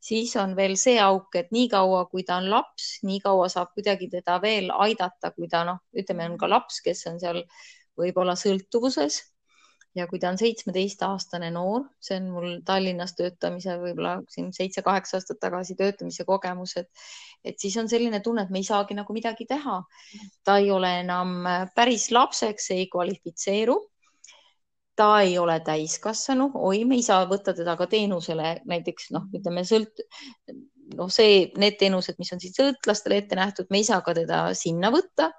siis 0.00 0.32
on 0.40 0.54
veel 0.56 0.78
see 0.80 0.96
auk, 1.02 1.34
et 1.36 1.50
niikaua, 1.52 2.06
kui 2.08 2.24
ta 2.24 2.38
on 2.40 2.48
laps, 2.50 2.86
niikaua 3.04 3.50
saab 3.52 3.74
kuidagi 3.76 4.08
teda 4.08 4.38
veel 4.42 4.70
aidata, 4.72 5.30
kui 5.36 5.48
ta 5.48 5.60
noh, 5.68 5.82
ütleme, 5.92 6.24
on 6.30 6.38
ka 6.40 6.48
laps, 6.48 6.80
kes 6.84 7.04
on 7.10 7.20
seal 7.20 7.42
võib-olla 8.00 8.32
sõltuvuses 8.38 9.20
ja 9.94 10.06
kui 10.10 10.20
ta 10.22 10.30
on 10.30 10.38
seitsmeteistaastane 10.38 11.50
noor, 11.54 11.84
see 12.02 12.18
on 12.20 12.28
mul 12.34 12.50
Tallinnas 12.66 13.14
töötamise 13.18 13.74
võib-olla 13.80 14.16
siin 14.30 14.52
seitse-kaheksa 14.54 15.18
aastat 15.18 15.40
tagasi 15.42 15.76
töötamise 15.78 16.26
kogemus, 16.28 16.76
et, 16.80 16.90
et 17.44 17.58
siis 17.58 17.76
on 17.82 17.90
selline 17.90 18.22
tunne, 18.24 18.46
et 18.46 18.54
me 18.54 18.62
ei 18.62 18.68
saagi 18.68 18.94
nagu 18.98 19.14
midagi 19.16 19.48
teha. 19.50 19.80
ta 20.44 20.58
ei 20.62 20.70
ole 20.70 20.92
enam 21.02 21.42
päris 21.74 22.10
lapseks, 22.14 22.70
ei 22.76 22.86
kvalifitseeru. 22.92 23.78
ta 24.96 25.20
ei 25.24 25.38
ole 25.38 25.60
täiskasvanu, 25.64 26.50
oi, 26.54 26.84
me 26.84 26.98
ei 26.98 27.02
saa 27.02 27.24
võtta 27.26 27.54
teda 27.56 27.76
ka 27.76 27.86
teenusele, 27.88 28.60
näiteks 28.68 29.10
noh, 29.16 29.30
ütleme 29.34 29.62
sõlt-, 29.64 30.02
noh, 30.98 31.08
see, 31.08 31.46
need 31.58 31.78
teenused, 31.80 32.18
mis 32.18 32.32
on 32.34 32.42
siis 32.42 32.54
sõltlastele 32.58 33.22
ette 33.22 33.38
nähtud, 33.38 33.70
me 33.70 33.80
ei 33.80 33.86
saa 33.88 34.02
ka 34.04 34.14
teda 34.14 34.42
sinna 34.54 34.90
võtta 34.92 35.30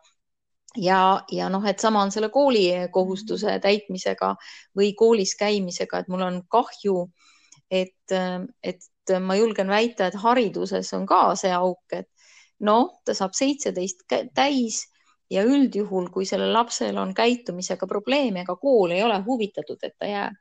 ja, 0.78 1.24
ja 1.32 1.50
noh, 1.50 1.66
et 1.68 1.80
sama 1.80 2.02
on 2.06 2.12
selle 2.12 2.30
koolikohustuse 2.30 3.58
täitmisega 3.64 4.36
või 4.78 4.94
koolis 4.98 5.36
käimisega, 5.40 6.02
et 6.02 6.12
mul 6.12 6.24
on 6.28 6.40
kahju, 6.52 7.04
et, 7.72 8.16
et 8.64 9.14
ma 9.20 9.36
julgen 9.36 9.72
väita, 9.72 10.08
et 10.08 10.20
hariduses 10.22 10.94
on 10.98 11.06
ka 11.10 11.36
see 11.40 11.52
auk, 11.56 11.84
et 11.96 12.10
noh, 12.64 12.92
ta 13.06 13.16
saab 13.18 13.36
seitseteist 13.38 14.06
täis 14.36 14.86
ja 15.32 15.44
üldjuhul, 15.48 16.10
kui 16.12 16.28
sellel 16.28 16.54
lapsel 16.54 16.98
on 17.00 17.14
käitumisega 17.16 17.88
probleeme, 17.88 18.44
ega 18.44 18.56
kool 18.60 18.92
ei 18.92 19.04
ole 19.04 19.22
huvitatud, 19.26 19.80
et 19.84 19.96
ta 19.98 20.10
jääb. 20.10 20.36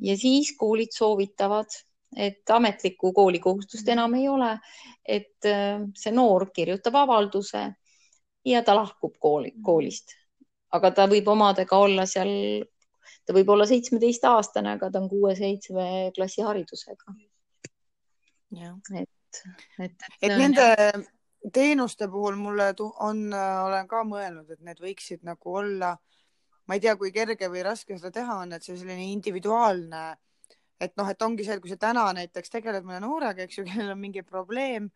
ja 0.00 0.16
siis 0.16 0.54
koolid 0.58 0.92
soovitavad, 0.94 1.70
et 2.16 2.50
ametlikku 2.50 3.12
koolikohustust 3.12 3.88
enam 3.88 4.14
ei 4.14 4.28
ole, 4.28 4.58
et 5.04 5.48
see 5.96 6.12
noor 6.12 6.50
kirjutab 6.54 6.94
avalduse 7.00 7.62
ja 8.44 8.62
ta 8.62 8.74
lahkub 8.76 9.16
kooli, 9.18 9.52
mm. 9.54 9.62
koolist. 9.62 10.16
aga 10.72 10.90
ta 10.96 11.04
võib 11.06 11.26
omadega 11.28 11.76
olla 11.76 12.06
seal, 12.08 12.64
ta 13.26 13.34
võib 13.36 13.50
olla 13.52 13.66
seitsmeteistaastane, 13.68 14.76
aga 14.78 14.88
ta 14.90 15.02
on 15.02 15.08
kuue-seitsme 15.10 16.12
klassi 16.16 16.44
haridusega. 16.46 17.16
et, 19.00 19.10
et, 19.38 19.58
et, 19.78 20.08
et 20.22 20.32
nende 20.36 20.64
jah. 20.64 21.04
teenuste 21.52 22.08
puhul 22.08 22.36
mulle 22.40 22.72
on, 22.80 23.28
olen 23.34 23.88
ka 23.88 24.02
mõelnud, 24.08 24.50
et 24.50 24.60
need 24.64 24.80
võiksid 24.80 25.22
nagu 25.28 25.60
olla, 25.60 25.94
ma 26.66 26.76
ei 26.76 26.80
tea, 26.80 26.96
kui 26.96 27.12
kerge 27.12 27.48
või 27.52 27.64
raske 27.66 27.98
seda 27.98 28.12
teha 28.14 28.40
on, 28.46 28.56
et 28.56 28.64
see 28.64 28.76
selline 28.76 29.12
individuaalne, 29.12 30.04
et 30.82 30.96
noh, 30.96 31.08
et 31.08 31.22
ongi 31.22 31.44
see, 31.44 31.56
et 31.56 31.62
kui 31.62 31.70
sa 31.70 31.78
täna 31.80 32.08
näiteks 32.16 32.50
tegeled 32.50 32.84
mõne 32.86 33.04
noorega, 33.04 33.44
eks 33.44 33.60
ju, 33.60 33.64
kellel 33.68 33.92
on 33.94 34.00
mingi 34.00 34.24
probleem 34.26 34.88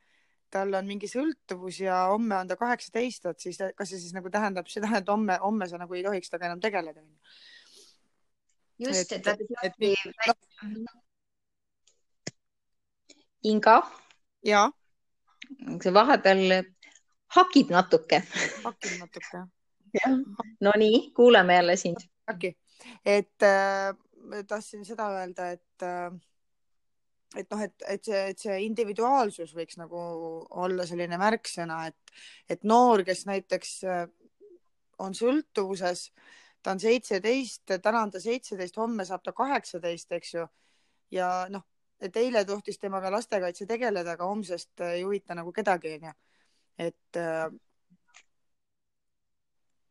tal 0.56 0.78
on 0.78 0.88
mingi 0.88 1.08
sõltuvus 1.10 1.80
ja 1.84 1.98
homme 2.12 2.38
on 2.40 2.48
ta 2.50 2.56
kaheksateist, 2.60 3.28
et 3.30 3.44
siis 3.44 3.60
kas 3.76 3.92
see 3.92 4.00
siis 4.00 4.14
nagu 4.16 4.32
tähendab 4.32 4.70
seda, 4.72 4.90
et 4.98 5.12
homme, 5.12 5.36
homme 5.42 5.68
sa 5.70 5.80
nagu 5.80 5.96
ei 5.96 6.04
tohiks 6.06 6.32
temaga 6.32 6.50
enam 6.50 6.62
tegeleda, 6.64 7.02
onju. 7.02 7.36
just, 8.86 9.12
et, 9.12 9.26
et, 9.34 9.44
et, 9.62 9.74
et 9.82 10.38
no. 10.72 10.96
Inga. 13.46 13.76
jaa. 14.46 14.70
see 15.82 15.92
vahepeal 15.94 16.60
hakib 17.36 17.70
natuke. 17.74 18.22
hakib 18.64 18.96
natuke, 19.02 19.28
jah. 19.32 20.16
Nonii, 20.60 21.10
kuuleme 21.16 21.54
jälle 21.54 21.76
sind. 21.76 22.08
okay., 22.30 22.52
et 23.04 23.42
äh, 23.42 23.94
tahtsin 24.48 24.84
seda 24.84 25.08
öelda, 25.14 25.50
et 25.56 25.82
äh, 25.82 26.10
et 27.34 27.50
noh, 27.50 27.62
et, 27.64 27.74
et 27.90 28.04
see, 28.06 28.22
et 28.32 28.38
see 28.38 28.56
individuaalsus 28.66 29.54
võiks 29.56 29.78
nagu 29.80 30.00
olla 30.62 30.86
selline 30.86 31.18
märksõna, 31.20 31.82
et, 31.90 32.18
et 32.48 32.62
noor, 32.64 33.02
kes 33.06 33.24
näiteks 33.28 33.72
äh, 33.84 34.04
on 35.02 35.16
sõltuvuses, 35.16 36.10
ta 36.62 36.74
on 36.74 36.82
seitseteist, 36.82 37.76
täna 37.82 38.04
on 38.06 38.12
ta 38.14 38.22
seitseteist, 38.22 38.78
homme 38.80 39.04
saab 39.08 39.24
ta 39.24 39.34
kaheksateist, 39.36 40.12
eks 40.18 40.34
ju. 40.34 40.46
ja 41.14 41.30
noh, 41.50 41.66
et 42.00 42.16
eile 42.16 42.44
tohtis 42.44 42.78
temaga 42.78 43.10
lastekaitse 43.12 43.66
tegeleda, 43.66 44.16
aga 44.16 44.28
homsest 44.28 44.86
ei 44.92 45.02
huvita 45.02 45.36
nagu 45.38 45.52
kedagi, 45.52 45.96
onju. 45.98 46.14
et 46.86 47.20
äh, 47.20 47.46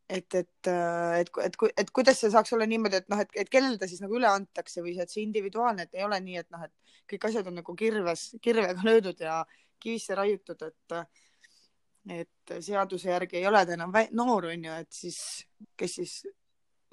et, 0.10 0.36
et, 0.36 0.68
äh, 0.68 1.20
et, 1.20 1.30
et, 1.44 1.58
et, 1.78 1.92
kuidas 1.92 2.20
see 2.22 2.32
saaks 2.34 2.54
olla 2.54 2.68
niimoodi, 2.70 3.02
et 3.02 3.10
noh, 3.10 3.22
et, 3.24 3.32
et 3.42 3.50
kellele 3.50 3.80
ta 3.82 3.90
siis 3.90 4.04
nagu 4.04 4.18
üle 4.20 4.30
antakse 4.30 4.84
või 4.86 4.96
see, 4.96 5.06
et 5.08 5.14
see 5.14 5.26
individuaalne, 5.26 5.88
et 5.88 5.98
ei 5.98 6.06
ole 6.06 6.20
nii, 6.22 6.38
et 6.44 6.50
noh, 6.54 6.66
et 6.66 6.98
kõik 7.12 7.30
asjad 7.30 7.50
on 7.50 7.58
nagu 7.62 7.76
kirves, 7.78 8.28
kirvega 8.46 8.86
löödud 8.86 9.22
ja 9.26 9.42
kivisse 9.82 10.18
raiutud, 10.18 10.66
et 10.70 11.00
et 12.06 12.52
seaduse 12.62 13.10
järgi 13.10 13.40
ei 13.40 13.48
ole 13.50 13.64
ta 13.66 13.74
enam 13.74 13.94
noor, 14.14 14.52
on 14.52 14.66
ju, 14.68 14.74
et 14.78 14.92
siis 14.94 15.18
kes 15.78 15.96
siis, 15.98 16.12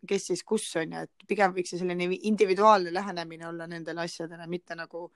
kes 0.08 0.30
siis 0.30 0.42
kus 0.42 0.70
on 0.80 0.94
ju, 0.96 1.02
et 1.04 1.26
pigem 1.28 1.52
võiks 1.52 1.74
see 1.74 1.82
selline 1.82 2.08
individuaalne 2.30 2.94
lähenemine 2.94 3.44
olla 3.50 3.66
nendele 3.68 4.06
asjadele, 4.06 4.46
mitte 4.48 4.74
nagu 4.78 5.10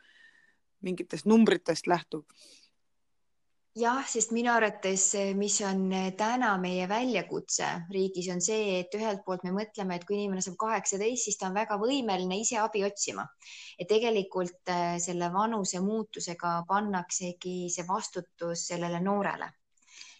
mingitest 0.84 1.24
numbritest 1.24 1.88
lähtuv 1.88 2.26
jah, 3.76 4.00
sest 4.08 4.32
minu 4.32 4.50
arvates, 4.52 5.10
mis 5.36 5.58
on 5.66 5.90
täna 6.16 6.54
meie 6.60 6.86
väljakutse 6.88 7.68
riigis, 7.92 8.30
on 8.32 8.40
see, 8.44 8.78
et 8.80 8.94
ühelt 8.96 9.22
poolt 9.26 9.44
me 9.44 9.52
mõtleme, 9.56 9.98
et 9.98 10.06
kui 10.08 10.16
inimene 10.16 10.44
saab 10.44 10.56
kaheksateist, 10.62 11.26
siis 11.26 11.36
ta 11.40 11.50
on 11.50 11.58
väga 11.58 11.76
võimeline 11.80 12.40
ise 12.40 12.58
abi 12.62 12.84
otsima. 12.86 13.26
ja 13.78 13.84
tegelikult 13.88 14.72
äh, 14.72 14.96
selle 15.02 15.28
vanuse 15.32 15.80
muutusega 15.84 16.62
pannaksegi 16.68 17.68
see 17.72 17.84
vastutus 17.88 18.66
sellele 18.70 19.00
noorele 19.04 19.50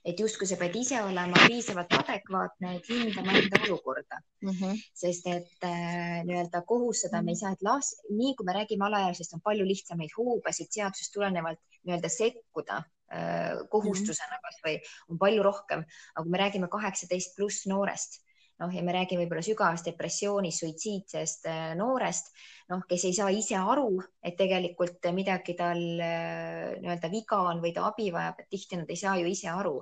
et 0.06 0.20
justkui 0.20 0.46
sa 0.46 0.58
pead 0.60 0.76
ise 0.78 1.00
olema 1.02 1.46
piisavalt 1.48 1.94
adekvaatne, 1.96 2.76
et 2.76 2.90
hindama 2.92 3.32
enda 3.40 3.58
olukorda 3.66 4.20
mm. 4.44 4.50
-hmm. 4.50 4.82
sest 4.94 5.26
et 5.26 5.66
nii-öelda 6.28 6.62
kohustada 6.62 7.22
me 7.22 7.32
ei 7.32 7.40
saa, 7.40 7.52
et 7.56 7.62
las, 7.62 7.94
nii 8.10 8.34
kui 8.36 8.46
me 8.46 8.54
räägime 8.54 8.86
alaealisest, 8.86 9.34
on 9.34 9.42
palju 9.48 9.66
lihtsamaid 9.66 10.14
hoobasid 10.18 10.70
seadusest 10.70 11.12
tulenevalt 11.16 11.58
nii-öelda 11.82 12.12
sekkuda 12.18 12.84
kohustusena 13.70 14.40
kasvõi 14.42 14.80
on 15.12 15.18
palju 15.20 15.42
rohkem, 15.46 15.84
aga 16.14 16.24
kui 16.24 16.32
me 16.32 16.40
räägime 16.42 16.68
kaheksateist 16.72 17.36
pluss 17.36 17.68
noorest 17.70 18.20
noh, 18.62 18.72
ja 18.72 18.82
me 18.84 18.94
räägime 18.94 19.24
võib-olla 19.24 19.44
sügavast 19.44 19.88
depressioonist, 19.90 20.62
suitsiidsest 20.62 21.48
äh, 21.50 21.70
noorest, 21.78 22.32
noh, 22.72 22.84
kes 22.88 23.06
ei 23.08 23.16
saa 23.16 23.30
ise 23.34 23.58
aru, 23.58 24.00
et 24.24 24.36
tegelikult 24.38 25.10
midagi 25.16 25.56
tal 25.58 25.82
äh, 26.00 26.76
nii-öelda 26.80 27.10
viga 27.12 27.42
on 27.50 27.62
või 27.64 27.74
ta 27.76 27.86
abi 27.90 28.08
vajab, 28.14 28.42
et 28.42 28.52
tihti 28.52 28.80
nad 28.80 28.92
ei 28.92 29.00
saa 29.00 29.16
ju 29.20 29.28
ise 29.30 29.50
aru. 29.52 29.80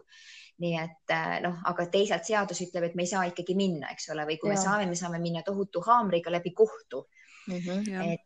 nii 0.62 0.76
et 0.78 1.10
äh, 1.10 1.40
noh, 1.42 1.56
aga 1.66 1.88
teisalt 1.90 2.28
seadus 2.28 2.60
ütleb, 2.62 2.84
et 2.86 2.92
me 2.94 3.02
ei 3.02 3.10
saa 3.10 3.24
ikkagi 3.26 3.56
minna, 3.58 3.88
eks 3.90 4.12
ole, 4.14 4.22
või 4.28 4.36
kui 4.38 4.52
ja. 4.52 4.54
me 4.54 4.60
saame, 4.62 4.84
me 4.86 4.98
saame 4.98 5.18
minna 5.18 5.42
tohutu 5.42 5.82
haamriga 5.82 6.30
läbi 6.30 6.52
kohtu 6.54 7.00
mm. 7.48 7.56
-hmm, 7.58 8.12
et 8.12 8.22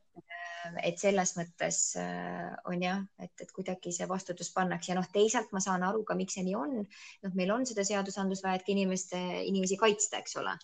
et 0.82 1.00
selles 1.00 1.32
mõttes 1.38 1.78
äh, 2.00 2.52
on 2.70 2.82
jah, 2.82 3.00
et, 3.22 3.32
et 3.42 3.50
kuidagi 3.54 3.92
see 3.94 4.08
vastutus 4.10 4.50
pannakse 4.54 4.92
ja 4.92 4.98
noh, 4.98 5.06
teisalt 5.12 5.52
ma 5.54 5.62
saan 5.64 5.84
aru 5.86 6.04
ka, 6.08 6.16
miks 6.18 6.38
see 6.38 6.44
nii 6.46 6.56
on. 6.58 6.78
noh, 7.24 7.34
meil 7.38 7.52
on 7.54 7.66
seda 7.68 7.84
seadusandlust 7.86 8.46
vaja, 8.46 8.60
et 8.60 8.70
inimeste, 8.74 9.20
inimesi 9.48 9.78
kaitsta, 9.80 10.22
eks 10.22 10.38
ole. 10.42 10.54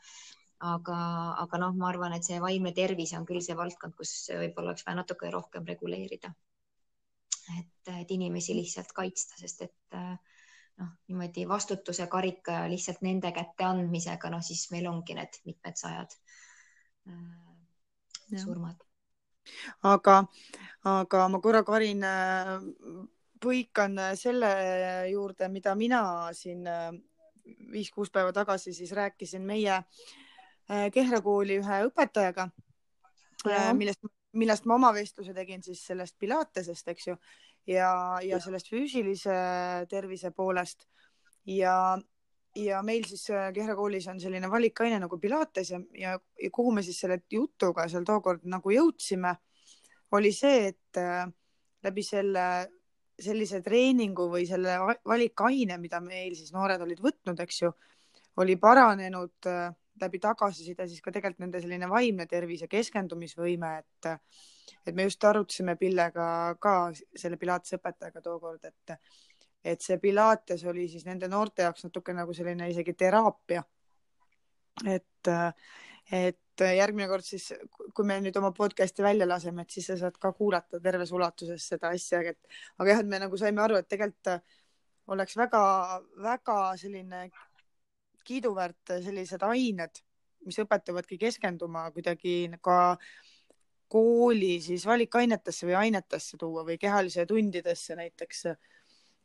aga, 0.65 0.99
aga 1.43 1.61
noh, 1.61 1.75
ma 1.77 1.91
arvan, 1.91 2.15
et 2.17 2.27
see 2.27 2.41
vaimne 2.41 2.73
tervis 2.77 3.13
on 3.19 3.27
küll 3.29 3.43
see 3.45 3.57
valdkond, 3.59 3.97
kus 3.99 4.15
võib-olla 4.33 4.73
oleks 4.73 4.87
vaja 4.87 5.01
natuke 5.03 5.31
rohkem 5.33 5.67
reguleerida. 5.69 6.33
et, 7.59 7.93
et 8.01 8.15
inimesi 8.17 8.57
lihtsalt 8.57 8.95
kaitsta, 8.97 9.37
sest 9.41 9.67
et 9.69 9.99
äh, 9.99 10.15
noh, 10.81 10.95
niimoodi 11.09 11.49
vastutuse 11.49 12.07
karika 12.13 12.65
lihtsalt 12.73 13.05
nende 13.07 13.33
kätte 13.37 13.69
andmisega, 13.69 14.33
noh 14.33 14.43
siis 14.43 14.67
meil 14.73 14.89
ongi 14.91 15.19
need 15.19 15.39
mitmed 15.45 15.79
sajad 15.79 16.17
äh, 17.13 18.41
surmad 18.41 18.81
aga, 19.83 20.21
aga 20.91 21.29
ma 21.29 21.41
korra, 21.41 21.63
Karin, 21.65 22.05
põikan 23.41 23.99
selle 24.17 24.53
juurde, 25.11 25.49
mida 25.53 25.75
mina 25.79 26.05
siin 26.33 26.65
viis-kuus 27.45 28.11
päeva 28.11 28.33
tagasi 28.33 28.73
siis 28.75 28.93
rääkisin 28.93 29.43
meie 29.43 29.75
äh, 29.75 30.91
Kehra 30.93 31.21
kooli 31.21 31.59
ühe 31.61 31.81
õpetajaga, 31.89 32.49
äh, 33.49 33.73
millest, 33.77 34.05
millest 34.33 34.69
ma 34.69 34.79
oma 34.79 34.93
vestluse 34.97 35.35
tegin 35.37 35.63
siis 35.63 35.85
sellest 35.87 36.17
Pilatesest, 36.19 36.89
eks 36.89 37.09
ju, 37.11 37.17
ja, 37.71 37.91
ja 38.25 38.41
sellest 38.41 38.71
füüsilise 38.73 39.37
tervise 39.91 40.31
poolest. 40.31 40.89
Ja 41.45 41.99
ja 42.55 42.83
meil 42.87 43.05
siis 43.09 43.27
äh, 43.31 43.51
Kehra 43.55 43.75
koolis 43.79 44.07
on 44.11 44.21
selline 44.23 44.51
valikaine 44.51 45.01
nagu 45.03 45.19
Pilates 45.19 45.71
ja, 45.73 45.81
ja, 45.99 46.15
ja 46.43 46.51
kuhu 46.55 46.73
me 46.75 46.83
siis 46.87 47.01
selle 47.03 47.21
jutuga 47.31 47.89
seal 47.91 48.07
tookord 48.07 48.45
nagu 48.51 48.71
jõudsime, 48.71 49.35
oli 50.15 50.33
see, 50.33 50.71
et 50.71 51.01
äh, 51.01 51.27
läbi 51.85 52.07
selle 52.07 52.47
sellise 53.21 53.61
treeningu 53.63 54.27
või 54.31 54.43
selle 54.47 54.75
valikaine, 55.07 55.77
mida 55.79 56.01
meil 56.03 56.35
siis 56.35 56.51
noored 56.55 56.83
olid 56.83 56.99
võtnud, 57.03 57.39
eks 57.45 57.61
ju, 57.63 57.71
oli 58.43 58.57
paranenud 58.59 59.47
äh, 59.51 59.69
läbi 60.03 60.19
tagasiside 60.19 60.89
siis 60.91 61.03
ka 61.03 61.13
tegelikult 61.15 61.45
nende 61.45 61.61
selline 61.63 61.89
vaimne 61.91 62.27
tervis 62.31 62.65
ja 62.65 62.71
keskendumisvõime, 62.71 63.77
et 63.79 64.11
et 64.85 64.97
me 64.97 65.05
just 65.07 65.25
arutasime 65.25 65.77
Pillega 65.81 66.27
ka 66.61 66.75
selle 66.95 67.37
Pilatese 67.41 67.79
õpetajaga 67.79 68.21
tookord, 68.25 68.65
et 68.65 68.97
et 69.65 69.81
see 69.81 69.99
Pilates 69.99 70.65
oli 70.69 70.89
siis 70.93 71.07
nende 71.09 71.29
noorte 71.29 71.65
jaoks 71.65 71.87
natuke 71.87 72.13
nagu 72.17 72.35
selline 72.37 72.69
isegi 72.71 72.93
teraapia. 73.01 73.63
et, 74.91 75.31
et 76.13 76.65
järgmine 76.77 77.09
kord 77.09 77.25
siis, 77.25 77.53
kui 77.95 78.07
me 78.07 78.19
nüüd 78.21 78.37
oma 78.37 78.51
podcast'i 78.55 79.03
välja 79.03 79.29
laseme, 79.29 79.63
et 79.63 79.71
siis 79.71 79.87
sa 79.91 79.97
saad 79.99 80.19
ka 80.21 80.33
kuulata 80.33 80.81
terves 80.83 81.13
ulatuses 81.13 81.69
seda 81.69 81.95
asja, 81.95 82.21
et 82.21 82.59
aga 82.79 82.91
jah, 82.91 83.03
et 83.03 83.11
me 83.11 83.23
nagu 83.23 83.39
saime 83.41 83.63
aru, 83.63 83.79
et 83.79 83.89
tegelikult 83.89 84.35
oleks 85.15 85.37
väga-väga 85.37 86.59
selline 86.81 87.29
kiiduväärt 88.25 88.97
sellised 89.05 89.43
ained, 89.45 90.01
mis 90.45 90.59
õpetavadki 90.61 91.19
keskenduma 91.21 91.87
kuidagi 91.93 92.51
ka 92.65 92.97
kooli 93.93 94.59
siis 94.65 94.87
valikainetesse 94.89 95.69
või 95.69 95.77
ainetesse 95.87 96.39
tuua 96.41 96.65
või 96.67 96.79
kehalise 96.81 97.27
tundidesse 97.29 97.97
näiteks 97.97 98.47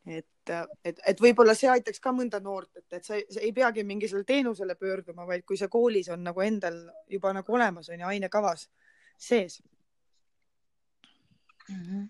et, 0.09 0.51
et, 0.83 1.01
et 1.07 1.21
võib-olla 1.21 1.53
see 1.57 1.69
aitaks 1.69 2.01
ka 2.03 2.13
mõnda 2.15 2.39
noort, 2.43 2.71
et, 2.75 2.85
et 2.97 3.05
sa, 3.05 3.17
sa 3.29 3.41
ei 3.45 3.51
peagi 3.55 3.83
mingisugusele 3.87 4.27
teenusele 4.27 4.75
pöörduma, 4.75 5.27
vaid 5.29 5.45
kui 5.45 5.57
see 5.59 5.69
koolis 5.71 6.09
on 6.13 6.23
nagu 6.25 6.41
endal 6.45 6.79
juba 7.09 7.33
nagu 7.37 7.57
olemas 7.57 7.89
on 7.89 7.99
ju 7.99 8.13
ainekavas 8.13 8.69
sees. 9.17 9.61
Mm. 11.69 11.83
-hmm 11.83 12.07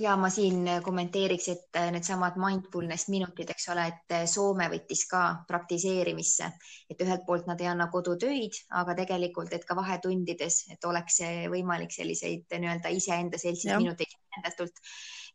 ja 0.00 0.16
ma 0.16 0.30
siin 0.32 0.64
kommenteeriks, 0.82 1.48
et 1.48 1.78
needsamad 1.92 2.38
mindfulness 2.40 3.08
minutid, 3.12 3.50
eks 3.52 3.68
ole, 3.68 3.86
et 3.92 4.14
Soome 4.30 4.68
võttis 4.72 5.04
ka 5.10 5.22
praktiseerimisse, 5.48 6.48
et 6.90 7.02
ühelt 7.04 7.26
poolt 7.26 7.46
nad 7.46 7.60
ei 7.60 7.68
anna 7.68 7.88
kodutöid, 7.92 8.56
aga 8.80 8.94
tegelikult, 9.02 9.52
et 9.52 9.66
ka 9.68 9.76
vahetundides, 9.76 10.62
et 10.72 10.84
oleks 10.88 11.20
võimalik 11.52 11.92
selliseid 11.92 12.46
nii-öelda 12.56 12.88
iseenda 12.88 13.38
seltsis 13.38 13.76
minuteid 13.76 14.16
endatult 14.38 14.80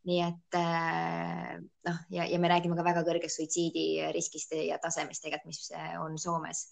nii 0.06 0.20
et 0.22 0.56
äh, 0.58 1.58
noh, 1.88 2.00
ja, 2.14 2.24
ja 2.30 2.38
me 2.38 2.50
räägime 2.52 2.78
ka 2.78 2.86
väga 2.86 3.02
kõrgest 3.06 3.40
suitsiidiriskist 3.40 4.54
ja 4.62 4.78
tasemest 4.82 5.24
tegelikult, 5.24 5.50
mis 5.50 5.70
äh, 5.74 5.94
on 6.02 6.18
Soomes. 6.18 6.68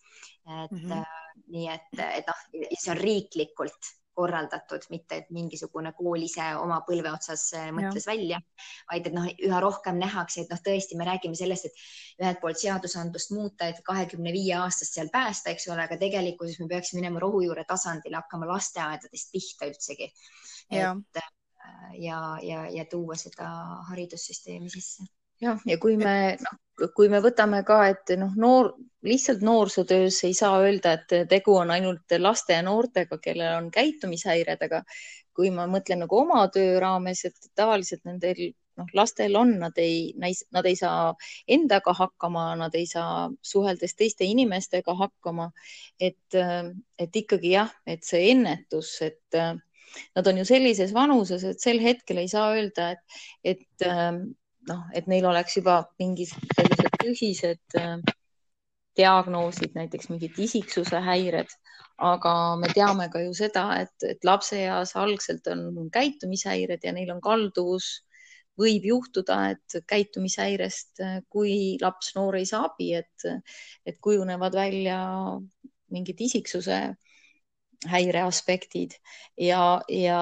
et 0.46 0.70
mm 0.70 0.90
-hmm. 0.90 1.04
nii 1.52 1.68
et, 1.68 2.02
et 2.06 2.26
noh, 2.26 2.42
see 2.78 2.92
on 2.92 3.00
riiklikult 3.02 3.94
korraldatud, 4.16 4.86
mitte 4.90 5.18
et 5.20 5.30
mingisugune 5.34 5.92
kool 5.96 6.22
ise 6.24 6.46
oma 6.56 6.78
põlve 6.88 7.12
otsas 7.12 7.50
mõtles 7.76 8.06
ja. 8.06 8.12
välja, 8.12 8.40
vaid 8.90 9.10
et 9.10 9.16
noh, 9.16 9.28
üha 9.48 9.60
rohkem 9.60 10.00
nähakse, 10.00 10.40
et 10.40 10.52
noh, 10.54 10.62
tõesti, 10.64 10.96
me 10.96 11.04
räägime 11.08 11.36
sellest, 11.36 11.68
et 11.68 12.22
ühelt 12.24 12.40
poolt 12.40 12.62
seadusandlust 12.62 13.34
muuta, 13.36 13.68
et 13.68 13.82
kahekümne 13.84 14.32
viie 14.32 14.56
aastast 14.56 14.96
seal 14.96 15.12
päästa, 15.12 15.52
eks 15.52 15.68
ole, 15.68 15.84
aga 15.84 16.00
tegelikkuses 16.00 16.60
me 16.62 16.70
peaksime 16.72 17.02
minema 17.02 17.20
rohujuure 17.26 17.66
tasandile, 17.68 18.22
hakkama 18.22 18.48
lasteaedadest 18.54 19.34
pihta 19.36 19.68
üldsegi. 19.68 20.12
et 20.70 21.20
ja, 21.98 22.20
ja, 22.42 22.66
ja 22.70 22.84
tuua 22.90 23.16
seda 23.18 23.48
haridussüsteemi 23.90 24.70
sisse. 24.70 25.04
jah, 25.40 25.60
ja 25.66 25.78
kui 25.78 25.96
me, 26.00 26.36
noh, 26.40 26.58
kui 26.96 27.08
me 27.12 27.20
võtame 27.24 27.62
ka, 27.66 27.80
et 27.92 28.12
noh, 28.20 28.32
noor, 28.36 28.72
lihtsalt 29.06 29.44
noorsootöös 29.44 30.22
ei 30.28 30.34
saa 30.34 30.60
öelda, 30.64 30.96
et 30.96 31.28
tegu 31.28 31.56
on 31.56 31.70
ainult 31.70 32.16
laste 32.18 32.56
ja 32.56 32.64
noortega, 32.66 33.18
kellel 33.22 33.58
on 33.58 33.70
käitumishäired, 33.70 34.62
aga 34.68 34.82
kui 35.36 35.50
ma 35.52 35.66
mõtlen 35.68 36.00
nagu 36.04 36.22
oma 36.22 36.46
töö 36.52 36.78
raames, 36.80 37.24
et 37.28 37.50
tavaliselt 37.54 38.06
nendel 38.08 38.48
noh, 38.76 38.88
lastel 38.96 39.36
on, 39.36 39.54
nad 39.60 39.76
ei, 39.80 40.12
nad 40.16 40.66
ei 40.68 40.76
saa 40.76 41.12
endaga 41.48 41.94
hakkama, 41.96 42.48
nad 42.60 42.74
ei 42.78 42.86
saa 42.88 43.28
suheldes 43.44 43.96
teiste 43.96 44.24
inimestega 44.24 44.94
hakkama. 44.96 45.50
et, 46.00 46.40
et 46.98 47.16
ikkagi 47.22 47.52
jah, 47.56 47.72
et 47.86 48.04
see 48.04 48.30
ennetus, 48.32 48.96
et 49.02 49.40
nad 50.16 50.26
on 50.26 50.40
ju 50.40 50.44
sellises 50.48 50.94
vanuses, 50.94 51.44
et 51.44 51.62
sel 51.62 51.80
hetkel 51.82 52.20
ei 52.22 52.28
saa 52.30 52.50
öelda, 52.56 52.90
et, 52.94 53.22
et 53.54 53.86
ähm, 53.88 54.22
noh, 54.68 54.84
et 54.94 55.08
neil 55.10 55.26
oleks 55.28 55.58
juba 55.60 55.82
mingid 56.00 56.32
sellised 56.32 56.98
tõsised 57.02 57.78
äh, 57.80 57.98
diagnoosid, 58.96 59.74
näiteks 59.76 60.10
mingid 60.12 60.38
isiksuse 60.40 61.00
häired, 61.04 61.52
aga 62.02 62.32
me 62.60 62.70
teame 62.74 63.08
ka 63.12 63.22
ju 63.24 63.34
seda, 63.36 63.68
et, 63.84 63.94
et 64.08 64.24
lapseeas 64.24 64.96
algselt 65.00 65.46
on 65.52 65.90
käitumishäired 65.92 66.84
ja 66.84 66.92
neil 66.96 67.12
on 67.14 67.22
kalduvus, 67.24 67.90
võib 68.56 68.86
juhtuda, 68.88 69.38
et 69.52 69.80
käitumishäirest, 69.88 71.00
äh, 71.04 71.18
kui 71.32 71.76
laps, 71.82 72.14
noor 72.16 72.40
ei 72.40 72.48
saa 72.48 72.64
abi, 72.70 72.94
et, 72.96 73.28
et 73.86 74.00
kujunevad 74.00 74.56
välja 74.56 75.00
mingid 75.92 76.20
isiksuse 76.24 76.80
häireaspektid 77.86 78.96
ja, 79.40 79.80
ja, 79.88 80.20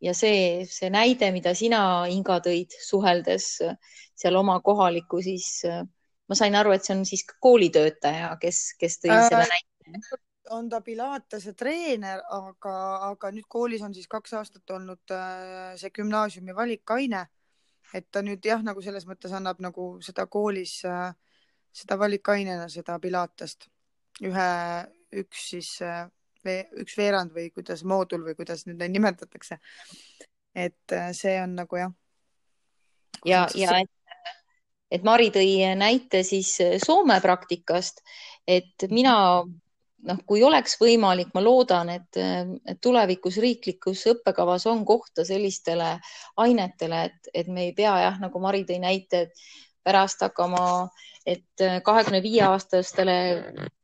ja 0.00 0.14
see, 0.14 0.64
see 0.70 0.90
näide, 0.92 1.32
mida 1.34 1.54
sina, 1.58 2.06
Inga, 2.10 2.38
tõid 2.44 2.74
suheldes 2.82 3.48
seal 4.14 4.38
oma 4.38 4.60
kohalikku, 4.64 5.22
siis 5.24 5.64
ma 6.28 6.38
sain 6.38 6.54
aru, 6.56 6.74
et 6.74 6.84
see 6.86 6.96
on 6.96 7.06
siis 7.08 7.24
koolitöötaja, 7.40 8.34
kes, 8.40 8.62
kes 8.80 9.00
tõi 9.02 9.14
äh, 9.14 9.26
selle 9.28 9.48
näite. 9.50 10.20
on 10.54 10.68
ta 10.70 10.80
Pilatese 10.84 11.54
treener, 11.58 12.22
aga, 12.30 12.76
aga 13.10 13.32
nüüd 13.34 13.48
koolis 13.48 13.82
on 13.82 13.94
siis 13.94 14.08
kaks 14.10 14.32
aastat 14.40 14.70
olnud 14.76 15.14
äh, 15.14 15.74
see 15.80 15.90
gümnaasiumi 15.90 16.56
valikaine. 16.56 17.26
Et 17.92 18.06
ta 18.08 18.22
nüüd 18.24 18.40
jah, 18.46 18.62
nagu 18.64 18.80
selles 18.80 19.04
mõttes 19.04 19.34
annab 19.36 19.58
nagu 19.60 19.98
seda 20.00 20.24
koolis 20.32 20.78
äh, 20.88 21.12
seda 21.72 21.98
valikainena, 21.98 22.68
seda 22.72 22.98
Pilatest. 23.00 23.68
Ühe, 24.22 24.48
üks 25.22 25.48
siis 25.52 25.74
äh, 25.84 26.04
üks 26.82 26.96
veerand 26.98 27.34
või 27.34 27.50
kuidas 27.54 27.84
moodul 27.88 28.24
või 28.26 28.36
kuidas 28.38 28.66
nüüd 28.66 28.80
neid 28.80 28.94
nimetatakse. 28.94 29.58
et 30.54 30.92
äh, 30.92 31.10
see 31.16 31.38
on 31.40 31.56
nagu 31.56 31.76
jah. 31.76 31.92
ja, 33.24 33.46
ja, 33.54 33.70
ja 33.70 33.80
et, 33.84 33.90
et 34.90 35.04
Mari 35.04 35.30
tõi 35.30 35.74
näite 35.76 36.22
siis 36.22 36.56
Soome 36.84 37.20
praktikast, 37.20 38.02
et 38.46 38.88
mina 38.90 39.16
noh, 40.08 40.20
kui 40.26 40.42
oleks 40.44 40.76
võimalik, 40.80 41.32
ma 41.34 41.42
loodan, 41.44 41.90
et, 41.94 42.18
et 42.18 42.80
tulevikus 42.82 43.38
riiklikus 43.42 44.04
õppekavas 44.12 44.66
on 44.70 44.84
kohta 44.86 45.24
sellistele 45.26 45.94
ainetele, 46.42 47.04
et, 47.08 47.30
et 47.42 47.50
me 47.52 47.68
ei 47.68 47.76
pea 47.76 47.94
jah, 48.06 48.18
nagu 48.22 48.42
Mari 48.42 48.64
tõi 48.68 48.80
näite, 48.82 49.26
et 49.26 49.44
pärast 49.84 50.22
hakkama, 50.24 50.88
et 51.26 51.64
kahekümne 51.84 52.22
viie 52.22 52.42
aastastele 52.46 53.16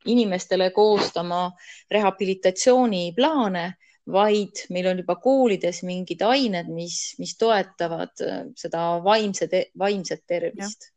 inimestele 0.05 0.71
koostama 0.75 1.49
rehabilitatsiooniplaane, 1.91 3.65
vaid 4.09 4.63
meil 4.73 4.89
on 4.89 5.01
juba 5.03 5.15
koolides 5.21 5.83
mingid 5.85 6.23
ained, 6.25 6.71
mis, 6.73 7.15
mis 7.19 7.35
toetavad 7.37 8.23
seda 8.57 8.85
vaimse, 9.05 9.49
vaimset 9.77 10.25
tervist. 10.27 10.89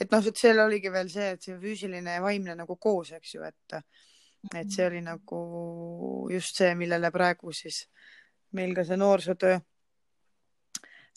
et 0.00 0.10
noh, 0.10 0.26
et 0.26 0.36
seal 0.36 0.58
oligi 0.58 0.90
veel 0.92 1.10
see, 1.10 1.34
et 1.36 1.42
see 1.42 1.58
füüsiline 1.58 2.16
ja 2.18 2.22
vaimne 2.22 2.56
nagu 2.58 2.76
koos, 2.76 3.12
eks 3.18 3.34
ju, 3.36 3.44
et 3.46 3.78
et 4.52 4.70
see 4.70 4.84
oli 4.84 5.00
nagu 5.00 5.38
just 6.30 6.58
see, 6.60 6.74
millele 6.76 7.08
praegu 7.14 7.52
siis 7.56 7.86
meil 8.52 8.74
ka 8.76 8.84
see 8.84 8.98
noorsootöö 9.00 9.56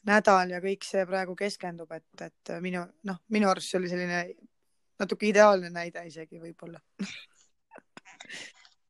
nädal 0.07 0.53
ja 0.55 0.59
kõik 0.63 0.85
see 0.87 1.05
praegu 1.07 1.35
keskendub, 1.37 1.91
et, 1.91 2.27
et 2.27 2.53
minu 2.63 2.83
noh, 3.07 3.23
minu 3.33 3.49
arust 3.51 3.71
see 3.71 3.79
oli 3.81 3.91
selline 3.91 4.21
natuke 4.97 5.27
ideaalne 5.29 5.69
näide 5.73 6.05
isegi 6.07 6.39
võib-olla 6.41 6.81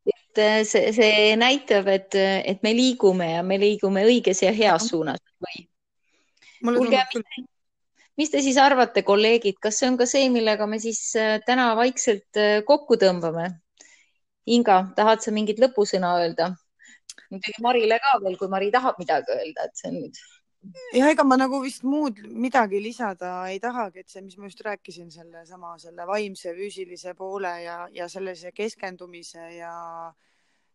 et 0.07 0.67
see, 0.67 0.91
see 0.95 1.35
näitab, 1.39 1.89
et, 1.91 2.15
et 2.17 2.63
me 2.63 2.73
liigume 2.75 3.31
ja 3.33 3.43
me 3.43 3.57
liigume 3.59 4.05
õiges 4.07 4.43
ja 4.45 4.53
heas 4.55 4.89
suunas 4.91 5.21
või? 5.43 5.65
kuulge, 6.63 7.01
mis, 7.15 7.47
mis 8.17 8.31
te 8.33 8.41
siis 8.45 8.57
arvate, 8.61 9.03
kolleegid, 9.07 9.59
kas 9.61 9.79
see 9.81 9.89
on 9.91 9.97
ka 9.99 10.07
see, 10.09 10.29
millega 10.33 10.67
me 10.69 10.79
siis 10.81 11.01
äh, 11.19 11.37
täna 11.45 11.69
vaikselt 11.77 12.39
äh, 12.39 12.61
kokku 12.65 12.97
tõmbame? 13.01 13.51
Inga, 14.47 14.79
tahad 14.95 15.21
sa 15.21 15.33
mingit 15.35 15.59
lõpusõna 15.61 16.15
öelda? 16.21 16.53
muidugi 17.31 17.61
Marile 17.63 17.97
ka 17.99 18.17
veel, 18.23 18.37
kui 18.39 18.49
Mari 18.51 18.69
tahab 18.71 18.99
midagi 19.01 19.33
öelda, 19.35 19.67
et 19.67 19.79
see 19.79 19.89
on 19.91 19.97
nüüd. 19.99 20.19
Ja 20.93 21.09
ega 21.11 21.23
ma 21.23 21.37
nagu 21.39 21.59
vist 21.63 21.83
muud 21.87 22.19
midagi 22.27 22.79
lisada 22.83 23.31
ei 23.51 23.59
tahagi, 23.63 24.03
et 24.03 24.09
see, 24.09 24.23
mis 24.25 24.37
ma 24.37 24.49
just 24.49 24.61
rääkisin, 24.65 25.09
sellesama 25.13 25.75
selle 25.81 26.07
vaimse 26.07 26.53
füüsilise 26.57 27.13
poole 27.17 27.53
ja, 27.63 27.77
ja 27.93 28.07
sellise 28.11 28.51
keskendumise 28.55 29.49
ja 29.57 29.73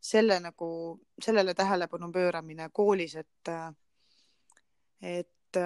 selle 0.03 0.39
nagu, 0.43 0.69
sellele 1.23 1.55
tähelepanu 1.55 2.11
pööramine 2.13 2.69
koolis, 2.75 3.17
et, 3.21 3.53
et 5.03 5.61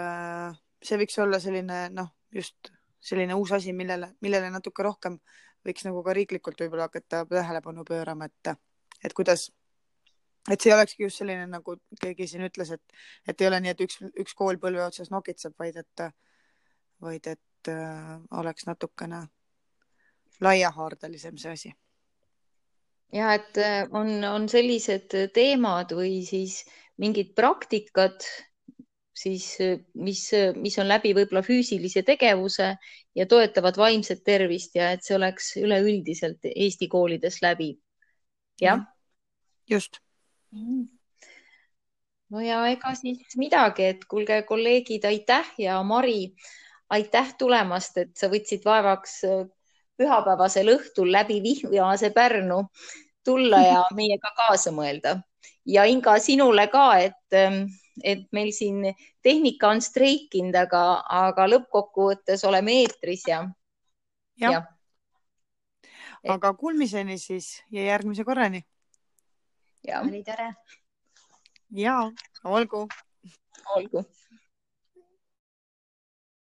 see 0.82 0.98
võiks 1.00 1.18
olla 1.22 1.40
selline 1.40 1.86
noh, 1.94 2.12
just 2.34 2.72
selline 3.00 3.36
uus 3.38 3.52
asi, 3.56 3.72
millele, 3.72 4.12
millele 4.24 4.50
natuke 4.50 4.84
rohkem 4.84 5.18
võiks 5.66 5.86
nagu 5.86 6.02
ka 6.04 6.14
riiklikult 6.16 6.60
võib-olla 6.62 6.88
hakata 6.90 7.24
tähelepanu 7.30 7.84
pöörama, 7.86 8.28
et, 8.28 8.56
et 9.04 9.14
kuidas, 9.16 9.48
et 10.51 10.62
see 10.62 10.74
olekski 10.74 11.07
just 11.07 11.22
selline, 11.22 11.47
nagu 11.51 11.76
keegi 12.03 12.28
siin 12.30 12.47
ütles, 12.47 12.70
et, 12.76 12.99
et 13.28 13.40
ei 13.40 13.49
ole 13.51 13.61
nii, 13.62 13.74
et 13.74 13.82
üks, 13.86 13.99
üks 14.22 14.36
kool 14.38 14.61
põlve 14.62 14.84
otsas 14.84 15.11
nokitseb, 15.14 15.57
vaid 15.59 15.80
et, 15.82 16.07
vaid 17.03 17.30
et 17.32 17.72
äh, 17.72 18.14
oleks 18.38 18.68
natukene 18.68 19.24
laiahaardelisem 20.44 21.38
see 21.40 21.53
asi. 21.53 21.72
ja 23.12 23.32
et 23.34 23.59
äh, 23.59 23.86
on, 23.90 24.12
on 24.24 24.49
sellised 24.51 25.14
teemad 25.34 25.94
või 25.97 26.20
siis 26.26 26.61
mingid 27.03 27.34
praktikad, 27.36 28.24
siis 29.16 29.57
mis, 29.94 30.22
mis 30.57 30.78
on 30.78 30.88
läbi 30.88 31.12
võib-olla 31.16 31.42
füüsilise 31.44 32.03
tegevuse 32.07 32.74
ja 33.16 33.26
toetavad 33.26 33.76
vaimset 33.80 34.22
tervist 34.24 34.76
ja 34.76 34.90
et 34.92 35.05
see 35.05 35.16
oleks 35.16 35.55
üleüldiselt 35.61 36.49
Eesti 36.55 36.88
koolides 36.92 37.40
läbi. 37.42 37.74
jah? 38.61 38.84
just. 39.68 40.05
No 42.30 42.42
ja 42.42 42.64
ega 42.70 42.94
siis 42.99 43.36
midagi, 43.38 43.84
et 43.94 44.05
kuulge, 44.11 44.40
kolleegid, 44.49 45.05
aitäh 45.07 45.53
ja 45.62 45.82
Mari, 45.82 46.34
aitäh 46.90 47.34
tulemast, 47.38 47.99
et 48.03 48.16
sa 48.18 48.30
võtsid 48.32 48.64
vaevaks 48.66 49.20
pühapäevasel 49.97 50.72
õhtul 50.74 51.12
läbi 51.12 51.40
vihmase 51.44 52.11
Pärnu 52.11 52.64
tulla 53.24 53.62
ja 53.62 53.82
meiega 53.99 54.32
kaasa 54.36 54.74
mõelda 54.74 55.20
ja 55.66 55.84
Inga 55.84 56.18
sinule 56.22 56.68
ka, 56.72 56.86
et 56.99 57.38
et 58.05 58.26
meil 58.36 58.51
siin 58.53 58.82
tehnika 59.24 59.70
on 59.72 59.80
streikinud, 59.80 60.55
aga, 60.55 61.01
aga 61.09 61.47
lõppkokkuvõttes 61.49 62.44
oleme 62.44 62.82
eetris 62.82 63.24
ja. 63.28 63.38
jah 64.36 64.59
ja. 64.59 64.61
Et... 66.22 66.30
aga 66.34 66.53
kuulmiseni 66.59 67.16
siis 67.18 67.62
ja 67.72 67.86
järgmise 67.86 68.24
korrani. 68.24 68.61
Oli 69.95 70.24
tore. 70.24 70.55
ja 71.70 72.12
olgu. 72.45 72.89
olgu 73.76 74.05